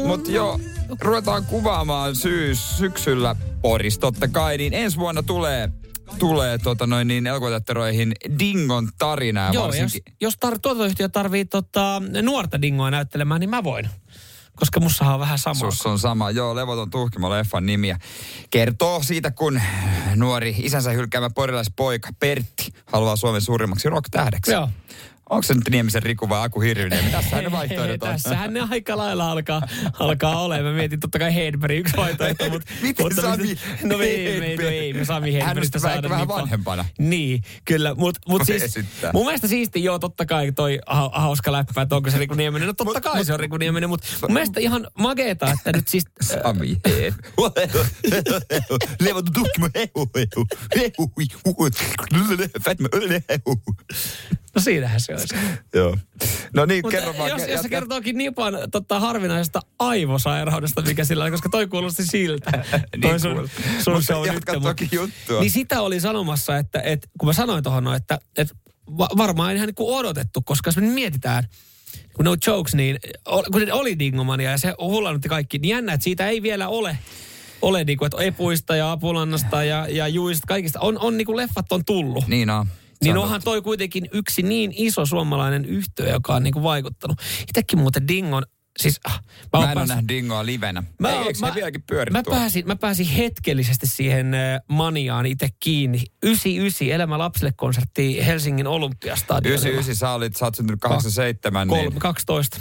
Mut 0.07 0.29
joo, 0.29 0.61
ruvetaan 1.01 1.45
kuvaamaan 1.45 2.17
syys, 2.17 2.79
syksyllä 2.79 3.37
Poris 3.63 3.99
totta 3.99 4.29
kai, 4.29 4.57
niin 4.57 4.75
ensi 4.75 4.99
vuonna 4.99 5.23
tulee 5.23 5.71
tulee 6.19 6.59
tota 6.59 6.87
noin 6.87 7.09
niin 7.09 7.27
elokuvateatteroihin 7.27 8.13
Dingon 8.39 8.89
tarinaa. 8.99 9.53
Joo, 9.53 9.65
varsinkin... 9.65 10.03
jos, 10.07 10.15
jos 10.21 10.35
tar- 10.35 10.59
tuotantoyhtiö 10.63 11.09
tarvii 11.09 11.45
tota, 11.45 12.03
nuorta 12.23 12.63
Dingoa 12.63 12.91
näyttelemään, 12.91 13.41
niin 13.41 13.51
mä 13.51 13.65
voin. 13.65 13.89
Koska 14.57 14.81
mussahan 14.81 15.15
on 15.15 15.21
vähän 15.21 15.39
sama. 15.39 15.55
Sus 15.55 15.87
on 15.87 15.99
sama, 15.99 16.31
joo, 16.31 16.57
Levoton 16.57 16.91
tuhkimo 16.91 17.31
leffan 17.31 17.67
nimiä. 17.67 17.99
Kertoo 18.51 19.03
siitä, 19.03 19.31
kun 19.31 19.61
nuori 20.17 20.55
isänsä 20.59 20.91
hylkäämä 20.91 21.31
porilaispoika 21.31 22.09
Pertti 22.21 22.73
haluaa 22.87 23.17
Suomen 23.17 23.41
suurimmaksi 23.41 23.89
rock-tähdeksi. 23.89 24.53
Joo. 24.53 24.69
Onko 25.33 25.42
se 25.42 25.55
nyt 25.55 25.68
Niemisen 25.71 26.03
Riku 26.03 26.29
vai 26.29 26.45
Aku 26.45 26.61
Hirvinen? 26.61 27.05
Tässähän 27.11 27.45
ne 27.45 27.53
vaihtoehdot 27.53 28.03
on. 28.03 28.09
Tässähän 28.09 28.55
ne 28.55 28.61
aika 28.71 28.97
lailla 28.97 29.31
alkaa, 29.31 29.63
alkaa 29.98 30.40
olemaan. 30.40 30.75
Mä 30.75 30.79
mietin 30.79 31.00
totta 31.00 31.19
kai 31.19 31.35
Hedberg 31.35 31.77
yksi 31.77 31.96
vaihtoehto, 31.96 32.50
mutta... 32.50 32.73
Miten 32.83 33.07
mutta 33.07 33.23
Sami 33.23 33.57
No 33.83 34.00
ei, 34.00 34.40
me, 34.40 34.63
no 34.63 34.69
ei, 34.69 34.92
me 34.92 35.04
Sami 35.04 35.33
Hedbergistä 35.33 35.79
saada 35.79 36.09
vähän 36.09 36.29
niin 36.29 36.37
vanhempana. 36.37 36.85
Niin, 36.98 37.42
kyllä. 37.65 37.94
Mutta 37.94 38.21
mut 38.29 38.42
siis 38.46 38.63
esittää. 38.63 39.11
mun 39.13 39.25
mielestä 39.25 39.48
siisti, 39.48 39.85
joo, 39.85 39.98
totta 39.98 40.27
kai 40.27 40.52
toi 40.52 40.79
ha- 40.87 41.11
hauska 41.15 41.52
läppä, 41.52 41.83
että 41.83 41.96
onko 41.96 42.11
se 42.11 42.19
Riku 42.19 42.35
Nieminen. 42.35 42.67
No 42.67 42.73
totta 42.73 43.00
kai 43.00 43.25
se 43.25 43.33
on 43.33 43.40
Riku 43.40 43.57
Nieminen, 43.57 43.88
mutta 43.88 44.07
mun 44.23 44.33
mielestä 44.33 44.61
ihan 44.61 44.87
makeeta, 44.98 45.52
että 45.52 45.73
nyt 45.73 45.88
siis... 45.88 46.04
Sami. 46.42 46.81
Levoton 49.00 49.33
tuhkimo. 49.33 49.69
Fatma. 52.65 52.88
No 54.55 54.63
siinähän 54.63 55.00
se 55.00 55.13
olisi. 55.13 55.35
Joo. 55.75 55.96
No 56.55 56.65
niin, 56.67 56.85
Mutta 56.85 56.98
kerro 56.98 57.19
vaan. 57.19 57.31
jos, 57.31 57.42
jos 57.48 57.63
se 57.63 57.69
kertookin 57.69 58.19
Nipan 58.19 58.55
tota, 58.71 59.00
harvinaisesta 59.00 59.61
aivosairaudesta, 59.79 60.83
mikä 60.83 61.05
sillä 61.05 61.25
on, 61.25 61.31
koska 61.31 61.48
toi 61.48 61.67
kuulosti 61.67 62.07
siltä. 62.07 62.50
Niin 63.03 63.21
sun, 63.21 63.48
sun 63.85 63.94
Mutta 63.94 64.33
jatka 64.33 64.53
nyt, 64.53 64.63
toki 64.63 64.88
juttua. 64.92 65.40
Niin 65.40 65.50
sitä 65.50 65.81
oli 65.81 66.00
sanomassa, 66.00 66.59
että, 66.59 66.81
että 66.81 67.09
kun 67.19 67.29
mä 67.29 67.33
sanoin 67.33 67.65
tuohon, 67.65 67.85
no, 67.85 67.94
että, 67.94 68.19
että 68.37 68.55
va- 68.98 69.09
varmaan 69.17 69.57
ihan 69.57 69.67
niin 69.67 69.75
kuin 69.75 69.96
odotettu, 69.96 70.42
koska 70.42 70.69
jos 70.69 70.77
me 70.77 70.83
mietitään, 70.83 71.44
kun 72.15 72.25
no 72.25 72.37
jokes, 72.46 72.75
niin 72.75 72.98
kun 73.53 73.61
se 73.61 73.73
oli 73.73 73.98
Dingomania 73.98 74.50
ja 74.50 74.59
se 74.59 74.75
hullannutti 74.79 75.29
kaikki, 75.29 75.59
niin 75.59 75.69
jännä, 75.69 75.92
että 75.92 76.05
siitä 76.05 76.29
ei 76.29 76.42
vielä 76.42 76.69
ole 76.69 76.98
ole 77.63 77.85
niin 77.85 77.98
kuin, 77.98 78.07
että 78.07 78.23
Epuista 78.23 78.77
ja 78.77 78.92
Apulannasta 78.92 79.65
ja, 79.65 79.87
ja 79.90 80.09
Juista, 80.09 80.46
kaikista, 80.46 80.81
on, 80.81 80.98
on 80.98 81.17
niin 81.17 81.27
kuin 81.27 81.37
leffat 81.37 81.73
on 81.73 81.85
tullut. 81.85 82.29
Niin 82.29 82.50
on. 82.50 82.67
Niin 83.05 83.17
on 83.17 83.23
onhan 83.23 83.42
toi 83.44 83.63
kuitenkin 83.63 84.09
yksi 84.13 84.42
niin 84.42 84.73
iso 84.77 85.07
suomalainen 85.07 85.65
yhtiö, 85.65 86.09
joka 86.09 86.35
on 86.35 86.42
niinku 86.42 86.63
vaikuttanut. 86.63 87.19
Itsekin 87.48 87.79
muuten 87.79 88.09
Dingon, 88.09 88.42
siis 88.79 89.00
ah, 89.05 89.23
mä, 89.53 89.59
Mä 89.59 89.65
en 89.65 89.69
ole 89.69 89.75
päässyt- 89.75 89.88
nähnyt 89.88 90.09
Dingoa 90.09 90.46
livenä. 90.46 90.83
Mä, 90.98 91.11
Ei, 91.11 91.19
eikö 91.19 91.35
se 91.38 91.55
vieläkin 91.55 91.83
pyöri 91.83 92.11
mä, 92.11 92.23
pääsin, 92.31 92.67
mä 92.67 92.77
pääsin 92.77 93.07
hetkellisesti 93.07 93.87
siihen 93.87 94.27
maniaan 94.69 95.27
itse 95.27 95.48
kiinni. 95.61 96.03
99 96.23 96.88
Elämä 96.88 97.19
lapsille 97.19 97.53
konsertti 97.57 98.27
Helsingin 98.27 98.67
Olympiastadionilla. 98.67 99.61
99 99.61 99.94
sä 99.96 100.11
olit, 100.13 100.37
sä 100.37 100.44
oot 100.44 100.55
syntynyt 100.55 100.81
87, 100.81 101.69
Kolme, 101.69 101.83
niin 101.88 101.98
12. 102.00 102.61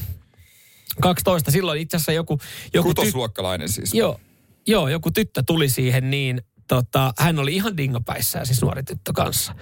12. 1.02 1.52
Silloin 1.52 1.82
itse 1.82 1.98
asiassa 1.98 2.12
joku... 2.12 2.40
joku 2.74 2.90
ty- 2.90 2.96
kutosluokkalainen 2.96 3.70
siis. 3.70 3.94
Joo, 3.94 4.20
joo, 4.68 4.88
joku 4.88 5.12
tyttö 5.12 5.44
tuli 5.48 5.70
siihen 5.70 6.10
niin, 6.12 6.42
tota, 6.68 7.14
hän 7.20 7.40
oli 7.40 7.56
ihan 7.56 7.78
dingopäissään, 7.78 8.46
siis 8.46 8.62
nuori 8.62 8.84
tyttö 8.84 9.12
kanssa. 9.16 9.56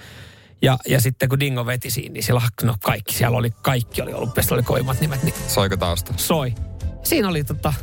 Ja, 0.62 0.78
ja 0.88 1.02
sitten 1.02 1.30
kun 1.30 1.40
Dingo 1.40 1.66
veti 1.66 1.90
siinä, 1.90 2.14
niin 2.14 2.24
siellä, 2.24 2.42
no 2.64 2.76
kaikki, 2.84 3.14
siellä 3.14 3.38
oli, 3.38 3.50
kaikki 3.62 4.02
oli 4.02 4.14
ollut, 4.14 4.30
oli 4.52 4.64
koimat 4.64 5.02
nimet, 5.02 5.24
niin 5.24 5.36
Soiko 5.48 5.78
tausta? 5.78 6.14
soi. 6.18 6.56
Siinä 7.04 7.30
oli 7.30 7.44
tota, 7.44 7.74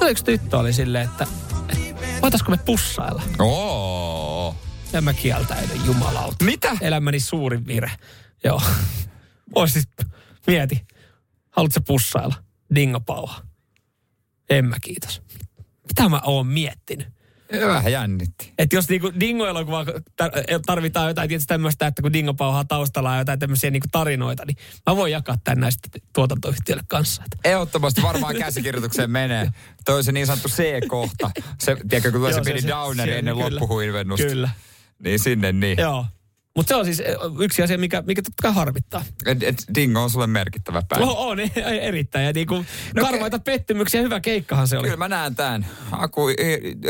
no 0.00 0.06
yksi 0.08 0.24
tyttö 0.24 0.58
oli 0.58 0.72
silleen, 0.72 1.04
että, 1.04 1.26
että 1.68 1.94
voitaisko 2.22 2.50
me 2.50 2.56
pussailla? 2.56 3.22
Oo. 3.38 4.56
Ja 4.92 5.00
mä 5.00 5.12
kieltäydyn, 5.12 5.86
jumalauta. 5.86 6.44
Mitä? 6.44 6.76
Elämäni 6.80 7.20
suurin 7.20 7.66
vire. 7.66 7.90
Joo. 8.44 8.62
Ois 9.54 9.72
siis, 9.72 9.88
mieti, 10.46 10.86
haluatko 11.50 11.80
pussailla? 11.80 12.34
Dingo 12.74 13.00
pauha. 13.00 13.42
En 14.50 14.64
mä 14.64 14.76
kiitos. 14.82 15.22
Mitä 15.86 16.08
mä 16.08 16.20
oon 16.24 16.46
miettinyt? 16.46 17.08
Vähän 17.66 17.92
jännitti. 17.92 18.52
Että 18.58 18.76
jos 18.76 18.88
niinku 18.88 19.12
Dingo-elokuva 19.20 19.84
tar- 20.22 20.60
tarvitaan 20.66 21.08
jotain 21.08 21.28
tietysti 21.28 21.46
tämmöistä, 21.48 21.86
että 21.86 22.02
kun 22.02 22.12
Dingo 22.12 22.34
pauhaa 22.34 22.64
taustalla 22.64 23.12
ja 23.12 23.18
jotain 23.18 23.38
tämmöisiä 23.38 23.70
niinku 23.70 23.88
tarinoita, 23.92 24.44
niin 24.46 24.56
mä 24.86 24.96
voin 24.96 25.12
jakaa 25.12 25.36
tämän 25.44 25.60
näistä 25.60 25.88
tuotantoyhtiöille 26.12 26.84
kanssa. 26.88 27.22
Että 27.24 27.48
Ehdottomasti 27.50 28.02
varmaan 28.02 28.36
käsikirjoitukseen 28.36 29.10
menee. 29.10 29.50
Toi 29.84 29.96
on 29.96 30.04
se 30.04 30.12
niin 30.12 30.26
sanottu 30.26 30.48
C-kohta. 30.48 31.30
Se, 31.58 31.76
tiedätkö, 31.88 32.12
kun 32.12 32.20
tulee 32.20 32.32
se 32.32 32.40
se- 32.44 32.52
pieni 32.52 32.68
downeri 32.68 33.12
ennen 33.12 33.34
kyllä. 33.36 33.50
loppuhuivennusta. 33.50 34.26
Kyllä. 34.26 34.50
Niin 34.98 35.18
sinne 35.18 35.52
niin. 35.52 35.78
Joo. 35.78 36.06
Mutta 36.56 36.68
se 36.68 36.74
on 36.74 36.84
siis 36.84 37.00
eh, 37.00 37.16
yksi 37.40 37.62
asia, 37.62 37.78
mikä, 37.78 38.02
mikä 38.06 38.22
totta 38.22 38.42
kai 38.42 38.52
harmittaa. 38.52 39.02
Et, 39.26 39.42
et 39.42 39.64
Dingo 39.74 40.02
on 40.02 40.10
sulle 40.10 40.26
merkittävä 40.26 40.82
päivä. 40.88 41.04
Oh, 41.04 41.26
on 41.26 41.38
erittäin. 41.80 42.26
Ja 42.26 42.32
niinku 42.32 42.54
No 42.54 42.62
no, 42.94 43.02
karvaita 43.02 43.38
pettymyksiä, 43.38 44.02
hyvä 44.02 44.20
keikkahan 44.20 44.68
se 44.68 44.78
oli. 44.78 44.84
Kyllä 44.84 44.96
mä 44.96 45.08
näen 45.08 45.34
tämän. 45.34 45.66
Aku, 45.92 46.26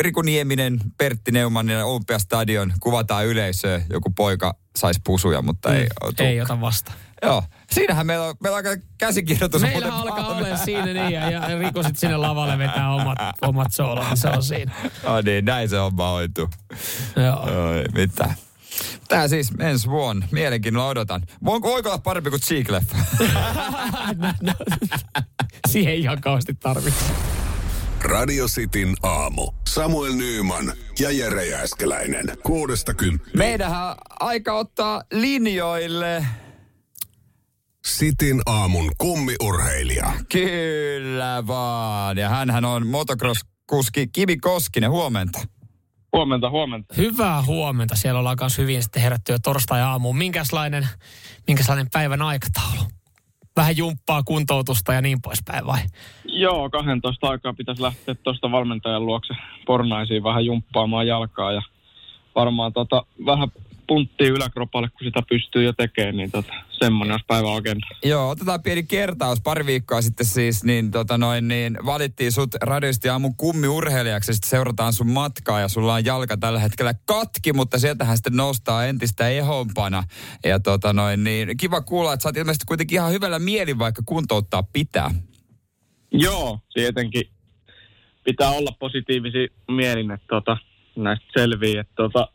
Riku 0.01 0.23
Nieminen, 0.23 0.81
Pertti 0.99 1.33
Neumanninen, 1.33 1.85
Olympiastadion, 1.85 2.73
kuvataan 2.81 3.27
yleisöä. 3.27 3.83
Joku 3.91 4.11
poika 4.11 4.57
saisi 4.77 5.01
pusuja, 5.05 5.43
mutta 5.43 5.75
ei 5.75 5.87
Mm. 6.05 6.27
Ei 6.27 6.41
ota 6.41 6.61
vasta. 6.61 6.93
Joo. 7.23 7.43
Siinähän 7.73 8.07
meillä 8.07 8.25
on, 8.25 8.35
meillä 8.43 8.57
on 8.59 8.65
käsikirjoitus. 8.99 9.63
Meillä 9.63 9.95
alkaa 9.95 10.29
olla 10.29 10.57
siinä 10.57 10.85
niin, 10.85 11.13
ja, 11.13 11.31
ja 11.31 11.59
Riko 11.59 11.83
sit 11.83 11.97
sinne 11.97 12.17
lavalle 12.17 12.59
vetää 12.59 12.95
omat, 12.95 13.19
omat 13.43 13.73
soolot, 13.73 14.05
niin 14.07 14.17
se 14.17 14.29
on 14.29 14.43
siinä. 14.43 14.73
Oh 15.05 15.23
niin, 15.25 15.45
näin 15.45 15.69
se 15.69 15.77
homma 15.77 16.11
hoituu. 16.11 16.49
Joo. 17.17 17.41
Oi, 17.41 17.85
mitä? 17.95 18.35
Tää 19.09 19.29
siis 19.29 19.51
ensi 19.61 19.89
vuonna. 19.91 20.27
Mielenkiinnolla 20.33 20.89
odotan. 20.89 21.23
Voinko, 21.45 21.69
voiko 21.69 21.89
olla 21.89 21.99
parempi 21.99 22.31
kuin 22.31 22.43
Cheek-leffa? 22.43 22.97
no, 24.17 24.33
no, 24.53 24.53
siihen 25.69 25.93
ei 25.93 26.01
ihan 26.01 26.21
kauheasti 26.21 26.55
tarvitse. 26.55 27.05
Radio 28.03 28.47
Cityn 28.47 28.95
aamu. 29.03 29.53
Samuel 29.69 30.13
Nyyman 30.13 30.73
ja 30.99 31.11
Jere 31.11 31.47
Jääskeläinen. 31.47 32.25
Kuudesta 32.43 32.95
kymppiin. 32.95 33.39
Meidähän 33.39 33.95
aika 34.21 34.53
ottaa 34.53 35.03
linjoille. 35.13 36.27
Cityn 37.87 38.41
aamun 38.47 38.93
kummiurheilija. 38.99 40.13
Kyllä 40.33 41.47
vaan. 41.47 42.19
Ja 42.19 42.29
hänhän 42.29 42.65
on 42.65 42.87
motocross-kuski 42.87 44.07
Kimi 44.13 44.37
Koskinen. 44.37 44.91
Huomenta. 44.91 45.41
Huomenta, 46.13 46.51
huomenta. 46.51 46.95
Hyvää 46.97 47.43
huomenta. 47.43 47.97
Siellä 47.97 48.21
ollaan 48.21 48.37
myös 48.41 48.59
hyvin 48.59 48.83
sitten 48.83 49.03
herätty 49.03 49.33
jo 49.33 49.39
torstai-aamuun. 49.39 50.17
Minkälainen, 50.17 50.89
minkälainen 51.47 51.87
päivän 51.93 52.23
aikataulu? 52.23 52.81
Vähän 53.57 53.77
jumppaa, 53.77 54.23
kuntoutusta 54.23 54.93
ja 54.93 55.01
niin 55.01 55.23
poispäin 55.23 55.67
vai? 55.67 55.81
Joo, 56.25 56.71
12 56.71 57.29
aikaa 57.29 57.53
pitäisi 57.53 57.83
lähteä 57.83 58.15
tuosta 58.15 58.51
valmentajan 58.51 59.07
luokse 59.07 59.35
pornaisiin 59.67 60.23
vähän 60.23 60.45
jumppaamaan 60.45 61.07
jalkaa 61.07 61.53
ja 61.53 61.63
varmaan 62.35 62.73
tota, 62.73 63.07
vähän 63.27 63.49
punttia 63.87 64.29
yläkropalle, 64.29 64.89
kun 64.89 65.05
sitä 65.07 65.23
pystyy 65.29 65.65
jo 65.65 65.73
tekemään, 65.73 66.17
niin 66.17 66.31
tota, 66.31 66.53
semmoinen 66.71 67.13
olisi 67.13 67.27
päivän 67.27 67.57
agenda. 67.57 67.87
Joo, 68.05 68.31
otetaan 68.31 68.63
pieni 68.63 68.83
kertaus. 68.83 69.41
Pari 69.41 69.67
viikkoa 69.67 70.03
sitten 70.03 70.27
siis, 70.27 70.65
niin, 70.65 70.91
tota 70.91 71.19
noin, 71.19 71.49
niin 71.49 71.79
valittiin 71.87 72.33
sut 72.33 72.55
radiosti 72.63 73.09
aamun 73.09 73.37
kummiurheilijaksi. 73.37 74.35
Sitten 74.35 74.51
seurataan 74.51 74.93
sun 74.93 75.11
matkaa 75.11 75.61
ja 75.61 75.69
sulla 75.69 75.95
on 75.95 76.05
jalka 76.05 76.37
tällä 76.37 76.61
hetkellä 76.61 76.95
katki, 77.07 77.53
mutta 77.53 77.79
sieltähän 77.79 78.17
sitten 78.17 78.37
nostaa 78.37 78.87
entistä 78.87 79.29
ehompana. 79.29 80.03
Ja 80.45 80.61
tota 80.61 80.93
noin, 80.93 81.25
niin 81.25 81.57
kiva 81.57 81.81
kuulla, 81.81 82.13
että 82.13 82.23
sä 82.23 82.29
oot 82.29 82.37
ilmeisesti 82.37 82.65
kuitenkin 82.69 82.97
ihan 82.97 83.13
hyvällä 83.13 83.39
mielin, 83.39 83.79
vaikka 83.79 84.03
kuntouttaa 84.07 84.63
pitää. 84.63 85.11
Joo, 86.13 86.59
tietenkin 86.75 87.31
pitää 88.25 88.51
olla 88.51 88.71
positiivisia 88.79 89.49
mielin, 89.69 90.11
että 90.11 90.27
tota, 90.29 90.57
näistä 90.97 91.27
selvii, 91.37 91.79
että 91.79 91.95
tota, 91.97 92.29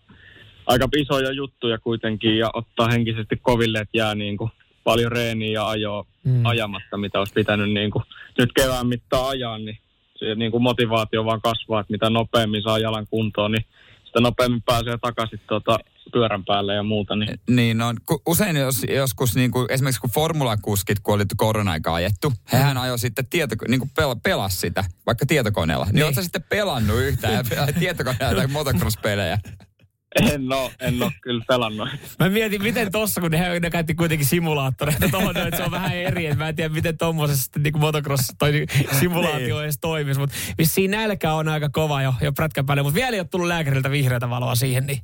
aika 0.72 0.88
isoja 0.98 1.32
juttuja 1.32 1.78
kuitenkin 1.80 2.38
ja 2.38 2.50
ottaa 2.54 2.88
henkisesti 2.92 3.36
koville, 3.42 3.80
että 3.80 3.98
jää 3.98 4.16
niin 4.16 4.38
kuin 4.38 4.52
paljon 4.84 5.12
reeniä 5.12 5.52
ja 5.52 5.68
ajoa 5.68 6.06
Mm. 6.24 6.46
ajamatta, 6.46 6.98
mitä 6.98 7.20
olisi 7.20 7.34
pitänyt 7.34 7.72
niin 7.74 7.92
kuin 7.92 8.04
nyt 8.38 8.50
kevään 8.56 8.88
mittaan 8.88 9.30
ajaa, 9.30 9.58
niin 9.58 9.78
se 10.20 10.36
niin 10.36 10.52
kuin 10.52 10.64
motivaatio 10.64 11.26
vaan 11.26 11.42
kasvaa, 11.42 11.80
että 11.82 11.92
mitä 11.92 12.10
nopeammin 12.10 12.64
saa 12.64 12.80
jalan 12.80 13.08
kuntoon, 13.10 13.52
niin 13.52 13.66
sitä 14.06 14.20
nopeammin 14.22 14.62
pääsee 14.62 14.98
takaisin 14.98 15.40
tuota 15.48 15.80
pyörän 16.14 16.46
päälle 16.46 16.74
ja 16.74 16.84
muuta. 16.84 17.16
Niin 17.16 17.40
Niin 17.50 17.82
on. 17.82 17.96
Ku- 18.06 18.22
Usein 18.28 18.56
jos, 18.56 18.86
joskus 18.96 19.36
niin 19.36 19.52
kuin, 19.52 19.68
esimerkiksi 19.72 20.02
kun 20.02 20.10
formulakuskit, 20.10 21.00
kun 21.00 21.16
oli 21.16 21.24
korona-aika 21.38 21.94
ajettu, 21.94 22.34
hehän 22.54 22.78
ajoi 22.78 23.00
sitten 23.00 23.28
tieto, 23.30 23.56
niin 23.68 23.80
kuin 23.80 23.92
pel, 23.96 24.16
pelas 24.24 24.62
sitä, 24.62 24.84
vaikka 25.06 25.26
tietokoneella. 25.26 25.86
Niin, 25.86 25.96
niin. 25.96 26.06
ootko 26.06 26.22
sitten 26.22 26.44
pelannut 26.50 27.00
yhtään 27.00 27.46
tietokoneella 27.80 28.36
tai 28.36 28.48
motocross-pelejä? 28.48 29.40
En 30.16 30.54
oo, 30.54 30.72
en 30.80 31.04
oo 31.04 31.12
kyllä 31.22 31.44
pelannut. 31.48 31.90
Mä 32.20 32.30
mietin, 32.30 32.64
miten 32.64 32.92
tossa, 32.92 33.22
kun 33.22 33.32
ne, 33.32 33.60
ne 33.60 33.70
käytti 33.70 33.96
kuitenkin 33.96 34.28
simulaattoreita 34.28 35.10
tuohon, 35.12 35.38
että 35.38 35.58
se 35.58 35.64
on 35.64 35.72
vähän 35.72 35.96
eri. 35.96 36.26
Että 36.26 36.38
mä 36.44 36.50
en 36.50 36.56
tiedä, 36.56 36.74
miten 36.74 36.98
tommosessa 36.98 37.52
niin 37.64 37.80
motocross 37.80 38.34
toi 38.40 38.66
simulaatio 39.00 39.56
Niin. 39.56 39.64
edes 39.64 39.78
toimisi. 39.82 40.20
Mutta 40.20 40.36
vissiin 40.58 40.92
nälkä 40.92 41.34
on 41.34 41.48
aika 41.48 41.70
kova 41.70 42.02
jo, 42.02 42.14
jo 42.22 42.32
prätkän 42.32 42.66
päälle. 42.66 42.84
Mutta 42.84 42.96
vielä 42.96 43.14
ei 43.14 43.20
ole 43.20 43.28
tullut 43.28 43.48
lääkäriltä 43.48 43.92
vihreätä 43.92 44.30
valoa 44.30 44.56
siihen, 44.56 44.86
niin 44.88 45.02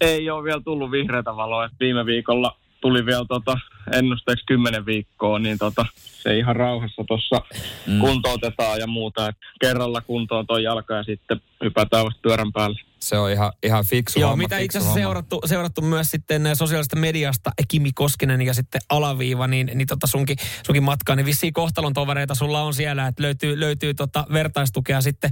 Ei 0.00 0.30
ole 0.30 0.44
vielä 0.44 0.60
tullut 0.64 0.90
vihreätä 0.90 1.36
valoa. 1.36 1.64
Et 1.64 1.72
viime 1.80 2.06
viikolla 2.06 2.56
tuli 2.80 3.06
vielä 3.06 3.24
tota, 3.28 3.58
ennusteeksi 3.92 4.46
10 4.46 4.86
viikkoa, 4.86 5.38
niin 5.38 5.58
tota, 5.58 5.86
se 6.22 6.38
ihan 6.38 6.56
rauhassa 6.56 7.04
tuossa 7.08 7.40
mm. 7.86 8.00
kuntoutetaan 8.00 8.78
ja 8.78 8.86
muuta. 8.86 9.28
Et 9.28 9.36
kerralla 9.60 10.00
kuntoon 10.00 10.46
toi 10.46 10.62
jalka 10.62 10.94
ja 10.94 11.02
sitten 11.02 11.40
hypätään 11.64 12.04
vasta 12.04 12.20
pyörän 12.22 12.52
päälle. 12.52 12.78
Se 13.00 13.18
on 13.18 13.30
ihan, 13.30 13.52
ihan 13.62 13.84
fiksu 13.84 14.20
Joo, 14.20 14.30
homma, 14.30 14.42
mitä 14.42 14.58
itse 14.58 14.78
asiassa 14.78 14.94
seurattu, 14.94 15.40
seurattu 15.44 15.82
myös 15.82 16.10
sitten 16.10 16.46
eh, 16.46 16.54
sosiaalisesta 16.54 16.96
mediasta 16.96 17.50
eh, 17.58 17.64
Kimi 17.68 17.92
Koskinen 17.92 18.42
ja 18.42 18.54
sitten 18.54 18.80
Alaviiva, 18.88 19.46
niin, 19.46 19.70
niin 19.74 19.86
tota 19.86 20.06
sunkin, 20.06 20.36
sunkin 20.66 20.82
matkaa, 20.82 21.16
niin 21.16 21.26
vissiin 21.26 21.52
kohtalon 21.52 21.92
tovereita 21.92 22.34
sulla 22.34 22.62
on 22.62 22.74
siellä, 22.74 23.06
että 23.06 23.22
löytyy, 23.22 23.60
löytyy 23.60 23.94
tota 23.94 24.26
vertaistukea 24.32 25.00
sitten 25.00 25.30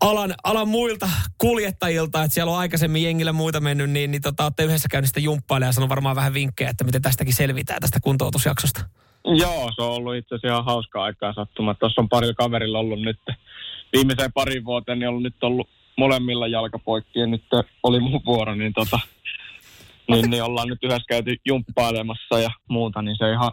alan, 0.00 0.34
alan 0.44 0.68
muilta 0.68 1.10
kuljettajilta, 1.38 2.22
että 2.22 2.34
siellä 2.34 2.52
on 2.52 2.58
aikaisemmin 2.58 3.02
jengillä 3.02 3.32
muita 3.32 3.60
mennyt, 3.60 3.90
niin, 3.90 4.10
niin 4.10 4.22
tota, 4.22 4.44
olette 4.44 4.64
yhdessä 4.64 4.88
käynyt 4.90 5.08
sitten 5.08 5.24
jumppailemaan 5.24 5.68
ja 5.68 5.72
sanoo 5.72 5.88
varmaan 5.88 6.16
vähän 6.16 6.34
vinkkejä, 6.34 6.70
että 6.70 6.84
miten 6.84 7.02
tästäkin 7.02 7.34
selvitään 7.34 7.73
tästä 7.80 8.00
kuntoutusjaksosta. 8.00 8.84
Joo, 9.24 9.72
se 9.74 9.82
on 9.82 9.90
ollut 9.90 10.14
itse 10.14 10.34
asiassa 10.34 10.48
ihan 10.48 10.64
hauskaa 10.64 11.04
aikaa 11.04 11.32
sattuma. 11.32 11.74
Tuossa 11.74 12.00
on 12.00 12.08
parilla 12.08 12.34
kaverilla 12.34 12.78
ollut 12.78 13.00
nyt 13.00 13.20
viimeiseen 13.92 14.32
parin 14.32 14.64
vuoteen, 14.64 14.98
niin 14.98 15.08
on 15.08 15.22
nyt 15.22 15.44
ollut 15.44 15.68
molemmilla 15.96 16.46
jalkapoikki 16.46 17.18
ja 17.18 17.26
nyt 17.26 17.44
oli 17.82 18.00
mun 18.00 18.20
vuoro, 18.26 18.54
niin, 18.54 18.72
tota, 18.72 19.00
niin, 20.08 20.30
niin 20.30 20.42
ollaan 20.42 20.68
nyt 20.68 20.84
yhdessä 20.84 21.04
käyty 21.08 21.36
jumppailemassa 21.44 22.38
ja 22.38 22.50
muuta, 22.68 23.02
niin 23.02 23.16
se 23.16 23.24
on 23.24 23.32
ihan 23.32 23.52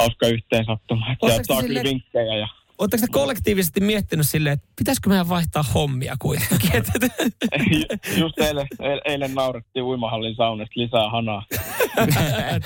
hauska. 0.00 0.26
Että 0.26 0.72
Ootteko 0.72 0.98
sieltä 1.26 1.44
saa 1.44 1.62
kyllä 1.62 1.82
vinkkejä 1.82 2.36
ja 2.36 2.48
Oletteko 2.78 3.00
te 3.00 3.12
kollektiivisesti 3.12 3.80
miettinyt 3.80 4.26
silleen, 4.28 4.52
että 4.52 4.68
pitäisikö 4.76 5.08
meidän 5.08 5.28
vaihtaa 5.28 5.62
hommia 5.62 6.16
kuitenkin? 6.18 6.70
Just 8.20 8.38
eilen, 8.38 8.66
eilen, 9.04 9.34
naurettiin 9.34 9.82
uimahallin 9.82 10.36
saunasta 10.36 10.72
lisää 10.76 11.10
hanaa. 11.10 11.42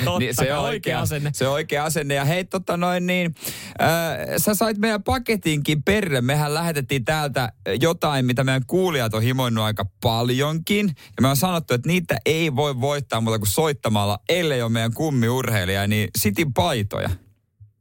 Totta, 0.04 0.18
Niin, 0.18 0.34
se 0.34 0.54
on 0.54 0.64
oikea 0.64 1.00
asenne. 1.00 1.30
Se 1.34 1.48
on 1.48 1.52
oikea 1.52 1.84
asenne. 1.84 2.14
Ja 2.14 2.24
hei, 2.24 2.44
tota 2.44 2.76
noin 2.76 3.06
niin, 3.06 3.34
äh, 3.82 3.88
sä 4.36 4.54
sait 4.54 4.78
meidän 4.78 5.02
paketinkin 5.02 5.82
perille. 5.82 6.20
Mehän 6.20 6.54
lähetettiin 6.54 7.04
täältä 7.04 7.52
jotain, 7.80 8.26
mitä 8.26 8.44
meidän 8.44 8.66
kuulijat 8.66 9.14
on 9.14 9.22
himoinnut 9.22 9.64
aika 9.64 9.84
paljonkin. 10.00 10.86
Ja 10.86 11.22
me 11.22 11.28
on 11.28 11.36
sanottu, 11.36 11.74
että 11.74 11.88
niitä 11.88 12.18
ei 12.26 12.56
voi 12.56 12.80
voittaa 12.80 13.20
muuta 13.20 13.38
kuin 13.38 13.48
soittamalla, 13.48 14.18
ellei 14.28 14.62
ole 14.62 14.70
meidän 14.70 14.94
kummiurheilija, 14.94 15.86
niin 15.86 16.08
Sitin 16.18 16.52
paitoja. 16.52 17.10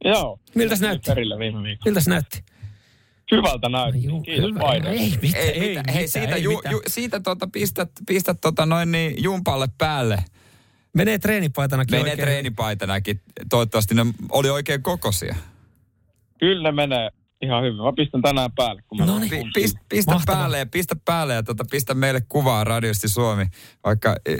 Joo. 0.04 0.38
Miltä 0.54 0.76
se 0.76 0.80
Tuli 0.80 0.88
näytti? 0.88 1.10
Perille 1.10 1.38
viime 1.38 1.62
viikolla. 1.62 1.84
Miltä 1.84 2.00
se 2.00 2.10
näytti? 2.10 2.44
Hyvältä 3.32 3.68
näytti. 3.68 4.04
Juu, 4.04 4.22
Kiitos 4.22 4.50
hyvä. 4.50 4.60
paidosta. 4.60 4.90
Ei 4.92 5.18
mitään, 5.22 5.44
ei, 5.44 5.50
Ei, 5.50 5.68
mitään. 5.68 5.84
Hei, 5.94 6.02
mitään, 6.02 6.08
siitä, 6.08 6.34
ei 6.36 6.42
ju, 6.42 6.56
mitään. 6.56 6.72
ju, 6.72 6.80
siitä 6.86 7.20
tota 7.20 7.48
pistät, 7.52 7.90
pistät 8.06 8.40
tota 8.40 8.66
noin 8.66 8.92
niin 8.92 9.22
jumpalle 9.22 9.68
päälle. 9.78 10.24
Menee 10.94 11.18
treenipaitanakin 11.18 11.94
Menee 11.94 12.10
oikein. 12.12 12.26
treenipaitanakin. 12.28 13.20
Toivottavasti 13.50 13.94
ne 13.94 14.02
oli 14.32 14.50
oikein 14.50 14.82
kokoisia. 14.82 15.34
Kyllä 16.40 16.62
ne 16.62 16.72
menee 16.72 17.10
ihan 17.42 17.62
hyvin. 17.62 17.76
Mä 17.76 17.92
pistän 17.96 18.22
tänään 18.22 18.52
päälle, 18.56 18.82
kun 18.88 18.98
mä 18.98 19.06
No 19.06 19.18
niin. 19.18 19.50
Pist, 19.54 19.76
pistä 19.88 20.12
Mahtavaa. 20.12 20.40
päälle 20.40 20.58
ja 20.58 20.66
pistä 20.66 20.96
päälle 21.04 21.34
ja 21.34 21.42
tota, 21.42 21.64
pistä 21.70 21.94
meille 21.94 22.20
kuvaa 22.28 22.64
radiosti 22.64 23.08
Suomi, 23.08 23.46
vaikka 23.84 24.16
e, 24.26 24.34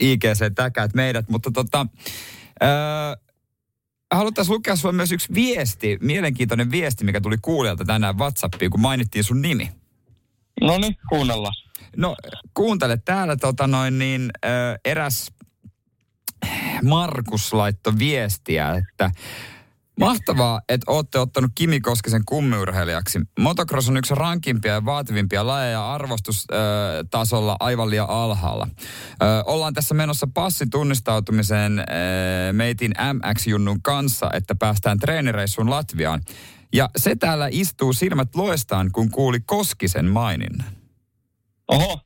IGC 0.00 0.54
täkäät 0.54 0.94
meidät. 0.94 1.28
Mutta 1.28 1.50
tota, 1.50 1.86
ää, 2.60 3.16
haluttaisiin 4.16 4.54
lukea 4.54 4.76
sulle 4.76 4.94
myös 4.94 5.12
yksi 5.12 5.34
viesti, 5.34 5.98
mielenkiintoinen 6.00 6.70
viesti, 6.70 7.04
mikä 7.04 7.20
tuli 7.20 7.36
kuulijalta 7.42 7.84
tänään 7.84 8.18
WhatsAppiin, 8.18 8.70
kun 8.70 8.80
mainittiin 8.80 9.24
sun 9.24 9.42
nimi. 9.42 9.72
No 10.60 10.78
niin, 10.78 10.96
kuunnellaan. 11.08 11.54
No 11.96 12.16
kuuntele, 12.54 12.98
täällä 13.04 13.36
tota 13.36 13.66
noin 13.66 13.98
niin 13.98 14.30
ää, 14.42 14.76
eräs 14.84 15.32
Markus 16.82 17.52
laittoi 17.52 17.98
viestiä, 17.98 18.74
että 18.74 19.10
Mahtavaa, 20.00 20.60
että 20.68 20.92
olette 20.92 21.18
ottanut 21.18 21.50
Kimi 21.54 21.80
Koskisen 21.80 22.22
kummiurheilijaksi. 22.26 23.20
Motocross 23.38 23.88
on 23.88 23.96
yksi 23.96 24.14
rankimpia 24.14 24.72
ja 24.72 24.84
vaativimpia 24.84 25.46
lajeja 25.46 25.92
arvostustasolla 25.92 27.56
aivan 27.60 27.90
liian 27.90 28.10
alhaalla. 28.10 28.68
Ollaan 29.44 29.74
tässä 29.74 29.94
menossa 29.94 30.28
passitunnistautumiseen 30.34 31.78
ö, 31.78 31.82
meitin 32.52 32.94
MX-junnun 33.12 33.82
kanssa, 33.82 34.30
että 34.32 34.54
päästään 34.54 34.98
treenireissuun 34.98 35.70
Latviaan. 35.70 36.22
Ja 36.72 36.88
se 36.96 37.16
täällä 37.16 37.48
istuu 37.50 37.92
silmät 37.92 38.34
loestaan, 38.34 38.92
kun 38.92 39.10
kuuli 39.10 39.40
Koskisen 39.40 40.06
maininnan. 40.06 40.66
Oho. 41.68 42.00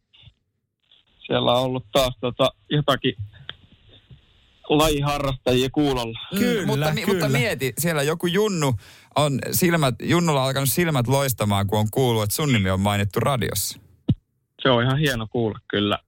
Siellä 1.27 1.53
on 1.53 1.63
ollut 1.63 1.87
taas 1.93 2.17
tota, 2.21 2.51
jotakin 2.71 3.15
lajiharrastajia 4.69 5.69
kuulolla. 5.73 6.19
Kyllä, 6.39 6.61
Mm, 6.63 6.67
mutta, 6.67 6.93
mi- 6.95 7.03
kyllä. 7.03 7.13
mutta 7.27 7.39
mieti, 7.39 7.73
siellä 7.79 8.03
joku 8.03 8.27
junnu 8.27 8.75
on 9.17 9.39
silmät, 9.53 9.95
junnulla 10.03 10.41
on 10.41 10.47
alkanut 10.47 10.69
silmät 10.69 11.07
loistamaan, 11.09 11.67
kun 11.67 11.79
on 11.79 11.87
kuullut, 11.91 12.23
että 12.23 12.35
sun 12.37 12.53
nimi 12.53 12.71
on 12.71 12.81
mainittu 12.81 13.21
radiossa. 13.21 13.79
Se 14.63 14.71
on 14.71 14.83
ihan 14.83 14.99
hieno 14.99 15.27
kuulla 15.31 15.59
kyllä. 15.69 15.99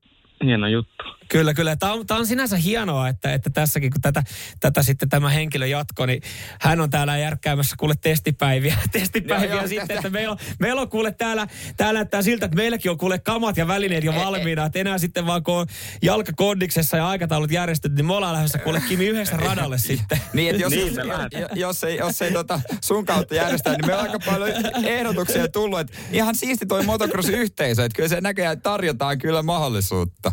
Hieno 0.44 0.66
juttu. 0.68 1.04
Kyllä, 1.30 1.54
kyllä. 1.54 1.76
Tämä 1.76 1.92
on, 1.92 2.06
tämä 2.06 2.20
on 2.20 2.26
sinänsä 2.26 2.56
hienoa, 2.56 3.08
että, 3.08 3.32
että 3.34 3.50
tässäkin 3.50 3.90
kun 3.90 4.00
tätä, 4.00 4.22
tätä 4.60 4.82
sitten 4.82 5.08
tämä 5.08 5.28
henkilö 5.28 5.66
jatkoi, 5.66 6.06
niin 6.06 6.22
hän 6.60 6.80
on 6.80 6.90
täällä 6.90 7.18
järkkäämässä 7.18 7.76
kuule 7.78 7.94
testipäiviä, 8.00 8.76
testipäiviä 8.92 9.48
Joo, 9.48 9.58
joo, 9.58 9.68
sitten, 9.68 9.96
että 9.96 10.10
meillä 10.10 10.32
on, 10.32 10.38
meillä 10.58 10.80
on 10.80 10.88
kuule 10.88 11.12
täällä, 11.12 11.46
täällä 11.76 11.98
näyttää 11.98 12.22
siltä, 12.22 12.44
että 12.44 12.56
meilläkin 12.56 12.90
on 12.90 12.98
kuule 12.98 13.18
kamat 13.18 13.56
ja 13.56 13.68
välineet 13.68 14.04
jo 14.04 14.14
valmiina, 14.14 14.64
että 14.66 14.78
enää 14.78 14.98
sitten 14.98 15.26
vaan 15.26 15.42
kun 15.42 15.54
on 15.54 15.66
jalkakondiksessa 16.02 16.96
ja 16.96 17.08
aikataulut 17.08 17.50
järjestetty, 17.50 17.96
niin 17.96 18.06
me 18.06 18.14
ollaan 18.14 18.34
lähdössä 18.34 18.58
kuule 18.58 18.82
Kimi 18.88 19.06
yhdessä 19.06 19.36
radalle 19.36 19.78
sitten. 19.88 20.20
Niin, 20.32 20.50
että 20.50 20.62
jos, 20.62 20.72
Niin, 20.72 20.96
jos, 20.96 21.50
jos 21.54 21.84
ei, 21.84 21.96
jos 21.96 22.22
ei 22.22 22.32
tota 22.32 22.60
sun 22.80 23.06
kautta 23.06 23.34
järjestää, 23.34 23.72
niin 23.72 23.86
meillä 23.86 24.02
on 24.02 24.10
aika 24.10 24.18
paljon 24.26 24.50
ehdotuksia 24.84 25.48
tullut. 25.48 25.80
Että 25.80 25.98
ihan 26.12 26.34
siisti 26.34 26.66
toi 26.66 26.84
motocross-yhteisö, 26.84 27.84
että 27.84 27.96
kyllä 27.96 28.08
se 28.08 28.20
näköjään 28.20 28.60
tarjotaan 28.60 29.18
kyllä 29.18 29.42
mahdollisuutta. 29.42 30.32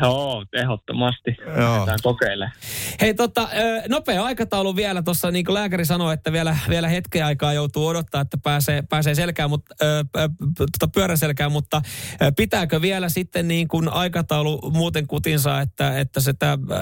Joo, 0.00 0.25
ehdottomasti. 0.52 1.36
Joo. 1.60 1.86
Kokeilemaan. 2.02 2.56
Hei 3.00 3.14
tota, 3.14 3.48
nopea 3.88 4.24
aikataulu 4.24 4.76
vielä 4.76 5.02
tuossa, 5.02 5.30
niin 5.30 5.44
kuin 5.44 5.54
lääkäri 5.54 5.84
sanoi, 5.84 6.14
että 6.14 6.32
vielä, 6.32 6.56
vielä 6.68 6.88
hetken 6.88 7.24
aikaa 7.24 7.52
joutuu 7.52 7.86
odottaa, 7.86 8.20
että 8.20 8.38
pääsee, 8.42 8.82
pääsee 8.88 9.14
selkään, 9.14 9.50
mutta, 9.50 9.74
ö, 9.82 10.04
ö, 10.16 10.28
tota 10.58 10.92
pyörän 10.94 11.18
selkään, 11.18 11.52
mutta 11.52 11.82
pitääkö 12.36 12.80
vielä 12.80 13.08
sitten 13.08 13.48
niin 13.48 13.68
kuin 13.68 13.88
aikataulu 13.88 14.70
muuten 14.70 15.06
kutinsa, 15.06 15.60
että, 15.60 15.98
että 15.98 16.20
sitä 16.20 16.52
ö, 16.52 16.76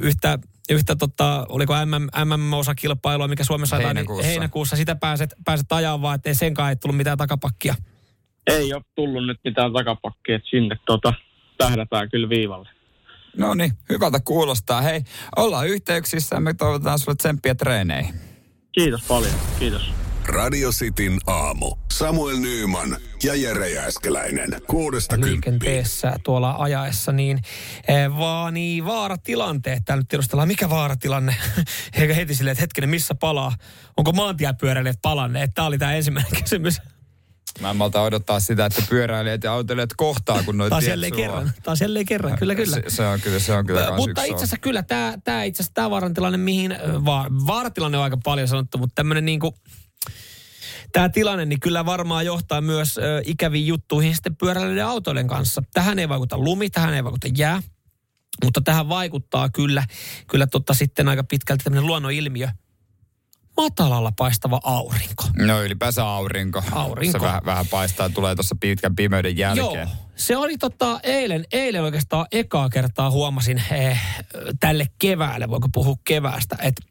yhtä 0.00 0.38
yhtä 0.70 0.96
tota, 0.96 1.46
oliko 1.48 1.74
MM, 1.84 2.34
MM-osakilpailua, 2.34 3.28
mikä 3.28 3.44
Suomessa 3.44 3.76
ajetaan, 3.76 3.96
niin 3.96 4.00
Heinäkuussa. 4.06 4.28
heinäkuussa, 4.28 4.76
sitä 4.76 4.94
pääset, 4.94 5.34
pääset 5.44 5.72
ajaa 5.72 6.02
vaan, 6.02 6.14
ettei 6.14 6.34
senkaan 6.34 6.70
ei 6.70 6.76
tullut 6.76 6.96
mitään 6.96 7.18
takapakkia. 7.18 7.74
Ei 8.46 8.74
ole 8.74 8.82
tullut 8.94 9.26
nyt 9.26 9.38
mitään 9.44 9.72
takapakkia, 9.72 10.36
että 10.36 10.48
sinne 10.50 10.76
tota, 10.86 11.14
tähdätään 11.68 12.10
kyllä 12.10 12.28
viivalle. 12.28 12.68
No 13.36 13.54
niin, 13.54 13.72
hyvältä 13.88 14.20
kuulostaa. 14.24 14.80
Hei, 14.80 15.04
ollaan 15.36 15.68
yhteyksissä 15.68 16.36
ja 16.36 16.40
me 16.40 16.54
toivotetaan 16.54 16.98
sulle 16.98 17.16
tsemppiä 17.16 17.54
treeneihin. 17.54 18.14
Kiitos 18.72 19.02
paljon. 19.02 19.32
Kiitos. 19.58 19.90
Radio 20.26 20.70
Cityn 20.70 21.18
aamu. 21.26 21.76
Samuel 21.92 22.36
Nyyman 22.36 22.96
ja 23.22 23.34
Jere 23.34 23.70
Jääskeläinen. 23.70 24.50
Kuudesta 24.66 25.14
kymppiin. 25.14 25.32
liikenteessä 25.32 26.16
tuolla 26.24 26.54
ajaessa, 26.58 27.12
niin 27.12 27.38
eh, 27.88 28.16
vaan 28.18 28.54
niin 28.54 28.84
vaaratilanteet. 28.86 29.82
Täällä 29.84 30.00
nyt 30.00 30.08
tiedustellaan, 30.08 30.48
mikä 30.48 30.70
vaaratilanne? 30.70 31.36
Eikä 32.00 32.14
heti 32.14 32.34
silleen, 32.34 32.52
että 32.52 32.62
hetkinen, 32.62 32.90
missä 32.90 33.14
palaa? 33.14 33.52
Onko 33.96 34.12
maantiepyöräilijät 34.12 34.98
palanneet? 35.02 35.50
Tämä 35.54 35.66
oli 35.66 35.78
tämä 35.78 35.94
ensimmäinen 35.94 36.32
kysymys. 36.42 36.78
Mä 37.60 37.70
en 37.70 37.76
malta 37.76 38.02
odottaa 38.02 38.40
sitä, 38.40 38.66
että 38.66 38.82
pyöräilijät 38.88 39.44
ja 39.44 39.52
autoilijat 39.52 39.90
kohtaa, 39.96 40.42
kun 40.42 40.58
noita 40.58 40.70
Taas 40.70 40.84
jälleen 40.84 41.12
kerran. 41.12 41.52
Taas 41.62 41.80
jälleen 41.80 42.06
kerran, 42.06 42.38
kyllä 42.38 42.54
kyllä. 42.54 42.76
Se, 42.76 42.82
se 42.88 43.06
on 43.06 43.20
kyllä, 43.20 43.38
se 43.38 43.52
on 43.52 43.66
kyllä 43.66 43.86
kans 43.86 43.96
mutta 43.96 44.22
itse 44.22 44.34
asiassa 44.34 44.58
kyllä 44.58 44.82
tämä, 44.82 45.14
tämä 45.24 45.42
itse 45.42 45.62
asiassa 45.62 45.74
tämä 45.74 46.36
mihin, 46.36 46.76
va, 47.04 47.26
vaaratilanne 47.46 47.98
on 47.98 48.04
aika 48.04 48.18
paljon 48.24 48.48
sanottu, 48.48 48.78
mutta 48.78 48.94
tämmöinen 48.94 49.24
niinku, 49.24 49.54
tämä 50.92 51.08
tilanne 51.08 51.44
niin 51.44 51.60
kyllä 51.60 51.86
varmaan 51.86 52.26
johtaa 52.26 52.60
myös 52.60 52.98
ö, 52.98 53.22
ikäviin 53.24 53.66
juttuihin 53.66 54.14
sitten 54.14 54.36
pyöräilijöiden 54.36 54.82
ja 54.82 54.88
autoilijan 54.88 55.28
kanssa. 55.28 55.62
Tähän 55.74 55.98
ei 55.98 56.08
vaikuta 56.08 56.38
lumi, 56.38 56.70
tähän 56.70 56.94
ei 56.94 57.04
vaikuta 57.04 57.28
jää, 57.36 57.62
mutta 58.44 58.60
tähän 58.60 58.88
vaikuttaa 58.88 59.48
kyllä, 59.48 59.84
kyllä 60.30 60.46
totta 60.46 60.74
sitten 60.74 61.08
aika 61.08 61.24
pitkälti 61.24 61.64
tämmöinen 61.64 61.86
luonnonilmiö. 61.86 62.48
Matalalla 63.62 64.12
paistava 64.18 64.60
aurinko. 64.64 65.24
No 65.36 65.62
ylipäänsä 65.62 66.06
aurinko. 66.06 66.62
Aurinko. 66.72 67.18
Se 67.18 67.24
vähän, 67.24 67.42
vähän 67.44 67.66
paistaa, 67.70 68.10
tulee 68.10 68.34
tuossa 68.34 68.56
pitkän 68.60 68.96
pimeyden 68.96 69.36
jälkeen. 69.36 69.88
Joo, 69.88 69.96
se 70.16 70.36
oli 70.36 70.58
tota, 70.58 71.00
eilen, 71.02 71.44
eilen 71.52 71.82
oikeastaan 71.82 72.26
ekaa 72.32 72.68
kertaa 72.68 73.10
huomasin 73.10 73.62
eh, 73.70 74.00
tälle 74.60 74.86
keväälle, 74.98 75.50
voiko 75.50 75.68
puhua 75.72 75.96
keväästä, 76.04 76.56
että 76.62 76.82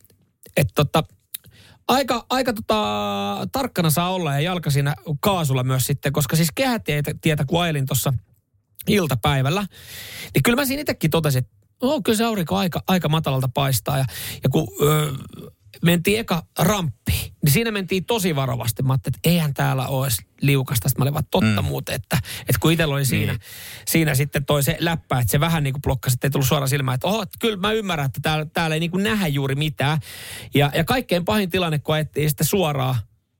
et 0.57 0.67
tota, 0.75 1.03
aika, 1.87 2.25
aika 2.29 2.53
tota, 2.53 3.47
tarkkana 3.51 3.89
saa 3.89 4.13
olla 4.13 4.33
ja 4.33 4.39
jalka 4.39 4.69
siinä 4.69 4.95
kaasulla 5.19 5.63
myös 5.63 5.85
sitten, 5.85 6.13
koska 6.13 6.35
siis 6.35 6.51
kehätietä 6.55 7.11
tietä 7.21 7.45
kun 7.45 7.61
ajelin 7.61 7.85
tuossa 7.85 8.13
iltapäivällä, 8.87 9.65
niin 10.33 10.43
kyllä 10.43 10.55
mä 10.55 10.65
siinä 10.65 10.81
itsekin 10.81 11.11
totesin, 11.11 11.39
että 11.39 11.55
oh, 11.81 12.03
kyllä 12.03 12.17
se 12.17 12.25
aurinko 12.25 12.57
aika, 12.57 12.83
aika 12.87 13.09
matalalta 13.09 13.49
paistaa 13.53 13.97
ja, 13.97 14.05
ja 14.43 14.49
kun 14.49 14.67
öö, 14.81 15.11
mentiin 15.83 16.19
eka 16.19 16.43
ramppi, 16.59 17.33
niin 17.43 17.51
siinä 17.51 17.71
mentiin 17.71 18.05
tosi 18.05 18.35
varovasti. 18.35 18.83
Mä 18.83 18.93
ajattelin, 18.93 19.15
että 19.15 19.29
eihän 19.29 19.53
täällä 19.53 19.87
ole 19.87 20.07
liukasta. 20.41 20.89
Sitten 20.89 21.01
mä 21.01 21.03
olin 21.03 21.13
vaan 21.13 21.27
totta 21.31 21.61
mm. 21.61 21.67
muuten, 21.67 21.95
että, 21.95 22.17
että 22.39 22.59
kun 22.59 22.71
itsellä 22.71 22.95
oli 22.95 23.05
siinä, 23.05 23.31
niin. 23.31 23.41
siinä 23.87 24.15
sitten 24.15 24.45
toi 24.45 24.63
se 24.63 24.77
läppä, 24.79 25.19
että 25.19 25.31
se 25.31 25.39
vähän 25.39 25.63
niin 25.63 25.73
kuin 25.73 25.81
blokkasi, 25.81 26.13
että 26.13 26.27
ei 26.27 26.31
tullut 26.31 26.47
suoraan 26.47 26.69
silmään, 26.69 26.95
että 26.95 27.07
oho, 27.07 27.23
kyllä 27.39 27.57
mä 27.57 27.71
ymmärrän, 27.71 28.05
että 28.05 28.19
täällä, 28.23 28.45
täällä 28.45 28.73
ei 28.73 28.79
niin 28.79 28.91
kuin 28.91 29.03
nähdä 29.03 29.27
juuri 29.27 29.55
mitään. 29.55 29.99
Ja, 30.53 30.71
ja 30.73 30.83
kaikkein 30.83 31.25
pahin 31.25 31.49
tilanne, 31.49 31.79
kun 31.79 31.95
ajettiin 31.95 32.29
sitten 32.29 32.47
suoraan 32.47 32.95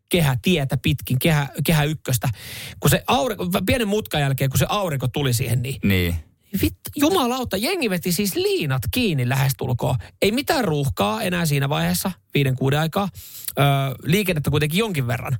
kehä 0.09 0.37
tietä 0.41 0.77
pitkin, 0.77 1.19
kehä, 1.19 1.47
kehä 1.65 1.83
ykköstä. 1.83 2.29
Kun 2.79 2.89
se 2.89 3.03
aurinko, 3.07 3.45
pienen 3.65 3.87
mutkan 3.87 4.21
jälkeen, 4.21 4.49
kun 4.49 4.59
se 4.59 4.65
aurinko 4.69 5.07
tuli 5.07 5.33
siihen, 5.33 5.61
niin 5.61 5.79
Niin. 5.83 6.15
Vittu, 6.61 6.89
jumalauta, 6.95 7.57
jengi 7.57 7.89
veti 7.89 8.11
siis 8.11 8.35
liinat 8.35 8.81
kiinni 8.91 9.29
lähestulkoon. 9.29 9.95
Ei 10.21 10.31
mitään 10.31 10.65
ruuhkaa 10.65 11.21
enää 11.21 11.45
siinä 11.45 11.69
vaiheessa, 11.69 12.11
viiden 12.33 12.55
kuuden 12.55 12.79
aikaa. 12.79 13.09
Öö, 13.59 13.65
liikennettä 14.03 14.49
kuitenkin 14.51 14.79
jonkin 14.79 15.07
verran. 15.07 15.37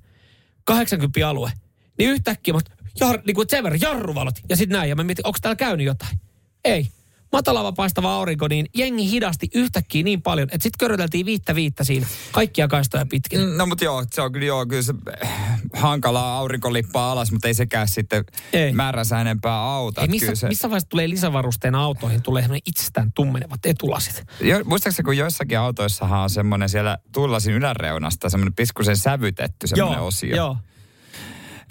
80 0.64 1.30
alue. 1.30 1.52
Niin 1.98 2.10
yhtäkkiä, 2.10 2.54
mutta 2.54 2.72
jar, 3.00 3.20
niin 3.26 3.36
kuin 3.36 3.50
sen 3.50 3.64
verran 3.64 3.82
jarruvalot. 3.82 4.36
Ja 4.50 4.56
sitten 4.56 4.78
näin, 4.78 4.90
ja 4.90 4.96
mä 4.96 5.04
mietin, 5.04 5.28
onko 5.28 5.38
täällä 5.42 5.56
käynyt 5.56 5.86
jotain? 5.86 6.20
Ei. 6.66 6.88
Matalava 7.32 7.72
paistava 7.72 8.14
aurinko, 8.14 8.48
niin 8.48 8.66
jengi 8.76 9.12
hidasti 9.12 9.50
yhtäkkiä 9.56 10.04
niin 10.04 10.22
paljon, 10.22 10.48
että 10.52 10.64
sitten 10.64 10.80
köröteltiin 10.80 11.26
viittä 11.26 11.56
viittä 11.56 11.84
siinä. 11.84 12.08
Kaikkia 12.32 12.68
kaistoja 12.68 13.06
pitkin. 13.06 13.58
No 13.58 13.66
mutta 13.66 13.86
joo, 13.86 14.06
se 14.12 14.22
on 14.22 14.32
kyllä 14.32 14.46
joo, 14.46 14.66
kyllä 14.66 14.82
se 14.82 14.94
äh, 15.24 15.62
hankalaa 15.74 16.38
aurinko 16.38 16.74
lippaa 16.74 17.12
alas, 17.12 17.32
mutta 17.32 17.48
ei 17.48 17.54
sekään 17.54 17.88
sitten 17.88 18.26
Ei. 18.54 18.74
määränsä 18.74 19.22
enempää 19.22 19.62
auta. 19.62 20.02
Ei, 20.02 20.08
missä, 20.08 20.36
se, 20.36 20.48
missä 20.48 20.70
vaiheessa 20.70 20.90
tulee 20.90 21.10
lisävarusteena 21.10 21.84
autoihin, 21.84 22.22
tulee 22.22 22.42
semmoinen 22.42 22.62
itsestään 22.66 23.12
tummenevat 23.16 23.66
etulasit. 23.66 24.24
jo, 24.42 24.64
muistaakseni 24.66 25.06
kun 25.06 25.18
joissakin 25.18 25.60
autoissahan 25.60 26.20
on 26.20 26.30
semmoinen 26.30 26.70
siellä 26.70 26.98
tullasin 27.12 27.54
yläreunasta 27.54 28.30
semmoinen 28.30 28.54
piskusen 28.54 28.98
sävytetty 28.98 29.68
semmoinen 29.68 30.02
osio. 30.02 30.36
Joo. 30.36 30.58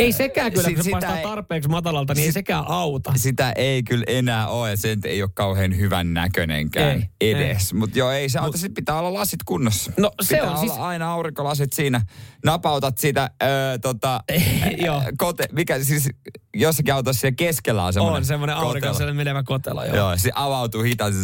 Ei 0.01 0.13
sekään 0.13 0.53
kyllä, 0.53 0.65
Si- 0.69 0.75
kun 0.75 0.83
se 0.83 0.87
sitä 0.87 0.95
paistaa 0.95 1.17
ei- 1.19 1.23
tarpeeksi 1.25 1.69
matalalta, 1.69 2.15
niin 2.15 2.25
ei 2.27 2.33
sekään 2.33 2.65
auta. 2.69 3.13
Sitä 3.17 3.53
ei 3.57 3.83
kyllä 3.83 4.05
enää 4.07 4.49
ole 4.49 4.71
ja 4.71 4.77
se 4.77 4.97
ei 5.05 5.23
ole 5.23 5.31
kauhean 5.35 5.77
hyvän 5.77 6.15
näköinenkään 6.15 7.09
Ei, 7.21 7.31
edes. 7.33 7.75
Mutta 7.75 7.99
joo, 7.99 8.11
ei 8.11 8.29
se 8.29 8.39
auta, 8.39 8.59
sit 8.59 8.75
pitää 8.75 8.99
olla 8.99 9.15
lasit 9.15 9.41
kunnossa. 9.47 9.93
No, 9.97 10.11
se 10.23 10.35
pitää 10.35 10.43
on 10.51 10.57
olla 10.59 10.61
siis- 10.61 10.79
aina 10.79 11.13
aurinkolasit 11.13 11.73
siinä. 11.73 12.01
Napautat 12.45 12.99
sitä, 12.99 13.31
öö, 13.43 13.79
tota, 13.79 14.21
Joo. 14.87 15.03
kote, 15.19 15.45
mikä 15.53 15.85
siis 15.85 16.09
jossakin 16.57 16.95
autossa 16.95 17.21
siellä 17.21 17.35
keskellä 17.37 17.85
on 17.85 17.93
semmoinen 17.93 18.17
On 18.19 18.25
semmoinen 18.25 18.55
kotelo. 18.57 18.69
aurinkoiselle 18.69 19.13
menevä 19.13 19.43
kotelo, 19.43 19.85
joo. 19.85 19.97
Joo, 19.97 20.17
se 20.17 20.31
avautuu 20.35 20.83
hitaasti. 20.83 21.21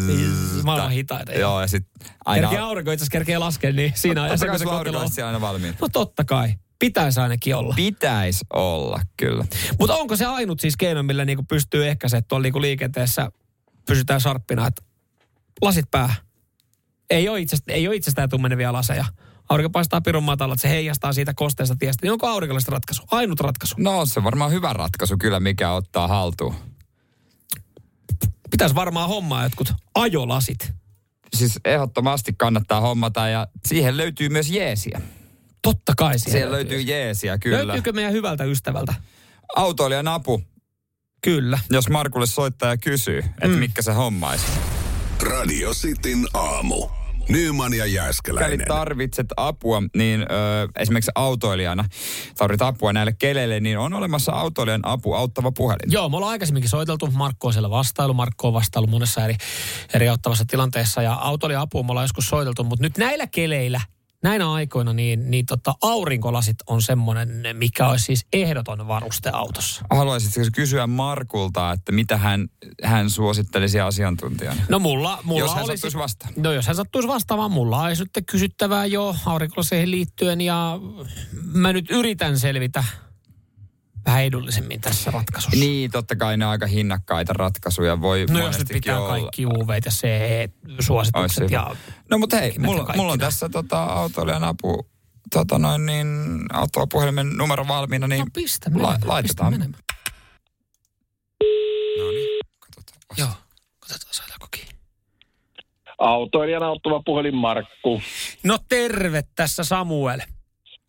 Maailman 0.64 0.90
hitaita, 0.90 1.32
joo. 1.32 1.40
Joo, 1.40 1.60
ja 1.60 1.66
sitten 1.66 2.08
aina... 2.24 2.48
Kerkee 2.48 2.64
aurinko 2.64 2.90
itse 2.92 3.02
asiassa 3.02 3.12
kerkee 3.12 3.38
laskea, 3.38 3.72
niin 3.72 3.92
siinä 3.94 4.22
on 4.22 4.28
kai 4.28 4.38
se 4.38 4.40
sulla 4.40 4.56
kotelo. 4.78 4.98
aurinko 4.98 5.20
on 5.20 5.26
aina 5.26 5.40
valmiina. 5.40 5.76
No 5.80 5.88
totta 5.92 6.24
kai. 6.24 6.54
Pitäisi 6.78 7.20
ainakin 7.20 7.56
olla. 7.56 7.74
Pitäisi 7.74 8.44
olla, 8.52 9.00
kyllä. 9.16 9.44
Mutta 9.78 9.94
onko 9.96 10.16
se 10.16 10.26
ainut 10.26 10.60
siis 10.60 10.76
keino, 10.76 11.02
millä 11.02 11.24
niinku 11.24 11.44
pystyy 11.48 11.88
ehkäisemään, 11.88 12.18
että 12.18 12.28
tuolla 12.28 12.42
niinku 12.42 12.60
liikenteessä 12.60 13.30
pysytään 13.86 14.20
sharppina, 14.20 14.66
että 14.66 14.82
lasit 15.62 15.90
päähän. 15.90 16.16
Ei 17.10 17.28
ole, 17.28 17.40
itsestä, 17.40 17.72
ei 17.72 17.88
ole 17.88 17.96
itsestään 17.96 18.28
tummenevia 18.28 18.72
laseja. 18.72 19.04
Aurinko 19.48 19.70
paistaa 19.70 20.00
pirun 20.00 20.22
matalla, 20.22 20.54
että 20.54 20.62
se 20.62 20.68
heijastaa 20.68 21.12
siitä 21.12 21.34
kosteesta 21.34 21.76
tiestä. 21.76 22.06
Niin 22.06 22.12
onko 22.12 22.26
aurinkollista 22.26 22.72
ratkaisu? 22.72 23.02
Ainut 23.10 23.40
ratkaisu. 23.40 23.74
No 23.78 24.06
se 24.06 24.20
on 24.20 24.24
varmaan 24.24 24.50
hyvä 24.50 24.72
ratkaisu 24.72 25.16
kyllä, 25.18 25.40
mikä 25.40 25.72
ottaa 25.72 26.08
haltuun. 26.08 26.54
Pitäisi 28.50 28.74
varmaan 28.74 29.08
hommaa 29.08 29.42
jotkut 29.42 29.72
ajolasit. 29.94 30.72
Siis 31.36 31.60
ehdottomasti 31.64 32.32
kannattaa 32.38 32.80
hommata 32.80 33.28
ja 33.28 33.46
siihen 33.66 33.96
löytyy 33.96 34.28
myös 34.28 34.50
jeesiä. 34.50 35.00
Totta 35.66 35.92
kai 35.96 36.18
siihen 36.18 36.32
Siellä 36.32 36.52
löytyy 36.52 36.80
jeesiä, 36.80 37.38
kyllä. 37.38 37.66
Löytyykö 37.66 37.92
meidän 37.92 38.12
hyvältä 38.12 38.44
ystävältä? 38.44 38.94
Autoilijan 39.56 40.08
apu, 40.08 40.42
Kyllä. 41.22 41.58
jos 41.70 41.88
Markulle 41.88 42.26
soittaa 42.26 42.70
ja 42.70 42.76
kysyy, 42.76 43.18
että 43.18 43.46
mm. 43.46 43.54
mitkä 43.54 43.82
se 43.82 43.92
hommaisi. 43.92 44.46
Radio 45.22 45.70
Cityn 45.74 46.26
aamu. 46.34 46.88
Nyman 47.28 47.72
ja 47.72 47.84
Mikäli 47.84 47.94
Jääskeläinen. 47.94 48.66
tarvitset 48.68 49.26
apua, 49.36 49.82
niin 49.96 50.20
ö, 50.20 50.24
esimerkiksi 50.78 51.10
autoilijana 51.14 51.84
tarvitset 52.38 52.66
apua 52.66 52.92
näille 52.92 53.12
keleille, 53.18 53.60
niin 53.60 53.78
on 53.78 53.94
olemassa 53.94 54.32
autoilijan 54.32 54.80
apu 54.82 55.14
auttava 55.14 55.52
puhelin. 55.52 55.92
Joo, 55.92 56.08
me 56.08 56.16
ollaan 56.16 56.30
aikaisemminkin 56.30 56.70
soiteltu. 56.70 57.10
Markko 57.10 57.46
on 57.46 57.52
siellä 57.52 57.70
vastailu. 57.70 58.14
Markko 58.14 58.48
on 58.48 58.54
vastailu 58.54 58.86
monessa 58.86 59.24
eri, 59.24 59.34
eri 59.94 60.08
auttavassa 60.08 60.44
tilanteessa. 60.44 61.02
Ja 61.02 61.12
autoilijan 61.12 61.62
apua 61.62 61.82
me 61.82 61.90
ollaan 61.90 62.04
joskus 62.04 62.26
soiteltu. 62.26 62.64
Mutta 62.64 62.82
nyt 62.82 62.98
näillä 62.98 63.26
keleillä, 63.26 63.80
näinä 64.26 64.52
aikoina, 64.52 64.92
niin, 64.92 65.30
niin 65.30 65.46
tota, 65.46 65.74
aurinkolasit 65.82 66.56
on 66.66 66.82
semmoinen, 66.82 67.28
mikä 67.52 67.88
olisi 67.88 68.04
siis 68.04 68.26
ehdoton 68.32 68.88
varuste 68.88 69.30
autossa. 69.32 69.84
Haluaisitko 69.90 70.40
kysyä 70.54 70.86
Markulta, 70.86 71.72
että 71.72 71.92
mitä 71.92 72.16
hän, 72.16 72.48
hän 72.82 73.10
suosittelisi 73.10 73.80
asiantuntijana? 73.80 74.62
No 74.68 74.78
mulla, 74.78 75.18
mulla 75.24 75.40
Jos 75.40 75.54
hän 75.54 75.64
olisi, 75.64 75.76
sattuisi 75.76 75.98
vastaan. 75.98 76.32
No 76.36 76.52
jos 76.52 76.66
hän 76.66 76.76
sattuisi 76.76 77.08
vastaamaan, 77.08 77.50
mulla 77.50 77.82
olisi 77.82 78.02
nyt 78.02 78.26
kysyttävää 78.26 78.86
jo 78.86 79.16
aurinkolaseihin 79.26 79.90
liittyen 79.90 80.40
ja 80.40 80.80
mä 81.52 81.72
nyt 81.72 81.90
yritän 81.90 82.38
selvitä 82.38 82.84
vähän 84.06 84.24
edullisemmin 84.24 84.80
tässä 84.80 85.10
ratkaisussa. 85.10 85.56
Niin, 85.56 85.90
totta 85.90 86.16
kai 86.16 86.36
ne 86.36 86.44
on 86.46 86.50
aika 86.50 86.66
hinnakkaita 86.66 87.32
ratkaisuja. 87.32 88.00
Voi 88.00 88.26
No 88.30 88.38
jos 88.46 88.58
nyt 88.58 88.68
pitää 88.68 88.98
olla. 89.00 89.08
kaikki 89.08 89.46
UV 89.46 89.68
ja 89.84 89.90
CE-suositukset 89.90 91.40
hyvä. 91.44 91.50
ja 91.56 91.76
No 92.10 92.18
mutta 92.18 92.36
hei, 92.36 92.54
mulla, 92.58 92.92
mulla 92.96 93.12
on 93.12 93.18
tässä 93.18 93.48
tota, 93.48 93.82
autoilijan 93.82 94.44
apu, 94.44 94.86
tota 95.32 95.58
noin 95.58 95.86
niin, 95.86 96.06
auttava 96.52 96.86
puhelimen 96.86 97.36
numero 97.36 97.68
valmiina, 97.68 98.06
niin 98.08 98.18
No 98.20 98.26
pistä 98.34 98.70
menemään, 98.70 99.00
la, 99.00 99.08
laitetaan. 99.08 99.52
pistä 99.52 99.58
menemään. 99.58 99.82
No 101.98 102.10
niin, 102.10 102.40
katsotaan. 102.60 102.98
vasta. 103.10 103.22
Joo, 103.22 103.30
katsotaan 103.80 104.14
saadaanko 104.14 104.46
kiinni. 104.50 104.72
Autoilijan 105.98 106.62
auttava 106.62 107.02
puhelin 107.04 107.34
Markku. 107.36 108.02
No 108.42 108.58
terve 108.68 109.24
tässä 109.36 109.64
Samuel. 109.64 110.20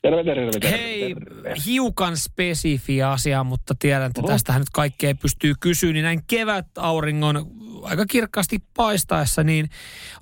Terve, 0.02 0.24
terve, 0.24 0.52
terve. 0.52 0.78
Hei, 0.78 1.14
terve. 1.14 1.54
hiukan 1.66 2.18
spesifi 2.18 3.04
asia, 3.04 3.44
mutta 3.44 3.76
tiedän, 3.80 4.08
että 4.08 4.22
tästähän 4.28 4.62
nyt 4.62 4.70
kaikkea 4.74 5.16
pystyy 5.16 5.54
kysyä, 5.60 5.94
niin 5.94 6.04
näin 6.04 6.22
kevät 6.28 6.68
auringon 6.78 7.48
aika 7.84 8.06
kirkkaasti 8.06 8.60
paistaessa, 8.78 9.44
niin 9.44 9.70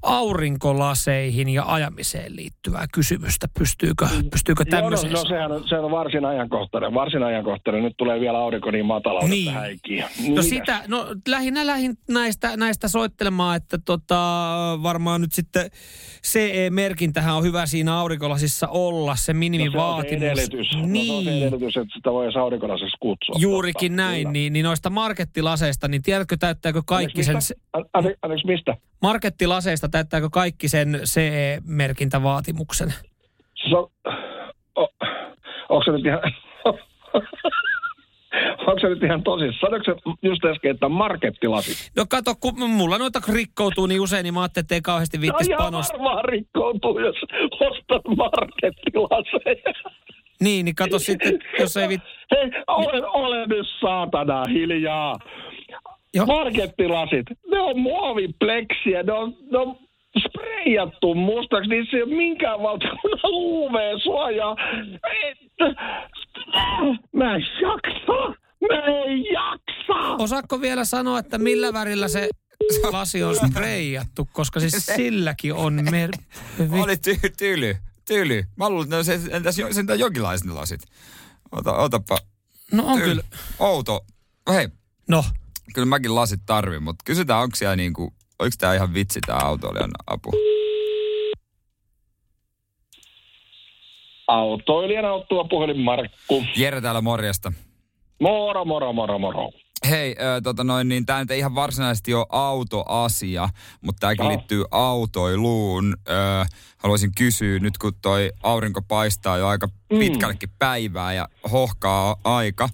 aurinkolaseihin 0.02 1.50
ja 1.50 1.64
ajamiseen 1.68 2.36
liittyvää 2.36 2.86
kysymystä, 2.94 3.48
pystyykö, 3.60 4.08
pystyykö 4.32 4.64
Joo, 4.72 4.82
no, 4.82 4.82
tämmöiseen? 4.82 5.14
no 5.14 5.26
sehän 5.26 5.52
on, 5.52 5.68
se 5.70 5.80
on 5.80 5.92
varsin 5.92 6.26
ajankohtainen. 6.26 6.94
Varsin 6.94 7.24
ajankohtainen. 7.24 7.84
Nyt 7.84 7.94
tulee 7.98 8.20
vielä 8.20 8.38
aurinko 8.38 8.72
niin 8.72 8.86
matalalta, 8.86 9.28
Niin. 9.28 9.48
että 9.48 9.60
häikii. 9.60 10.02
No 10.02 10.08
Mitäs? 10.28 10.50
sitä, 10.50 10.84
no 10.88 11.08
lähinnä 11.28 11.66
lähin 11.66 11.94
näistä, 12.10 12.58
näistä 12.58 12.88
soittelemaan, 12.88 13.58
että 13.58 13.78
tota, 13.86 14.16
varmaan 14.84 15.22
nyt 15.22 15.32
sitten 15.34 15.70
CE-merkintähän 16.26 17.36
on 17.36 17.44
hyvä 17.44 17.66
siinä 17.66 17.98
aurinkolasissa 17.98 18.68
olla, 18.68 19.16
se 19.16 19.16
no, 19.16 19.16
se 19.16 19.22
on 19.22 19.26
se 19.26 19.34
minimivaatimus. 19.34 20.24
edellytys. 20.24 20.68
No, 20.74 20.78
se 20.78 20.78
on 20.78 20.86
se 20.86 20.92
niin, 20.92 21.44
edellytys, 21.44 21.78
että 21.78 21.94
sitä 21.96 22.12
voi 22.12 22.26
edes 22.26 22.36
aurinkolaiseksi 22.36 22.96
kutsua. 23.00 23.36
juurikin 23.40 23.92
Totta, 23.92 24.04
näin, 24.04 24.20
kyllä. 24.22 24.32
niin, 24.32 24.54
niin 24.54 24.64
noista 24.64 24.90
markettilaseista, 24.90 25.88
niin 25.88 26.02
tiedätkö 26.02 26.38
täyttääkö 26.40 26.82
kaikki 26.86 27.24
sen, 27.24 27.42
Anteeksi, 27.74 27.98
mistä? 27.98 27.98
An- 27.98 28.04
ante- 28.06 28.18
Anteeksi, 28.22 28.48
mistä? 28.48 28.76
markettilaseista 29.02 29.90
täyttääkö 29.90 30.30
kaikki 30.32 30.68
sen 30.68 31.00
CE-merkintävaatimuksen? 31.04 32.94
Siis 33.62 33.74
on, 33.74 33.92
o, 34.76 34.88
onko 35.70 35.84
se 35.86 35.92
nyt 35.92 36.06
ihan... 36.06 36.20
onko 38.68 38.80
se 38.82 38.88
nyt 38.90 39.04
ihan 39.04 39.24
tosissaan? 39.24 39.72
Sanoiko 39.72 39.86
se 39.86 40.18
just 40.28 40.46
äsken, 40.46 40.72
että 40.72 40.90
markettilasit? 40.90 41.92
No 41.98 42.06
kato, 42.10 42.36
kun 42.40 42.70
mulla 42.70 42.98
noita 42.98 43.20
rikkoutuu 43.34 43.86
niin 43.86 44.02
usein, 44.02 44.24
niin 44.24 44.34
mä 44.34 44.42
ajattelin, 44.42 44.64
että 44.64 44.76
ei 44.76 44.82
kauheasti 44.82 45.18
No 45.18 45.22
viittis 45.22 45.48
ihan 45.48 45.64
panostaa. 45.64 45.98
varmaan 46.00 46.26
rikkoutuu, 46.26 47.00
jos 47.00 47.16
ostat 47.60 48.02
markettilaseja. 48.18 49.74
Niin, 50.42 50.66
niin 50.66 50.76
kato 50.76 51.00
sitten, 51.00 51.40
jos 51.60 51.78
ei 51.78 51.90
vit... 51.90 52.02
Hei, 52.32 52.52
ole, 52.68 53.08
ole 53.08 53.46
nyt 53.48 53.68
saatana 53.82 54.44
hiljaa. 54.50 55.16
Markettilasit, 56.28 57.26
ne 57.52 57.60
on 57.60 57.80
muovipleksiä, 57.80 59.04
ne 59.04 59.14
on, 59.14 59.34
ne 59.52 59.58
on 59.58 59.76
spreijattu 60.30 61.16
mustaksi, 61.16 61.70
niin 61.70 61.88
se 61.92 61.98
ei 61.98 62.04
ole 62.04 62.16
minkään 62.16 62.60
valtakunnan 62.60 63.20
UV-suojaa. 63.34 64.56
Et- 65.24 65.46
Mä 67.14 67.36
en 67.36 67.42
jaksa. 67.62 68.40
Mä 68.70 68.86
en 68.86 69.24
jaksa. 69.34 70.16
Osaatko 70.24 70.62
vielä 70.62 70.86
sanoa, 70.86 71.20
että 71.20 71.38
millä 71.38 71.74
värillä 71.74 72.08
se 72.08 72.30
lasi 72.92 73.24
on 73.24 73.36
spreijattu, 73.36 74.28
koska 74.34 74.60
siis 74.60 74.86
silläkin 74.86 75.54
on 75.54 75.74
mer... 75.92 76.10
Oli 76.84 76.94
ty- 76.96 77.30
tyly, 77.38 77.76
tyly. 78.08 78.44
Mä 78.56 78.70
luulen, 78.70 78.84
että 78.86 78.96
no 78.98 79.04
se, 79.04 79.20
entäs 79.32 79.60
jo, 79.60 79.74
sentään 79.74 80.00
jonkinlaiset 80.00 80.48
ne 80.48 80.54
lasit. 80.54 80.82
Ota, 81.52 81.74
otapa. 81.74 82.18
No 82.72 82.84
on 82.86 82.98
Tyly. 83.00 83.10
kyllä. 83.10 83.24
Outo. 83.60 84.00
Hei, 84.54 84.68
No, 85.10 85.24
kyllä 85.74 85.86
mäkin 85.86 86.16
lasit 86.16 86.40
tarvin, 86.46 86.84
mutta 86.84 87.04
kysytään, 87.06 87.42
onko 87.42 87.56
siellä 87.56 87.76
niinku, 87.76 88.14
oliko 88.40 88.56
tää 88.60 88.76
ihan 88.76 88.94
vitsi 88.94 89.20
tää 89.28 89.40
autoilijan 89.44 89.92
apu? 90.08 90.32
Autoilijan 94.28 95.06
auttua 95.06 95.44
puhelin 95.44 95.80
Markku. 95.80 96.44
Jere 96.56 96.82
täällä 96.82 97.02
morjesta. 97.02 97.54
Moro, 98.22 98.66
moro, 98.66 98.94
moro, 98.94 99.20
moro. 99.20 99.50
Hei, 99.90 100.10
äh, 100.20 100.42
tota 100.44 100.64
noin, 100.64 100.88
niin 100.88 101.06
tämä 101.06 101.20
nyt 101.20 101.32
ei 101.32 101.40
ihan 101.40 101.56
varsinaisesti 101.56 102.14
ole 102.14 102.26
autoasia, 102.30 103.50
mutta 103.82 104.00
tämäkin 104.00 104.26
Oh. 104.26 104.32
liittyy 104.32 104.64
autoiluun. 104.72 105.98
Äh, 106.10 106.48
haluaisin 106.78 107.12
kysyä, 107.18 107.60
nyt 107.60 107.78
kun 107.78 107.94
toi 108.02 108.32
aurinko 108.44 108.82
paistaa 108.82 109.38
jo 109.38 109.48
aika 109.48 109.68
pitkällekin 109.90 110.50
päivää 110.60 111.14
ja 111.14 111.28
hohkaa 111.52 112.16
aika, 112.24 112.70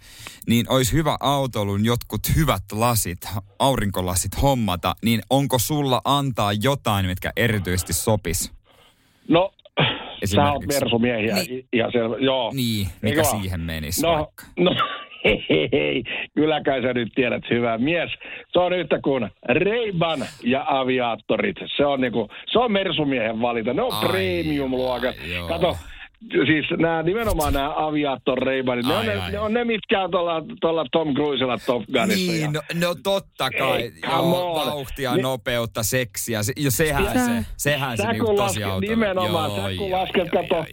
niin 0.48 0.66
olisi 0.70 0.94
hyvä 0.94 1.18
autoilun 1.20 1.86
jotkut 1.86 2.22
hyvät 2.36 2.64
lasit, 2.72 3.28
aurinkolasit 3.60 4.42
hommata, 4.42 4.96
niin 5.04 5.22
onko 5.30 5.60
sulla 5.60 6.02
antaa 6.06 6.54
jotain, 6.54 7.06
mitkä 7.06 7.32
erityisesti 7.36 7.94
sopis? 7.94 8.52
No, 9.28 9.52
sä 10.26 10.52
oot 10.52 10.64
versumiehiä. 10.68 11.36
Niin. 11.36 11.68
Ja 11.74 11.92
se, 11.92 12.00
joo. 12.26 12.52
Niin, 12.54 12.88
mikä 13.02 13.22
vaan? 13.24 13.42
siihen 13.42 13.60
menisi 13.60 14.02
No, 14.02 14.14
vaikka? 14.16 14.46
no 14.60 14.72
hei. 15.26 16.04
Kyllä 16.36 16.62
kai 16.66 16.82
sä 16.82 16.94
nyt 16.94 17.10
tiedät, 17.16 17.44
hyvä 17.50 17.78
mies. 17.78 18.10
Se 18.54 18.60
on 18.60 18.74
yhtä 18.74 19.00
kuin 19.04 19.30
Reiban 19.50 20.26
ja 20.44 20.66
aviaattorit. 20.68 21.56
Se 21.78 21.86
on 21.86 22.02
niinku, 22.02 22.30
se 22.52 22.60
on 22.60 22.72
mersumiehen 22.72 23.42
valinta. 23.42 23.74
Ne 23.74 23.82
on 23.82 23.94
Ai, 23.94 24.08
premium-luokat. 24.10 25.16
joo. 25.34 25.48
Kato, 25.48 25.78
siis 26.46 26.66
nämä, 26.78 27.04
nimenomaan 27.04 27.54
nämä 27.54 27.74
aviaattor 27.88 28.40
Reibanit, 28.44 28.86
ne, 28.86 28.94
Ai, 28.96 29.06
ne, 29.06 29.14
ai. 29.16 29.32
ne 29.32 29.40
on 29.40 29.54
ne, 29.54 29.64
mitkä 29.64 30.04
on 30.04 30.12
tuolla, 30.12 30.44
tuolla 30.62 30.86
Tom 30.92 31.14
Cruisella 31.14 31.58
Top 31.66 31.84
Gunissa. 31.94 32.32
Niin, 32.32 32.54
no, 32.54 32.62
no 32.80 32.96
totta 33.04 33.50
kai. 33.50 33.82
Ei, 33.82 33.92
Joo, 34.04 34.56
vauhtia, 34.66 35.14
Niin- 35.16 35.24
nopeutta, 35.24 35.84
seksiä. 35.84 36.44
Se, 36.44 36.54
jo 36.58 36.72
sehän 36.72 37.06
Sä- 37.06 37.14
se, 37.14 37.46
sehän 37.58 37.98
se 37.98 38.04
Sä 38.04 38.12
niinku 38.12 38.26
kun 38.26 38.36
tosi 38.36 38.44
lasket, 38.46 38.64
autolla. 38.64 38.90
nimenomaan, 38.90 39.52
sä 39.52 39.78
kun 39.78 39.92
lasket, 39.92 40.30
kato, 40.30 40.66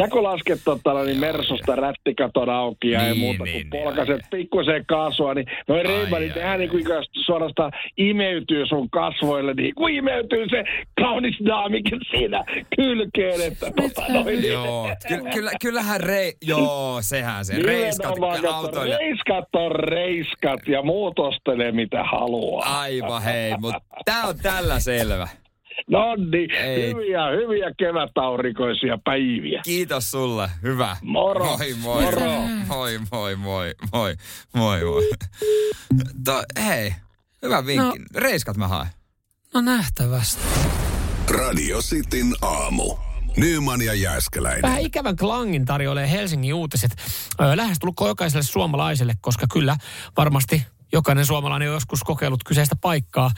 sä 0.00 0.08
kun 0.08 0.22
lasket 0.22 0.60
tota, 0.64 1.04
niin 1.04 1.20
Mersusta 1.20 1.76
rättikaton 1.76 2.48
auki 2.48 2.90
ja 2.90 3.06
ei 3.06 3.12
Niin, 3.12 3.20
muuta 3.20 3.44
niin, 3.44 3.52
kuin 3.52 3.70
niin, 3.70 3.84
polkaset 3.84 4.20
pikkusen 4.30 4.86
kasvua, 4.86 5.34
niin 5.34 5.46
noin 5.68 5.86
Ai, 5.86 5.92
reibanit, 5.92 6.32
ai, 6.32 6.36
nehän 6.38 6.52
ai. 6.52 6.58
niin 6.58 6.70
kuin 6.70 6.84
suorastaan 7.12 7.72
imeytyy 7.96 8.66
sun 8.66 8.90
kasvoille, 8.90 9.54
niin 9.54 9.74
kuin 9.74 9.94
imeytyy 9.94 10.48
se 10.48 10.64
kaunis 11.00 11.36
daamikin 11.46 12.00
siinä 12.10 12.44
kylkeen, 12.76 13.40
että 13.40 13.66
tota, 13.76 14.12
noin, 14.12 14.26
niin, 14.26 14.52
Joo, 14.52 14.88
ky, 15.08 15.20
kyllä, 15.34 15.50
kyllähän 15.62 16.00
rei... 16.00 16.32
Joo, 16.42 16.98
sehän 17.00 17.44
se. 17.44 17.62
Reiskat 17.62 18.14
autoille. 18.52 18.96
reiskat 18.96 19.48
on 19.52 19.70
reiskat 19.70 20.68
ja 20.68 20.82
muut 20.82 21.18
ostelee 21.18 21.72
mitä 21.72 22.04
haluaa. 22.04 22.80
Aivan 22.80 23.22
hei, 23.22 23.52
mutta 23.58 23.80
tää 24.04 24.26
on 24.26 24.34
tällä 24.42 24.80
selvä. 24.80 25.28
No 25.88 26.16
niin, 26.16 26.50
Ei. 26.50 26.88
hyviä, 26.94 27.20
hyviä 27.30 27.70
kevätaurikoisia 27.78 28.98
päiviä. 29.04 29.60
Kiitos 29.64 30.10
sulle. 30.10 30.50
Hyvä. 30.62 30.96
Moro. 31.02 31.44
Moi 31.44 31.74
moi. 31.74 32.02
Moro. 32.04 32.30
Moi 32.66 32.98
moi 33.10 33.36
moi 33.36 33.74
moi. 33.92 34.14
Moi 34.54 34.80
moi. 34.84 35.08
To, 36.24 36.42
hei, 36.66 36.94
hyvä 37.42 37.66
vinkki. 37.66 37.98
No. 37.98 38.04
Reiskat 38.14 38.56
mä 38.56 38.68
haen. 38.68 38.88
no 39.54 39.60
nähtävästi. 39.60 40.42
Radio 41.30 41.78
Cityn 41.78 42.34
aamu. 42.42 42.96
Nyman 43.36 43.82
ja 43.82 43.94
Jääskeläinen. 43.94 44.62
Vähän 44.62 44.80
ikävän 44.80 45.16
klangin 45.16 45.64
tarjoilee 45.64 46.10
Helsingin 46.10 46.54
uutiset. 46.54 46.90
Lähestulkoon 47.54 48.10
jokaiselle 48.10 48.42
suomalaiselle, 48.42 49.14
koska 49.20 49.46
kyllä 49.52 49.76
varmasti 50.16 50.66
jokainen 50.92 51.26
suomalainen 51.26 51.68
on 51.68 51.74
joskus 51.74 52.04
kokeillut 52.04 52.44
kyseistä 52.44 52.76
paikkaa. 52.80 53.30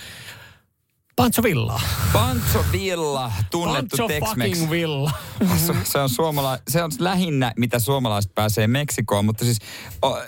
Pancho 1.16 1.42
Villaa. 1.42 1.80
Pancho 2.12 2.64
Villa, 2.72 3.32
tunnettu 3.50 3.96
Pancho 3.96 4.08
Tex-Mex. 4.08 4.48
fucking 4.48 4.70
Villa. 4.70 5.10
Se, 5.56 5.74
se, 5.84 5.98
on 5.98 6.08
suomala, 6.08 6.58
se 6.68 6.82
on 6.82 6.90
lähinnä, 6.98 7.52
mitä 7.56 7.78
suomalaiset 7.78 8.34
pääsee 8.34 8.66
Meksikoon, 8.66 9.24
mutta 9.24 9.44
siis 9.44 9.58
o, 10.04 10.18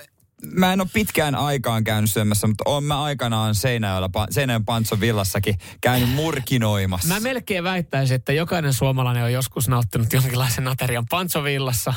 mä 0.52 0.72
en 0.72 0.80
ole 0.80 0.88
pitkään 0.92 1.34
aikaan 1.34 1.84
käynyt 1.84 2.10
syömässä, 2.10 2.46
mutta 2.46 2.64
oon 2.66 2.84
mä 2.84 3.02
aikanaan 3.02 3.54
Seinäjoella, 3.54 4.10
Seinäjoen 4.30 4.64
Pancho 4.64 5.00
Villassakin 5.00 5.54
käynyt 5.80 6.10
murkinoimassa. 6.10 7.08
Mä 7.08 7.20
melkein 7.20 7.64
väittäisin, 7.64 8.14
että 8.14 8.32
jokainen 8.32 8.72
suomalainen 8.72 9.24
on 9.24 9.32
joskus 9.32 9.68
nauttinut 9.68 10.12
jonkinlaisen 10.12 10.68
aterian 10.68 11.06
Pancho 11.10 11.44
Villassa. 11.44 11.94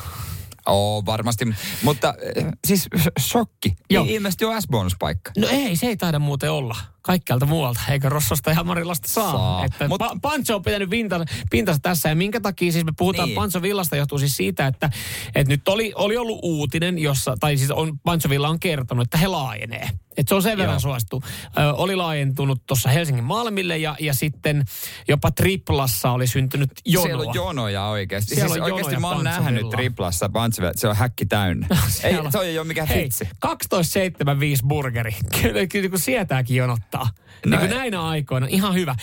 Oo, 0.66 1.06
varmasti. 1.06 1.46
Mutta 1.84 2.08
äh, 2.08 2.54
siis 2.68 2.88
sh- 2.96 3.22
shokki. 3.22 3.76
Joo. 3.90 4.06
Ei 4.06 4.14
ilmeisesti 4.14 4.46
ole 4.46 4.62
S-bonuspaikka. 4.62 5.32
No 5.38 5.48
ei, 5.48 5.76
se 5.76 5.88
ei 5.88 5.98
taida 5.98 6.20
muuten 6.20 6.52
olla. 6.52 6.76
Kaikkialta 7.08 7.46
muualta, 7.46 7.80
eikä 7.90 8.10
Rossosta 8.10 8.52
ja 8.52 8.64
Marilasta 8.64 9.08
saa. 9.08 9.32
Saa. 9.32 9.66
Että 9.66 9.88
Mut- 9.88 10.02
pa- 10.04 10.20
Pancho 10.22 10.56
on 10.56 10.62
pitänyt 10.62 10.90
pintansa, 10.90 11.26
pintansa 11.52 11.80
tässä. 11.82 12.10
Ja 12.10 12.16
minkä 12.16 12.40
takia 12.40 12.72
siis 12.72 12.86
me 12.86 12.92
puhutaan 12.98 13.28
Niin. 13.30 13.36
Pancho 13.36 13.62
Villasta 13.62 13.96
johtuu 13.96 14.20
siis 14.20 14.38
siitä, 14.38 14.68
että, 14.68 14.90
että 15.36 15.54
nyt 15.54 15.68
oli, 15.68 15.92
oli 15.96 16.18
ollut 16.18 16.40
uutinen, 16.44 17.00
jossa, 17.00 17.36
tai 17.40 17.58
siis 17.58 17.72
on, 17.72 18.00
Pancho 18.04 18.30
Villa 18.30 18.50
on 18.50 18.60
kertonut, 18.60 19.04
että 19.04 19.18
he 19.18 19.28
laajenee. 19.28 19.90
Että 20.18 20.30
se 20.30 20.36
on 20.36 20.44
sen 20.44 20.58
verran 20.58 20.74
Joo. 20.74 20.80
suosittu. 20.80 21.24
Ö, 21.58 21.74
oli 21.74 21.96
laajentunut 21.96 22.62
tuossa 22.66 22.90
Helsingin 22.90 23.24
Malmille 23.24 23.78
ja, 23.78 23.96
ja 24.00 24.14
sitten 24.14 24.66
jopa 25.08 25.32
Triplassa 25.32 26.12
oli 26.12 26.28
syntynyt 26.28 26.72
jonoa. 26.86 27.08
Siellä 27.08 27.24
on 27.30 27.36
jonoja 27.36 27.86
oikeasti. 27.86 28.36
Siellä 28.36 28.48
siis 28.54 28.58
on 28.58 28.64
oikeasti 28.64 28.94
jonoja 28.94 29.00
mä 29.10 29.16
oon 29.16 29.24
nähnyt 29.24 29.70
triplassa 29.70 30.30
Pancho 30.30 30.62
Villa, 30.62 30.74
se 30.76 30.88
on 30.88 30.96
häkki 30.96 31.26
täynnä. 31.26 31.68
ei, 31.72 31.78
Siellä 31.90 32.32
se 32.32 32.38
ei 32.40 32.60
ole 32.60 32.68
mikään 32.68 32.88
Hei, 32.88 33.04
vitsi. 33.04 33.30
12,75 33.46 34.68
burgeri. 34.68 35.16
Kyllä, 35.42 35.68
kyllä 35.68 35.90
kun 35.90 36.00
sietääkin 36.00 36.58
jonottaa. 36.58 36.97
Niin 37.06 37.52
Näin. 37.52 37.60
kuin 37.68 37.78
näinä 37.78 38.02
aikoina. 38.02 38.48
Ihan 38.50 38.74
hyvä. 38.74 38.96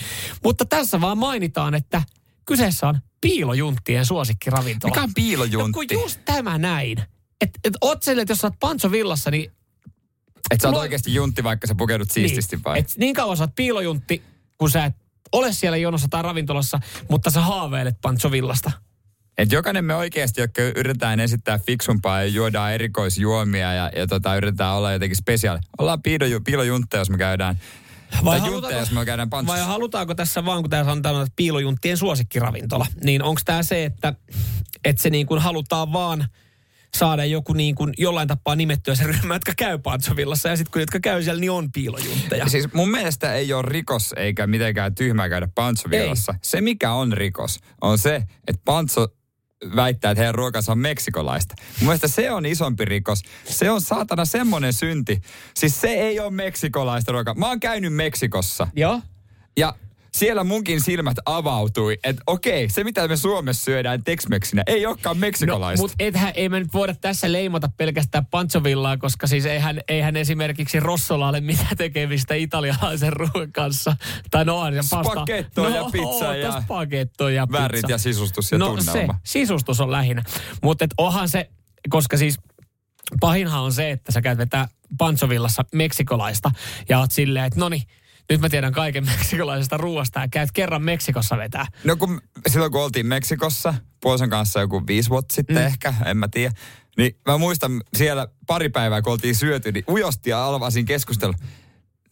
Mutta 0.43 0.65
tässä 0.65 1.01
vaan 1.01 1.17
mainitaan, 1.17 1.75
että 1.75 2.01
kyseessä 2.45 2.87
on 2.87 2.99
piilojunttien 3.21 4.05
suosikkiravintola. 4.05 4.91
Mikä 4.91 5.01
on 5.03 5.09
No 5.09 5.13
piilojuntti? 5.15 5.71
kun 5.73 5.85
just 5.91 6.19
tämä 6.25 6.57
näin. 6.57 6.97
Että 7.41 7.59
et, 7.63 7.73
oot 7.81 8.03
silleen, 8.03 8.21
että 8.21 8.31
jos 8.31 8.39
sä 8.39 8.47
oot 8.47 8.59
Pancho 8.59 8.91
Villassa, 8.91 9.31
niin... 9.31 9.51
että 10.51 10.61
sä 10.61 10.67
oot 10.67 10.73
Mulla- 10.73 10.81
oikeasti 10.81 11.13
juntti, 11.13 11.43
vaikka 11.43 11.67
sä 11.67 11.75
pukeudut 11.75 12.11
siististi 12.11 12.55
niin, 12.55 12.63
vai? 12.63 12.79
Et 12.79 12.93
niin 12.97 13.15
kauan 13.15 13.37
sä 13.37 13.43
oot 13.43 13.55
piilojuntti, 13.55 14.23
kun 14.57 14.69
sä 14.69 14.85
et 14.85 14.95
ole 15.31 15.53
siellä 15.53 15.77
jonossa 15.77 16.07
tai 16.09 16.21
ravintolassa, 16.21 16.79
mutta 17.09 17.29
sä 17.29 17.41
haaveilet 17.41 17.95
Pancho 18.01 18.31
Villasta. 18.31 18.71
Et 19.37 19.51
jokainen 19.51 19.85
me 19.85 19.95
oikeasti, 19.95 20.41
jotka 20.41 20.61
yritetään 20.61 21.19
esittää 21.19 21.59
fiksumpaa 21.59 22.21
ja 22.21 22.27
juodaan 22.27 22.73
erikoisjuomia 22.73 23.73
ja, 23.73 23.91
ja 23.95 24.07
tota, 24.07 24.35
yritetään 24.35 24.75
olla 24.75 24.91
jotenkin 24.91 25.15
spesiaali. 25.15 25.59
Ollaan 25.77 26.01
piiloju, 26.01 26.39
piilojuntteja, 26.41 27.01
jos 27.01 27.09
me 27.09 27.17
käydään, 27.17 27.59
vai 28.25 28.45
juntteja, 28.45 28.79
jos 28.79 28.91
me 28.91 29.05
käydään 29.05 29.31
Vai 29.31 29.43
pantsussa. 29.43 29.65
halutaanko 29.65 30.15
tässä 30.15 30.45
vaan, 30.45 30.63
kun 30.63 30.69
tässä 30.69 30.91
on 30.91 31.01
tämmöinen 31.01 31.27
piilojunttien 31.35 31.97
suosikkiravintola, 31.97 32.85
niin 33.03 33.23
onko 33.23 33.41
tämä 33.45 33.63
se, 33.63 33.85
että, 33.85 34.13
että 34.85 35.01
se 35.01 35.09
niin 35.09 35.27
kuin 35.27 35.41
halutaan 35.41 35.93
vaan 35.93 36.27
saada 36.95 37.25
joku 37.25 37.53
niin 37.53 37.75
kuin 37.75 37.93
jollain 37.97 38.27
tapaa 38.27 38.55
nimettyä 38.55 38.95
se 38.95 39.03
ryhmä, 39.03 39.35
jotka 39.35 39.53
käy 39.57 39.77
Pantsovillassa 39.77 40.49
ja 40.49 40.57
sitten 40.57 40.71
kun 40.71 40.81
jotka 40.81 40.99
käy 40.99 41.23
siellä, 41.23 41.39
niin 41.39 41.51
on 41.51 41.71
piilojuntteja. 41.71 42.47
Siis 42.47 42.73
mun 42.73 42.91
mielestä 42.91 43.33
ei 43.33 43.53
ole 43.53 43.63
rikos 43.67 44.13
eikä 44.17 44.47
mitenkään 44.47 44.95
tyhmää 44.95 45.29
käydä 45.29 45.47
Pantsovillassa. 45.55 46.35
Se 46.41 46.61
mikä 46.61 46.91
on 46.91 47.13
rikos 47.13 47.59
on 47.81 47.97
se, 47.97 48.15
että 48.47 48.61
Pantso 48.65 49.07
väittää, 49.75 50.11
että 50.11 50.19
heidän 50.19 50.35
ruokansa 50.35 50.71
on 50.71 50.79
meksikolaista. 50.79 51.55
Mun 51.79 51.87
mielestä 51.87 52.07
se 52.07 52.31
on 52.31 52.45
isompi 52.45 52.85
rikos. 52.85 53.21
Se 53.45 53.71
on 53.71 53.81
saatana 53.81 54.25
semmonen 54.25 54.73
synti. 54.73 55.21
Siis 55.55 55.81
se 55.81 55.87
ei 55.87 56.19
ole 56.19 56.31
meksikolaista 56.31 57.11
ruokaa. 57.11 57.33
Mä 57.33 57.47
oon 57.47 57.59
käynyt 57.59 57.93
Meksikossa 57.93 58.67
Joo. 58.75 59.01
ja 59.57 59.75
siellä 60.15 60.43
munkin 60.43 60.81
silmät 60.81 61.17
avautui, 61.25 61.97
että 62.03 62.21
okei, 62.27 62.69
se 62.69 62.83
mitä 62.83 63.07
me 63.07 63.17
Suomessa 63.17 63.63
syödään 63.63 64.03
Tex-Mexinä 64.03 64.63
ei 64.67 64.85
olekaan 64.85 65.17
No, 65.17 65.19
meksikolaista. 65.19 65.81
mutta 65.83 65.95
ethän, 65.99 66.31
ei 66.35 66.49
me 66.49 66.59
nyt 66.59 66.73
voida 66.73 66.95
tässä 67.01 67.31
leimata 67.31 67.69
pelkästään 67.77 68.25
Pantsovillaa, 68.25 68.97
koska 68.97 69.27
siis 69.27 69.45
eihän, 69.45 69.81
eihän 69.87 70.15
esimerkiksi 70.15 70.79
Rossolla 70.79 71.27
ole 71.27 71.41
mitään 71.41 71.77
tekemistä 71.77 72.35
italialaisen 72.35 73.13
ruoan 73.13 73.51
kanssa. 73.51 73.95
Tai 74.31 74.45
no 74.45 74.59
on 74.59 74.73
ja 74.73 74.83
pasta. 74.89 75.11
Spaghetto 75.13 75.69
ja 75.69 75.79
no, 75.81 75.89
pizza 75.91 76.35
ja 76.35 76.61
spaghetto 76.61 77.29
ja 77.29 77.47
pizza. 77.47 77.61
Värit 77.63 77.89
ja 77.89 77.97
sisustus 77.97 78.51
ja 78.51 78.57
no 78.57 78.65
tunnelma. 78.67 79.13
se, 79.13 79.19
sisustus 79.23 79.79
on 79.81 79.91
lähinnä. 79.91 80.23
Mutta 80.63 80.85
onhan 80.97 81.29
se, 81.29 81.49
koska 81.89 82.17
siis 82.17 82.39
pahinhan 83.19 83.61
on 83.61 83.73
se, 83.73 83.91
että 83.91 84.11
sä 84.11 84.21
käyt 84.21 84.37
vetää 84.37 84.67
Pantsovillassa 84.97 85.65
meksikolaista 85.73 86.51
ja 86.89 86.99
oot 86.99 87.11
silleen, 87.11 87.45
että 87.45 87.59
no 87.59 87.69
niin, 87.69 87.83
nyt 88.29 88.41
mä 88.41 88.49
tiedän 88.49 88.73
kaiken 88.73 89.05
meksikolaisesta 89.17 89.77
ruoasta 89.77 90.19
ja 90.19 90.27
käyt 90.27 90.51
kerran 90.51 90.83
Meksikossa 90.83 91.37
vetää. 91.37 91.67
No 91.83 91.95
kun 91.95 92.21
silloin 92.47 92.71
kun 92.71 92.81
oltiin 92.81 93.05
Meksikossa, 93.05 93.73
puolison 94.01 94.29
kanssa 94.29 94.59
joku 94.59 94.83
viisi 94.87 95.09
vuotta 95.09 95.35
sitten 95.35 95.55
mm. 95.55 95.61
ehkä, 95.61 95.93
en 96.05 96.17
mä 96.17 96.27
tiedä. 96.27 96.53
Niin 96.97 97.17
mä 97.27 97.37
muistan 97.37 97.83
siellä 97.97 98.27
pari 98.47 98.69
päivää, 98.69 99.01
kun 99.01 99.11
oltiin 99.11 99.35
syöty, 99.35 99.71
niin 99.71 99.83
ujosti 99.89 100.29
ja 100.29 100.45
alvasin 100.45 100.85
keskustella. 100.85 101.35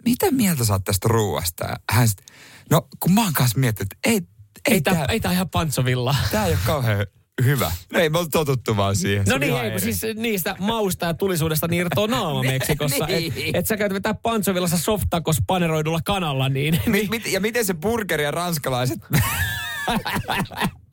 Mitä 0.05 0.31
mieltä 0.31 0.65
sä 0.65 0.73
oot 0.73 0.83
tästä 0.83 1.07
ruoasta? 1.07 1.75
Hän 1.89 2.07
sit, 2.07 2.21
no 2.69 2.87
kun 2.99 3.13
mä 3.13 3.23
oon 3.23 3.33
kanssa 3.33 3.59
miettinyt, 3.59 3.93
että 3.93 4.09
ei, 4.09 4.15
ei, 4.15 4.73
Ei 4.73 4.81
tää, 4.81 4.93
tää, 4.93 5.05
ei 5.05 5.19
tää 5.19 5.31
ihan 5.31 5.49
pantsovilla. 5.49 6.15
tää 6.31 6.45
ei 6.45 6.51
ole 6.53 6.59
kauhean 6.65 7.07
hyvä. 7.45 7.71
No 7.93 7.99
ei 7.99 8.09
me 8.09 8.17
oltu 8.17 8.29
totuttu 8.29 8.77
vaan 8.77 8.95
siihen. 8.95 9.25
No 9.27 9.35
on 9.35 9.41
niin, 9.41 9.51
ihan 9.51 9.65
ei, 9.65 9.71
kun 9.71 9.81
eri. 9.81 9.93
siis 9.93 10.15
niistä 10.15 10.55
mausta 10.59 11.05
ja 11.05 11.13
tulisuudesta 11.13 11.67
niin 11.67 11.81
irtoaa 11.81 12.07
naama 12.07 12.43
Meksikossa. 12.51 13.05
Niin. 13.05 13.33
Et, 13.35 13.55
et 13.55 13.67
sä 13.67 13.77
käyt 13.77 13.93
vetää 13.93 14.13
pantsovillassa 14.13 14.77
softakos 14.77 15.37
paneroidulla 15.47 15.99
kanalla, 16.05 16.49
niin... 16.49 16.79
Mi- 16.85 17.07
mit, 17.11 17.27
ja 17.31 17.39
miten 17.39 17.65
se 17.65 17.73
burgeri 17.73 18.23
ja 18.23 18.31
ranskalaiset 18.31 18.99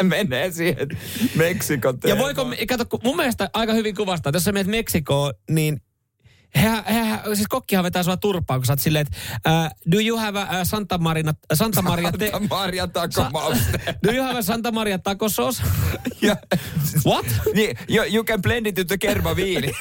menee 0.03 0.53
siihen 0.53 0.89
Meksikon 1.35 1.99
Ja 2.07 2.19
voiko, 2.19 2.47
kato, 2.69 2.99
mun 3.05 3.17
mielestä 3.17 3.51
aika 3.53 3.73
hyvin 3.73 3.95
kuvastaa, 3.95 4.31
että 4.31 4.37
jos 4.37 4.45
sä 4.45 4.53
menet 4.53 4.67
Meksikoon, 4.67 5.35
niin 5.51 5.83
Hehän, 6.57 6.85
hehän, 6.85 7.21
siis 7.35 7.49
kokkihan 7.49 7.85
vetää 7.85 8.03
sua 8.03 8.17
turpaan, 8.17 8.61
kun 8.61 8.67
sä 8.67 8.73
oot 8.73 8.81
silleen, 8.81 9.07
että 9.07 9.19
uh, 9.51 9.93
do 9.93 10.01
you 10.01 10.19
have 10.19 10.41
a, 10.41 10.65
Santa, 10.65 10.99
Marina, 10.99 11.33
Santa 11.55 11.83
Maria... 11.83 12.13
Te, 12.13 12.31
Santa 12.31 12.55
Maria 12.55 12.87
takomauste. 12.87 13.81
do 14.07 14.13
you 14.13 14.25
have 14.25 14.39
a 14.39 14.43
Santa 14.43 14.73
Maria 14.73 14.99
taco 14.99 15.29
sauce? 15.29 15.63
ja, 16.23 16.37
What? 17.07 17.27
niin, 17.55 17.79
you, 17.89 18.05
you 18.05 18.25
can 18.25 18.43
blend 18.43 18.67
it 18.67 18.79
into 18.79 18.99
kerma 18.99 19.37
viini. 19.37 19.73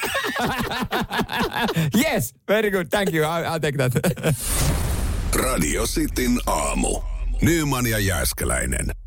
yes, 2.04 2.34
very 2.48 2.70
good, 2.70 2.86
thank 2.90 3.12
you, 3.14 3.24
I'll, 3.24 3.44
I'll 3.44 3.60
take 3.60 3.78
that. 3.78 3.92
Radio 5.34 5.86
Cityn 5.86 6.40
aamu. 6.46 7.00
Nyman 7.42 7.86
ja 7.86 7.98
Jääskeläinen. 7.98 8.99